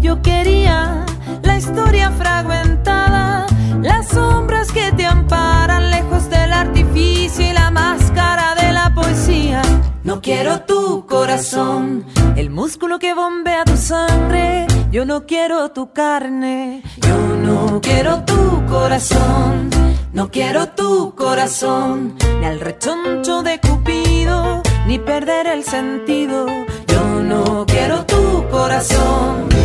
Yo 0.00 0.20
quería 0.22 1.04
la 1.42 1.56
historia 1.56 2.10
fragmentada, 2.10 3.46
las 3.82 4.08
sombras 4.08 4.72
que 4.72 4.92
te 4.92 5.06
amparan 5.06 5.90
lejos 5.90 6.28
del 6.28 6.52
artificio 6.52 7.48
y 7.48 7.52
la 7.52 7.70
máscara 7.70 8.54
de 8.54 8.72
la 8.72 8.92
poesía. 8.94 9.62
No 10.02 10.20
quiero 10.20 10.62
tu 10.62 11.06
corazón, 11.06 12.04
el 12.36 12.50
músculo 12.50 12.98
que 12.98 13.14
bombea 13.14 13.64
tu 13.64 13.76
sangre. 13.76 14.66
Yo 14.90 15.04
no 15.04 15.24
quiero 15.24 15.70
tu 15.70 15.92
carne, 15.92 16.82
yo 16.96 17.36
no 17.36 17.80
quiero 17.80 18.24
tu 18.24 18.66
corazón. 18.66 19.70
No 20.12 20.28
quiero 20.28 20.70
tu 20.70 21.14
corazón, 21.14 22.16
ni 22.40 22.46
al 22.46 22.58
rechoncho 22.58 23.42
de 23.42 23.60
Cupido, 23.60 24.60
ni 24.88 24.98
perder 24.98 25.46
el 25.46 25.62
sentido. 25.62 26.46
Yo 26.88 27.22
no 27.22 27.64
quiero 27.64 28.04
tu 28.06 28.44
corazón. 28.50 29.59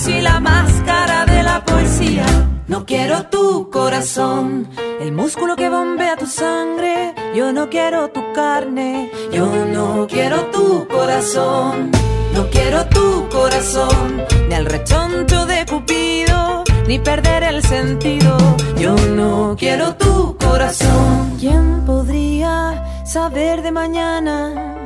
Artificio 0.00 0.18
y 0.18 0.22
la 0.22 0.40
máscara 0.40 1.26
de 1.26 1.42
la 1.42 1.64
poesía. 1.64 2.26
No 2.68 2.84
quiero 2.86 3.26
tu 3.26 3.70
corazón, 3.70 4.68
el 5.00 5.12
músculo 5.12 5.56
que 5.56 5.68
bombea 5.68 6.16
tu 6.16 6.26
sangre. 6.26 7.14
Yo 7.34 7.52
no 7.52 7.68
quiero 7.68 8.08
tu 8.08 8.20
carne, 8.32 9.10
yo 9.32 9.46
no 9.66 10.06
quiero 10.08 10.46
tu 10.46 10.86
corazón. 10.88 11.90
No 12.34 12.48
quiero 12.50 12.86
tu 12.86 13.28
corazón, 13.28 14.22
ni 14.48 14.54
al 14.54 14.66
rechoncho 14.66 15.46
de 15.46 15.66
Cupido, 15.66 16.62
ni 16.86 16.98
perder 17.00 17.42
el 17.42 17.62
sentido. 17.62 18.36
Yo 18.78 18.94
no 19.16 19.56
quiero 19.58 19.96
tu 19.96 20.36
corazón. 20.36 21.36
¿Quién 21.40 21.84
podría 21.84 23.04
saber 23.04 23.62
de 23.62 23.72
mañana? 23.72 24.76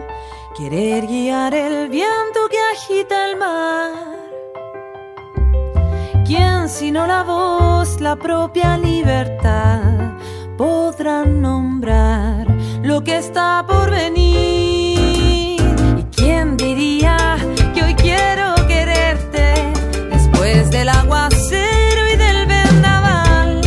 Querer 0.57 1.07
guiar 1.07 1.55
el 1.55 1.91
viento 1.91 2.41
que 2.51 2.59
agita 2.73 3.31
el 3.31 3.37
mar. 3.37 4.24
¿Quién 6.27 6.71
sino 6.71 7.07
la 7.07 7.23
voz, 7.23 8.01
la 8.01 8.17
propia 8.17 8.79
libertad, 8.79 10.15
podrá 10.57 11.23
nombrar 11.27 12.47
lo 12.83 13.05
que 13.05 13.19
está 13.19 13.63
por 13.67 13.91
venir? 13.91 15.61
¿Y 15.99 16.05
quién 16.17 16.57
diría 16.57 17.37
que 17.75 17.83
hoy 17.83 17.95
quiero 17.95 18.55
quererte 18.67 19.53
después 20.11 20.71
del 20.71 20.89
aguacero 20.89 22.09
y 22.11 22.17
del 22.17 22.47
vendaval? 22.47 23.61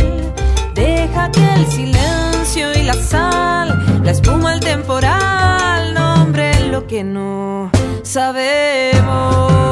Deja 0.74 1.30
que 1.30 1.54
el 1.54 1.66
silencio 1.68 2.72
y 2.74 2.82
la 2.82 2.94
sal, 2.94 4.02
la 4.02 4.10
espuma, 4.10 4.54
el 4.54 4.60
temporal, 4.60 5.94
nombren 5.94 6.72
lo 6.72 6.88
que 6.88 7.04
no 7.04 7.70
sabemos. 8.02 9.67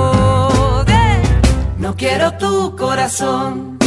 Quiero 1.96 2.32
tu 2.32 2.76
corazón. 2.76 3.78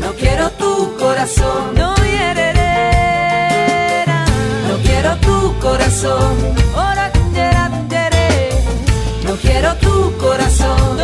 No 0.00 0.12
quiero 0.18 0.50
tu 0.52 0.96
corazón. 0.96 1.74
No, 1.74 1.90
no 4.68 4.76
quiero 4.82 5.16
tu 5.18 5.58
corazón. 5.60 6.54
No 9.24 9.36
quiero 9.36 9.74
tu 9.76 10.16
corazón. 10.16 10.96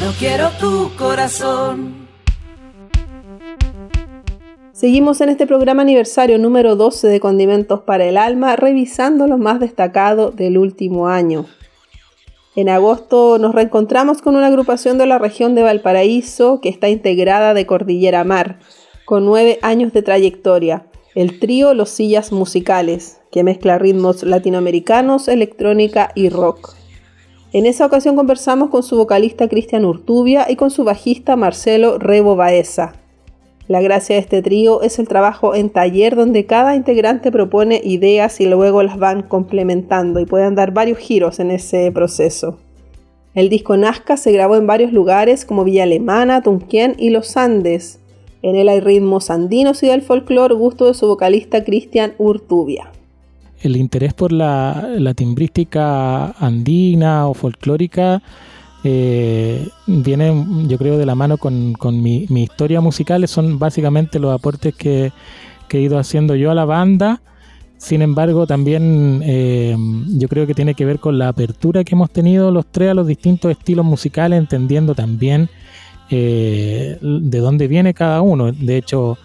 No 0.00 0.12
quiero 0.18 0.50
tu 0.58 0.96
corazón. 0.96 2.09
Seguimos 4.80 5.20
en 5.20 5.28
este 5.28 5.46
programa 5.46 5.82
aniversario 5.82 6.38
número 6.38 6.74
12 6.74 7.06
de 7.06 7.20
Condimentos 7.20 7.80
para 7.80 8.06
el 8.06 8.16
Alma, 8.16 8.56
revisando 8.56 9.26
lo 9.26 9.36
más 9.36 9.60
destacado 9.60 10.30
del 10.30 10.56
último 10.56 11.08
año. 11.08 11.44
En 12.56 12.70
agosto 12.70 13.36
nos 13.38 13.54
reencontramos 13.54 14.22
con 14.22 14.36
una 14.36 14.46
agrupación 14.46 14.96
de 14.96 15.04
la 15.04 15.18
región 15.18 15.54
de 15.54 15.64
Valparaíso 15.64 16.62
que 16.62 16.70
está 16.70 16.88
integrada 16.88 17.52
de 17.52 17.66
Cordillera 17.66 18.24
Mar, 18.24 18.58
con 19.04 19.26
nueve 19.26 19.58
años 19.60 19.92
de 19.92 20.00
trayectoria, 20.00 20.86
el 21.14 21.40
trío 21.40 21.74
Los 21.74 21.90
Sillas 21.90 22.32
Musicales, 22.32 23.20
que 23.30 23.44
mezcla 23.44 23.76
ritmos 23.76 24.22
latinoamericanos, 24.22 25.28
electrónica 25.28 26.10
y 26.14 26.30
rock. 26.30 26.74
En 27.52 27.66
esa 27.66 27.84
ocasión 27.84 28.16
conversamos 28.16 28.70
con 28.70 28.82
su 28.82 28.96
vocalista 28.96 29.46
Cristian 29.46 29.84
Urtubia 29.84 30.46
y 30.48 30.56
con 30.56 30.70
su 30.70 30.84
bajista 30.84 31.36
Marcelo 31.36 31.98
Rebo 31.98 32.34
Baeza. 32.34 32.99
La 33.70 33.80
gracia 33.80 34.16
de 34.16 34.22
este 34.22 34.42
trío 34.42 34.82
es 34.82 34.98
el 34.98 35.06
trabajo 35.06 35.54
en 35.54 35.70
taller 35.70 36.16
donde 36.16 36.44
cada 36.44 36.74
integrante 36.74 37.30
propone 37.30 37.80
ideas 37.84 38.40
y 38.40 38.46
luego 38.46 38.82
las 38.82 38.98
van 38.98 39.22
complementando 39.22 40.18
y 40.18 40.26
pueden 40.26 40.56
dar 40.56 40.72
varios 40.72 40.98
giros 40.98 41.38
en 41.38 41.52
ese 41.52 41.92
proceso. 41.92 42.58
El 43.32 43.48
disco 43.48 43.76
Nazca 43.76 44.16
se 44.16 44.32
grabó 44.32 44.56
en 44.56 44.66
varios 44.66 44.92
lugares 44.92 45.44
como 45.44 45.62
Villa 45.62 45.84
Alemana, 45.84 46.42
Tunquén 46.42 46.96
y 46.98 47.10
Los 47.10 47.36
Andes. 47.36 48.00
En 48.42 48.56
él 48.56 48.68
hay 48.68 48.80
ritmos 48.80 49.30
andinos 49.30 49.84
y 49.84 49.86
del 49.86 50.02
folclore, 50.02 50.56
gusto 50.56 50.86
de 50.86 50.94
su 50.94 51.06
vocalista 51.06 51.62
Cristian 51.62 52.14
Urtubia. 52.18 52.90
El 53.62 53.76
interés 53.76 54.14
por 54.14 54.32
la, 54.32 54.88
la 54.98 55.14
timbrística 55.14 56.32
andina 56.44 57.28
o 57.28 57.34
folclórica 57.34 58.20
eh, 58.82 59.68
viene 59.86 60.46
yo 60.66 60.78
creo 60.78 60.96
de 60.96 61.06
la 61.06 61.14
mano 61.14 61.36
con, 61.36 61.74
con 61.74 62.02
mi, 62.02 62.26
mi, 62.30 62.44
historia 62.44 62.80
musical, 62.80 63.26
son 63.28 63.58
básicamente 63.58 64.18
los 64.18 64.32
aportes 64.32 64.74
que, 64.74 65.12
que, 65.68 65.78
he 65.78 65.82
ido 65.82 65.98
haciendo 65.98 66.34
yo 66.34 66.50
a 66.50 66.54
la 66.54 66.64
banda. 66.64 67.20
Sin 67.76 68.02
embargo, 68.02 68.46
también 68.46 69.22
eh, 69.24 69.76
yo 70.18 70.28
creo 70.28 70.46
que 70.46 70.54
tiene 70.54 70.74
que 70.74 70.84
ver 70.84 70.98
con 70.98 71.18
la 71.18 71.28
apertura 71.28 71.82
que 71.82 71.94
hemos 71.94 72.10
tenido 72.10 72.50
los 72.50 72.66
tres 72.66 72.90
a 72.90 72.94
los 72.94 73.06
distintos 73.06 73.50
estilos 73.50 73.86
musicales, 73.86 74.38
entendiendo 74.38 74.94
también 74.94 75.48
eh, 76.10 76.98
de 77.00 77.38
dónde 77.38 77.68
viene 77.68 77.94
cada 77.94 78.20
uno. 78.20 78.52
De 78.52 78.76
hecho, 78.76 79.16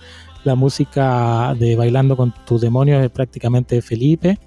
la 0.45 0.55
música 0.55 1.53
de 1.59 1.75
Bailando 1.75 2.15
con 2.15 2.33
tus 2.45 2.61
demonios 2.61 3.03
es 3.03 3.11
prácticamente 3.11 3.75
de 3.75 3.81
Felipe 3.81 4.39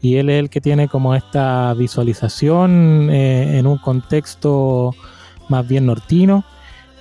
y 0.00 0.16
él 0.16 0.30
es 0.30 0.40
el 0.40 0.50
que 0.50 0.60
tiene 0.60 0.88
como 0.88 1.14
esta 1.14 1.74
visualización 1.74 3.08
eh, 3.10 3.58
en 3.58 3.66
un 3.66 3.78
contexto 3.78 4.94
más 5.48 5.66
bien 5.66 5.86
nortino. 5.86 6.44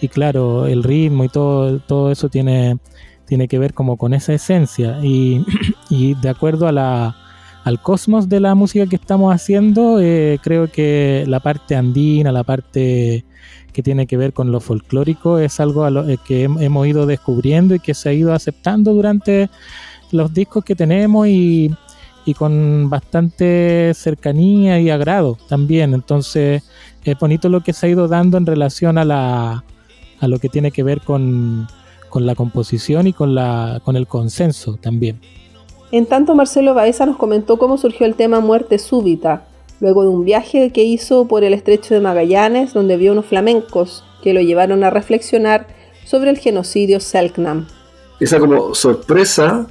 Y 0.02 0.08
claro 0.08 0.66
el 0.68 0.84
ritmo 0.84 1.24
y 1.24 1.30
todo 1.30 1.80
todo 1.80 2.12
eso 2.12 2.30
tiene 2.30 2.78
tiene 3.28 3.48
que 3.48 3.60
ver 3.60 3.74
como 3.74 3.98
con 3.98 4.14
esa 4.14 4.34
esencia. 4.34 5.00
Y, 5.04 5.46
y 5.90 6.14
de 6.16 6.30
acuerdo 6.30 6.68
a 6.68 6.72
la 6.72 7.16
al 7.64 7.82
cosmos 7.82 8.30
de 8.30 8.40
la 8.40 8.54
música 8.54 8.86
que 8.86 8.96
estamos 8.96 9.34
haciendo 9.34 10.00
eh, 10.00 10.40
creo 10.44 10.72
que 10.72 11.24
la 11.28 11.40
parte 11.40 11.76
andina 11.76 12.32
la 12.32 12.44
parte 12.44 13.26
que 13.74 13.82
tiene 13.82 14.06
que 14.06 14.18
ver 14.18 14.34
con 14.34 14.52
lo 14.52 14.60
folclórico 14.60 15.40
es 15.40 15.60
algo 15.60 15.88
eh, 15.88 16.20
que 16.28 16.44
hemos 16.44 16.88
ido 16.88 17.08
descubriendo 17.08 17.74
y 17.74 17.80
que 17.80 17.96
se 17.96 18.10
ha 18.10 18.14
ido 18.14 18.34
aceptando 18.34 18.94
durante 18.94 19.50
los 20.12 20.32
discos 20.32 20.64
que 20.64 20.76
tenemos 20.76 21.28
y, 21.28 21.76
y 22.26 22.34
con 22.34 22.90
bastante 22.90 23.94
cercanía 23.94 24.80
y 24.80 24.90
agrado 24.90 25.38
también. 25.48 25.94
Entonces 25.94 26.64
es 27.04 27.20
bonito 27.20 27.50
lo 27.50 27.62
que 27.62 27.74
se 27.74 27.86
ha 27.86 27.90
ido 27.90 28.08
dando 28.08 28.38
en 28.38 28.46
relación 28.46 28.98
a, 28.98 29.06
la, 29.06 29.64
a 30.20 30.28
lo 30.28 30.40
que 30.40 30.50
tiene 30.50 30.72
que 30.72 30.84
ver 30.84 31.02
con, 31.02 31.68
con 32.10 32.26
la 32.26 32.36
composición 32.36 33.08
y 33.08 33.14
con, 33.14 33.36
la, 33.36 33.82
con 33.84 33.96
el 33.96 34.08
consenso 34.08 34.78
también. 34.78 35.20
En 35.92 36.08
tanto, 36.08 36.36
Marcelo 36.36 36.74
Baeza 36.74 37.06
nos 37.06 37.18
comentó 37.18 37.58
cómo 37.58 37.78
surgió 37.78 38.06
el 38.06 38.16
tema 38.16 38.40
Muerte 38.40 38.80
Súbita, 38.80 39.46
luego 39.80 40.04
de 40.04 40.10
un 40.10 40.26
viaje 40.26 40.72
que 40.72 40.84
hizo 40.84 41.28
por 41.28 41.44
el 41.44 41.54
estrecho 41.54 41.94
de 41.94 42.02
Magallanes, 42.02 42.74
donde 42.74 42.98
vio 42.98 43.12
unos 43.12 43.26
flamencos 43.26 44.04
que 44.24 44.34
lo 44.34 44.42
llevaron 44.42 44.84
a 44.84 44.90
reflexionar 44.90 45.68
sobre 46.04 46.32
el 46.32 46.38
genocidio 46.38 47.00
Selknam. 47.00 47.68
Esa 48.20 48.40
como 48.40 48.74
sorpresa 48.74 49.68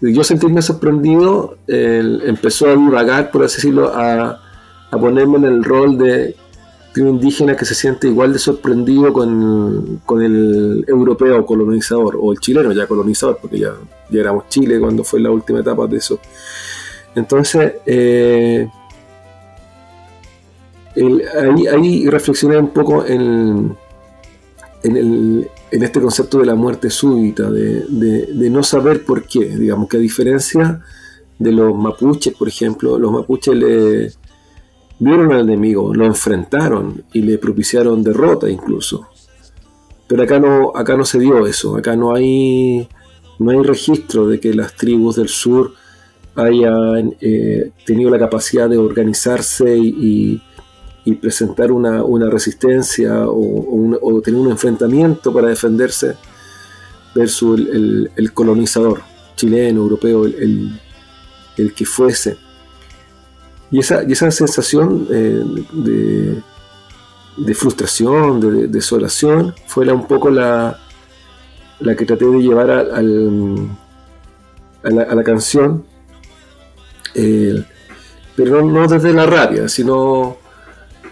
yo 0.00 0.24
sentirme 0.24 0.62
sorprendido, 0.62 1.56
empezó 1.66 2.66
a 2.68 2.76
divagar, 2.76 3.30
por 3.30 3.44
así 3.44 3.56
decirlo, 3.56 3.92
a, 3.94 4.40
ponerme 4.90 5.38
en 5.38 5.44
el 5.44 5.64
rol 5.64 5.98
de, 5.98 6.36
un 6.98 7.08
indígena 7.08 7.54
que 7.56 7.66
se 7.66 7.74
siente 7.74 8.06
igual 8.06 8.32
de 8.32 8.38
sorprendido 8.38 9.12
con, 9.12 10.22
el 10.22 10.84
europeo 10.88 11.44
colonizador, 11.44 12.16
o 12.20 12.32
el 12.32 12.38
chileno 12.38 12.72
ya 12.72 12.86
colonizador, 12.86 13.38
porque 13.40 13.58
ya, 13.58 13.74
ya 14.10 14.20
éramos 14.20 14.48
Chile 14.48 14.80
cuando 14.80 15.04
fue 15.04 15.20
la 15.20 15.30
última 15.30 15.60
etapa 15.60 15.86
de 15.86 15.98
eso. 15.98 16.18
Entonces, 17.14 17.74
eh, 17.86 18.68
ahí, 21.72 22.08
reflexioné 22.08 22.58
un 22.58 22.68
poco 22.68 23.04
en, 23.04 23.76
en 24.82 24.96
el, 24.96 25.50
en 25.70 25.82
este 25.82 26.00
concepto 26.00 26.38
de 26.38 26.46
la 26.46 26.54
muerte 26.54 26.90
súbita, 26.90 27.50
de, 27.50 28.50
no 28.50 28.62
saber 28.62 29.04
por 29.04 29.24
qué. 29.24 29.56
Digamos 29.56 29.88
que 29.88 29.96
a 29.96 30.00
diferencia 30.00 30.82
de 31.38 31.52
los 31.52 31.74
mapuches, 31.74 32.34
por 32.34 32.48
ejemplo, 32.48 32.98
los 32.98 33.12
mapuches 33.12 33.54
le 33.54 34.12
vieron 34.98 35.32
al 35.32 35.40
enemigo, 35.40 35.92
lo 35.94 36.06
enfrentaron 36.06 37.04
y 37.12 37.22
le 37.22 37.38
propiciaron 37.38 38.02
derrota 38.02 38.48
incluso. 38.48 39.08
Pero 40.06 40.22
acá 40.22 40.38
no, 40.38 40.72
acá 40.74 40.96
no 40.96 41.04
se 41.04 41.18
dio 41.18 41.46
eso, 41.46 41.76
acá 41.76 41.96
no 41.96 42.14
hay, 42.14 42.88
no 43.38 43.50
hay 43.50 43.62
registro 43.62 44.28
de 44.28 44.38
que 44.38 44.54
las 44.54 44.74
tribus 44.74 45.16
del 45.16 45.28
sur 45.28 45.72
hayan 46.36 47.16
eh, 47.20 47.72
tenido 47.84 48.10
la 48.10 48.18
capacidad 48.18 48.68
de 48.68 48.76
organizarse 48.76 49.76
y, 49.76 50.40
y 51.06 51.14
presentar 51.14 51.70
una, 51.70 52.02
una 52.02 52.28
resistencia 52.28 53.26
o, 53.28 54.20
tener 54.24 54.40
un 54.40 54.50
enfrentamiento 54.50 55.32
para 55.32 55.46
defenderse 55.46 56.16
versus 57.14 57.60
el, 57.60 58.32
colonizador 58.34 59.02
chileno, 59.36 59.82
europeo, 59.82 60.24
el, 60.26 60.80
el, 61.56 61.72
que 61.74 61.84
fuese. 61.84 62.36
Y 63.70 63.78
esa, 63.78 64.02
y 64.02 64.12
esa 64.12 64.32
sensación 64.32 65.06
eh, 65.08 65.44
de, 65.72 66.42
de, 67.36 67.54
frustración, 67.54 68.40
de, 68.40 68.50
de, 68.50 68.66
desolación, 68.66 69.54
fue 69.68 69.86
la, 69.86 69.94
un 69.94 70.08
poco 70.08 70.28
la, 70.28 70.76
la 71.78 71.94
que 71.94 72.04
traté 72.04 72.24
de 72.24 72.38
llevar 72.38 72.68
a, 72.68 72.80
al, 72.80 73.68
a, 74.82 74.90
la, 74.90 75.02
a 75.02 75.14
la, 75.14 75.22
canción, 75.22 75.84
eh, 77.14 77.62
pero 78.34 78.60
no, 78.60 78.72
no 78.72 78.88
desde 78.88 79.12
la 79.12 79.24
rabia, 79.24 79.68
sino 79.68 80.44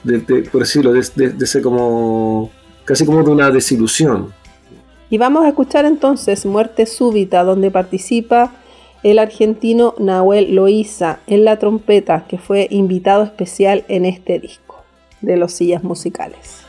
de, 0.05 0.21
por 0.51 0.61
decirlo, 0.61 0.93
de, 0.93 1.47
ser 1.47 1.63
como 1.63 2.51
casi 2.85 3.05
como 3.05 3.23
de 3.23 3.31
una 3.31 3.51
desilusión. 3.51 4.33
Y 5.11 5.19
vamos 5.19 5.45
a 5.45 5.49
escuchar 5.49 5.85
entonces 5.85 6.47
Muerte 6.47 6.87
Súbita, 6.87 7.43
donde 7.45 7.71
participa 7.71 8.53
el 9.03 9.19
argentino 9.19 9.95
Nahuel 9.99 10.55
Loiza 10.55 11.21
en 11.27 11.45
la 11.45 11.59
trompeta, 11.59 12.27
que 12.27 12.39
fue 12.39 12.69
invitado 12.71 13.23
especial 13.23 13.85
en 13.89 14.07
este 14.07 14.39
disco 14.39 14.83
de 15.21 15.37
los 15.37 15.53
sillas 15.53 15.85
musicales. 15.85 16.64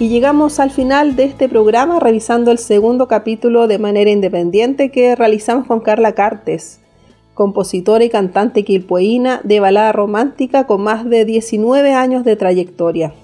Y 0.00 0.08
llegamos 0.08 0.58
al 0.58 0.72
final 0.72 1.14
de 1.14 1.22
este 1.22 1.48
programa 1.48 2.00
revisando 2.00 2.50
el 2.50 2.58
segundo 2.58 3.06
capítulo 3.06 3.68
de 3.68 3.78
manera 3.78 4.10
independiente 4.10 4.90
que 4.90 5.14
realizamos 5.14 5.68
con 5.68 5.78
Carla 5.78 6.16
Cartes, 6.16 6.80
compositora 7.32 8.02
y 8.02 8.10
cantante 8.10 8.64
quilpueína 8.64 9.40
de 9.44 9.60
balada 9.60 9.92
romántica 9.92 10.66
con 10.66 10.82
más 10.82 11.08
de 11.08 11.24
19 11.24 11.92
años 11.92 12.24
de 12.24 12.34
trayectoria. 12.34 13.14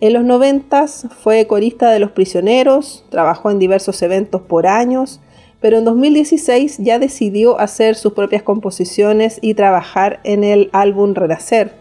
En 0.00 0.14
los 0.14 0.24
90 0.24 0.86
fue 1.22 1.46
corista 1.46 1.90
de 1.90 1.98
Los 1.98 2.12
Prisioneros, 2.12 3.04
trabajó 3.10 3.50
en 3.50 3.58
diversos 3.58 4.00
eventos 4.00 4.40
por 4.40 4.66
años, 4.66 5.20
pero 5.60 5.76
en 5.76 5.84
2016 5.84 6.78
ya 6.78 6.98
decidió 6.98 7.60
hacer 7.60 7.94
sus 7.94 8.14
propias 8.14 8.42
composiciones 8.42 9.38
y 9.42 9.52
trabajar 9.52 10.20
en 10.24 10.44
el 10.44 10.70
álbum 10.72 11.14
Renacer, 11.14 11.74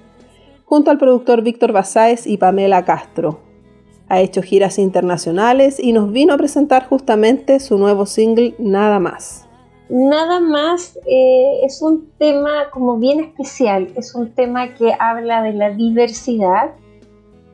junto 0.66 0.92
al 0.92 0.98
productor 0.98 1.42
Víctor 1.42 1.72
Basáez 1.72 2.28
y 2.28 2.36
Pamela 2.36 2.84
Castro. 2.84 3.47
Ha 4.10 4.22
hecho 4.22 4.42
giras 4.42 4.80
internacionales 4.80 5.80
y 5.80 5.92
nos 5.94 6.12
vino 6.12 6.34
a 6.34 6.38
presentar 6.38 6.88
justamente 6.88 7.60
su 7.60 7.78
nuevo 7.78 8.06
single 8.06 8.56
Nada 8.58 9.00
más. 9.00 9.48
Nada 9.90 10.42
más 10.42 11.00
eh, 11.06 11.60
es 11.64 11.82
un 11.82 12.10
tema 12.18 12.70
como 12.72 12.98
bien 12.98 13.22
especial, 13.22 13.90
es 13.96 14.16
un 14.16 14.34
tema 14.34 14.74
que 14.74 14.94
habla 15.00 15.42
de 15.42 15.54
la 15.54 15.70
diversidad. 15.70 16.72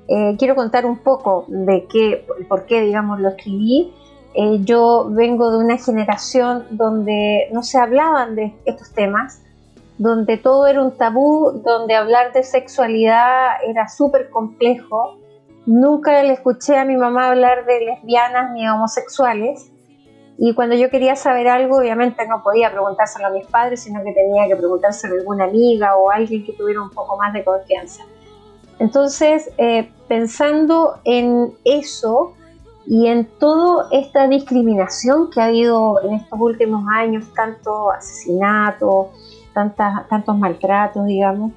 Eh, 0.07 0.35
quiero 0.39 0.55
contar 0.55 0.85
un 0.85 0.97
poco 0.97 1.45
de 1.47 1.85
qué, 1.91 2.25
por 2.49 2.65
qué, 2.65 2.81
digamos, 2.81 3.19
lo 3.19 3.29
escribí. 3.29 3.93
Eh, 4.33 4.59
yo 4.61 5.07
vengo 5.11 5.51
de 5.51 5.63
una 5.63 5.77
generación 5.77 6.65
donde 6.71 7.49
no 7.51 7.61
se 7.61 7.77
hablaban 7.77 8.35
de 8.35 8.51
estos 8.65 8.91
temas, 8.91 9.43
donde 9.99 10.37
todo 10.37 10.65
era 10.65 10.81
un 10.81 10.97
tabú, 10.97 11.61
donde 11.63 11.93
hablar 11.93 12.33
de 12.33 12.41
sexualidad 12.41 13.63
era 13.67 13.87
súper 13.87 14.31
complejo. 14.31 15.19
Nunca 15.65 16.21
le 16.23 16.33
escuché 16.33 16.77
a 16.77 16.85
mi 16.85 16.97
mamá 16.97 17.29
hablar 17.29 17.65
de 17.65 17.85
lesbianas 17.85 18.51
ni 18.51 18.67
homosexuales. 18.67 19.71
Y 20.37 20.53
cuando 20.55 20.75
yo 20.75 20.89
quería 20.89 21.15
saber 21.15 21.47
algo, 21.47 21.77
obviamente 21.77 22.27
no 22.27 22.41
podía 22.43 22.71
preguntárselo 22.71 23.27
a 23.27 23.29
mis 23.29 23.45
padres, 23.47 23.83
sino 23.83 24.03
que 24.03 24.11
tenía 24.11 24.47
que 24.47 24.55
preguntárselo 24.55 25.15
a 25.15 25.19
alguna 25.19 25.45
amiga 25.45 25.95
o 25.95 26.09
alguien 26.11 26.43
que 26.43 26.53
tuviera 26.53 26.81
un 26.81 26.89
poco 26.89 27.17
más 27.17 27.33
de 27.33 27.43
confianza. 27.43 28.03
Entonces, 28.79 29.51
eh, 29.57 29.91
pensando 30.07 30.99
en 31.05 31.53
eso 31.63 32.33
y 32.85 33.07
en 33.07 33.25
toda 33.25 33.87
esta 33.91 34.27
discriminación 34.27 35.29
que 35.29 35.39
ha 35.39 35.45
habido 35.45 36.01
en 36.03 36.15
estos 36.15 36.39
últimos 36.39 36.83
años, 36.93 37.25
tanto 37.33 37.91
asesinatos, 37.91 39.07
tantas, 39.53 40.07
tantos 40.09 40.37
maltratos, 40.37 41.05
digamos, 41.05 41.53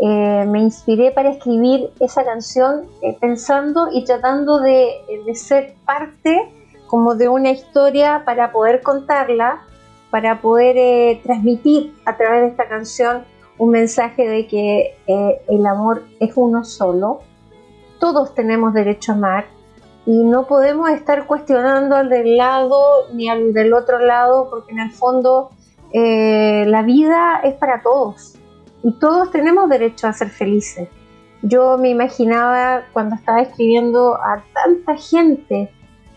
eh, 0.00 0.44
me 0.48 0.58
inspiré 0.58 1.12
para 1.12 1.30
escribir 1.30 1.90
esa 2.00 2.24
canción 2.24 2.82
eh, 3.00 3.16
pensando 3.20 3.88
y 3.92 4.04
tratando 4.04 4.58
de, 4.58 4.90
ser 5.34 5.74
parte 5.86 6.52
como 6.88 7.14
de 7.14 7.28
una 7.28 7.52
historia 7.52 8.22
para 8.24 8.50
poder 8.50 8.82
contarla, 8.82 9.62
para 10.10 10.40
poder 10.40 10.76
eh, 10.76 11.20
transmitir 11.22 11.94
a 12.06 12.16
través 12.16 12.42
de 12.42 12.48
esta 12.48 12.68
canción 12.68 13.24
un 13.56 13.70
mensaje 13.70 14.28
de 14.28 14.48
que 14.48 14.96
el 15.06 15.64
amor 15.64 16.02
es 16.18 16.32
uno 16.34 16.64
solo, 16.64 17.20
todos 18.00 18.34
tenemos 18.34 18.74
derecho 18.74 19.12
a 19.12 19.14
amar 19.14 19.44
y 20.06 20.24
no 20.24 20.48
podemos 20.48 20.90
estar 20.90 21.24
cuestionando 21.28 21.94
al 21.94 22.08
del 22.08 22.36
lado 22.36 23.06
ni 23.12 23.28
al 23.28 23.52
del 23.52 23.72
otro 23.72 24.00
lado 24.00 24.48
porque 24.50 24.72
en 24.72 24.80
el 24.80 24.90
fondo 24.90 25.50
la 25.92 26.82
vida 26.82 27.40
es 27.44 27.54
para 27.54 27.80
todos 27.80 28.36
y 28.84 28.92
todos 28.92 29.30
tenemos 29.30 29.68
derecho 29.70 30.06
a 30.06 30.12
ser 30.12 30.28
felices. 30.28 30.88
Yo 31.40 31.78
me 31.78 31.88
imaginaba 31.88 32.84
cuando 32.92 33.16
estaba 33.16 33.40
escribiendo 33.40 34.14
a 34.14 34.44
tanta 34.52 34.96
gente 34.96 35.70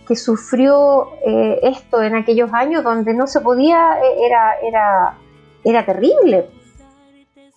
que 0.06 0.16
sufrió 0.18 1.14
eh, 1.26 1.60
esto 1.64 2.04
en 2.04 2.16
aquellos 2.16 2.54
años 2.54 2.84
donde 2.84 3.14
no 3.14 3.26
se 3.26 3.40
podía, 3.40 4.00
eh, 4.04 4.26
era, 4.26 4.60
era, 4.62 5.18
era 5.64 5.86
terrible. 5.86 6.50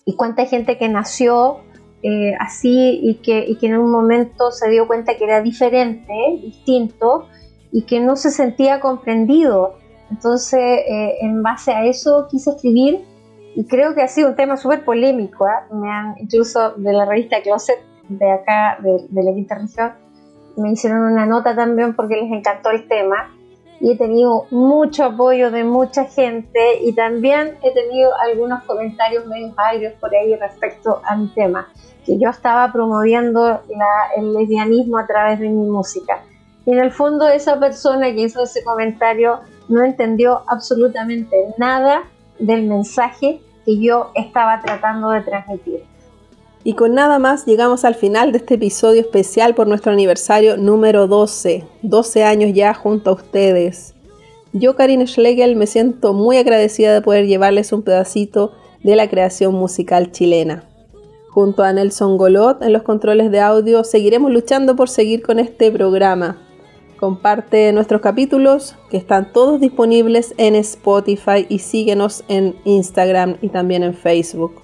Y 0.05 0.15
cuánta 0.15 0.47
gente 0.47 0.79
que 0.79 0.89
nació 0.89 1.59
eh, 2.05 2.35
así 2.39 3.01
y 3.03 3.17
que, 3.17 3.57
que 3.59 3.67
en 3.67 3.79
un 3.79 3.91
momento 3.91 4.53
se 4.53 4.71
dio 4.71 4.87
cuenta 4.87 5.17
que 5.17 5.25
era 5.25 5.43
diferente, 5.43 6.13
distinto, 6.41 7.29
y 7.73 7.83
que 7.83 7.99
no 7.99 8.15
se 8.15 8.31
sentía 8.31 8.79
comprendido. 8.79 9.75
Entonces, 10.11 10.61
en 11.21 11.41
base 11.41 11.73
a 11.73 11.85
eso 11.85 12.27
quise 12.29 12.51
escribir 12.51 13.05
y 13.55 13.65
creo 13.67 13.95
que 13.95 14.03
ha 14.03 14.09
sido 14.09 14.31
un 14.31 14.37
tema 14.37 14.57
súper 14.57 14.85
polémico. 14.85 15.47
¿eh? 15.47 15.75
Me 15.75 15.91
han, 15.91 16.15
incluso 16.19 16.73
de 16.73 16.93
la 16.93 17.05
revista 17.05 17.43
Closet, 17.43 17.79
de 18.09 18.31
acá, 18.31 18.79
de, 18.81 19.07
de 19.09 19.23
la 19.23 19.33
quinta 19.33 19.57
región, 19.57 19.93
me 20.57 20.73
hicieron 20.73 21.01
una 21.13 21.27
nota 21.27 21.55
también 21.55 21.95
porque 21.95 22.17
les 22.17 22.31
encantó 22.31 22.71
el 22.71 22.87
tema 22.89 23.31
y 23.81 23.93
he 23.93 23.97
tenido 23.97 24.47
mucho 24.51 25.05
apoyo 25.05 25.51
de 25.51 25.65
mucha 25.65 26.05
gente 26.05 26.83
y 26.83 26.93
también 26.93 27.57
he 27.63 27.73
tenido 27.73 28.11
algunos 28.21 28.63
comentarios 28.65 29.27
medio 29.27 29.55
agrios 29.57 29.95
por 29.95 30.15
ahí 30.15 30.35
respecto 30.37 31.01
a 31.05 31.17
mi 31.17 31.29
tema, 31.29 31.69
que 32.05 32.19
yo 32.19 32.29
estaba 32.29 32.71
promoviendo 32.73 33.41
la- 33.69 34.11
el 34.17 34.35
lesbianismo 34.35 34.99
a 34.99 35.07
través 35.07 35.39
de 35.39 35.49
mi 35.49 35.67
música. 35.67 36.19
Y 36.67 36.73
en 36.73 36.81
el 36.81 36.91
fondo 36.93 37.27
esa 37.29 37.59
persona 37.59 38.07
que 38.13 38.21
hizo 38.23 38.43
ese 38.43 38.63
comentario 38.65 39.41
no 39.69 39.83
entendió 39.83 40.43
absolutamente 40.47 41.37
nada 41.57 42.03
del 42.41 42.67
mensaje 42.67 43.41
que 43.65 43.79
yo 43.79 44.11
estaba 44.15 44.61
tratando 44.61 45.11
de 45.11 45.21
transmitir. 45.21 45.85
Y 46.63 46.75
con 46.75 46.95
nada 46.95 47.19
más 47.19 47.47
llegamos 47.47 47.85
al 47.85 47.95
final 47.95 48.33
de 48.33 48.39
este 48.39 48.55
episodio 48.55 49.01
especial 49.01 49.55
por 49.55 49.67
nuestro 49.67 49.93
aniversario 49.93 50.57
número 50.57 51.07
12, 51.07 51.65
12 51.83 52.25
años 52.25 52.51
ya 52.53 52.75
junto 52.75 53.11
a 53.11 53.15
ustedes. 53.15 53.95
Yo, 54.53 54.77
Karina 54.77 55.07
Schlegel, 55.07 55.57
me 55.57 55.67
siento 55.67 56.13
muy 56.13 56.37
agradecida 56.37 56.93
de 56.93 57.01
poder 57.01 57.27
llevarles 57.27 57.73
un 57.73 57.83
pedacito 57.83 58.53
de 58.83 58.97
la 58.97 59.09
creación 59.09 59.55
musical 59.55 60.11
chilena. 60.13 60.65
Junto 61.31 61.63
a 61.63 61.73
Nelson 61.73 62.19
Golot 62.19 62.61
en 62.63 62.73
los 62.73 62.83
controles 62.83 63.31
de 63.31 63.41
audio, 63.41 63.85
seguiremos 63.85 64.31
luchando 64.31 64.75
por 64.77 64.89
seguir 64.89 65.23
con 65.23 65.39
este 65.39 65.71
programa 65.71 66.50
Comparte 67.01 67.73
nuestros 67.73 68.03
capítulos 68.03 68.77
que 68.91 68.99
están 68.99 69.33
todos 69.33 69.59
disponibles 69.59 70.35
en 70.37 70.55
Spotify 70.55 71.47
y 71.49 71.61
síguenos 71.61 72.25
en 72.29 72.55
Instagram 72.65 73.39
y 73.41 73.49
también 73.49 73.83
en 73.83 73.95
Facebook. 73.95 74.61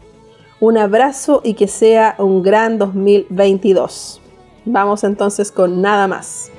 Un 0.60 0.76
abrazo 0.76 1.40
y 1.42 1.54
que 1.54 1.66
sea 1.66 2.14
un 2.18 2.42
gran 2.42 2.76
2022. 2.76 4.20
Vamos 4.66 5.02
entonces 5.02 5.50
con 5.50 5.80
nada 5.80 6.08
más. 6.08 6.50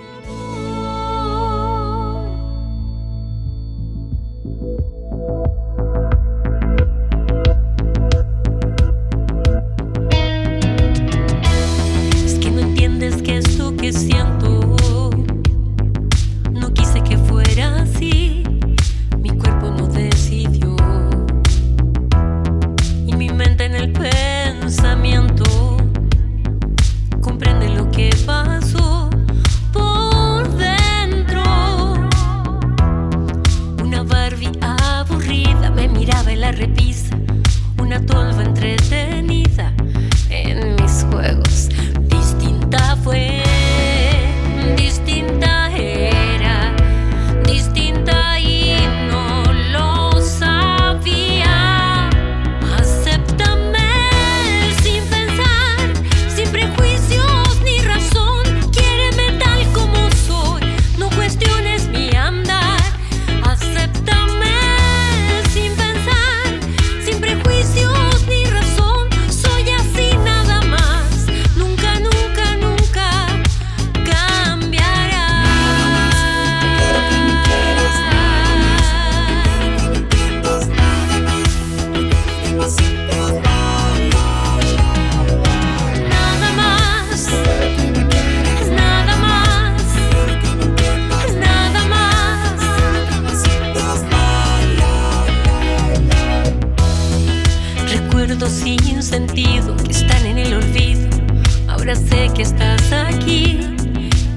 aquí 103.08 103.60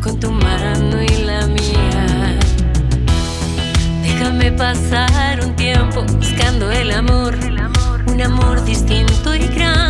con 0.01 0.19
tu 0.19 0.31
mano 0.31 1.03
y 1.03 1.25
la 1.25 1.47
mía. 1.47 2.39
Déjame 4.03 4.53
pasar 4.53 5.45
un 5.45 5.55
tiempo 5.57 6.03
buscando 6.17 6.71
el 6.71 6.91
amor, 6.91 7.35
un 8.07 8.21
amor 8.21 8.65
distinto 8.65 9.35
y 9.35 9.47
grande. 9.49 9.90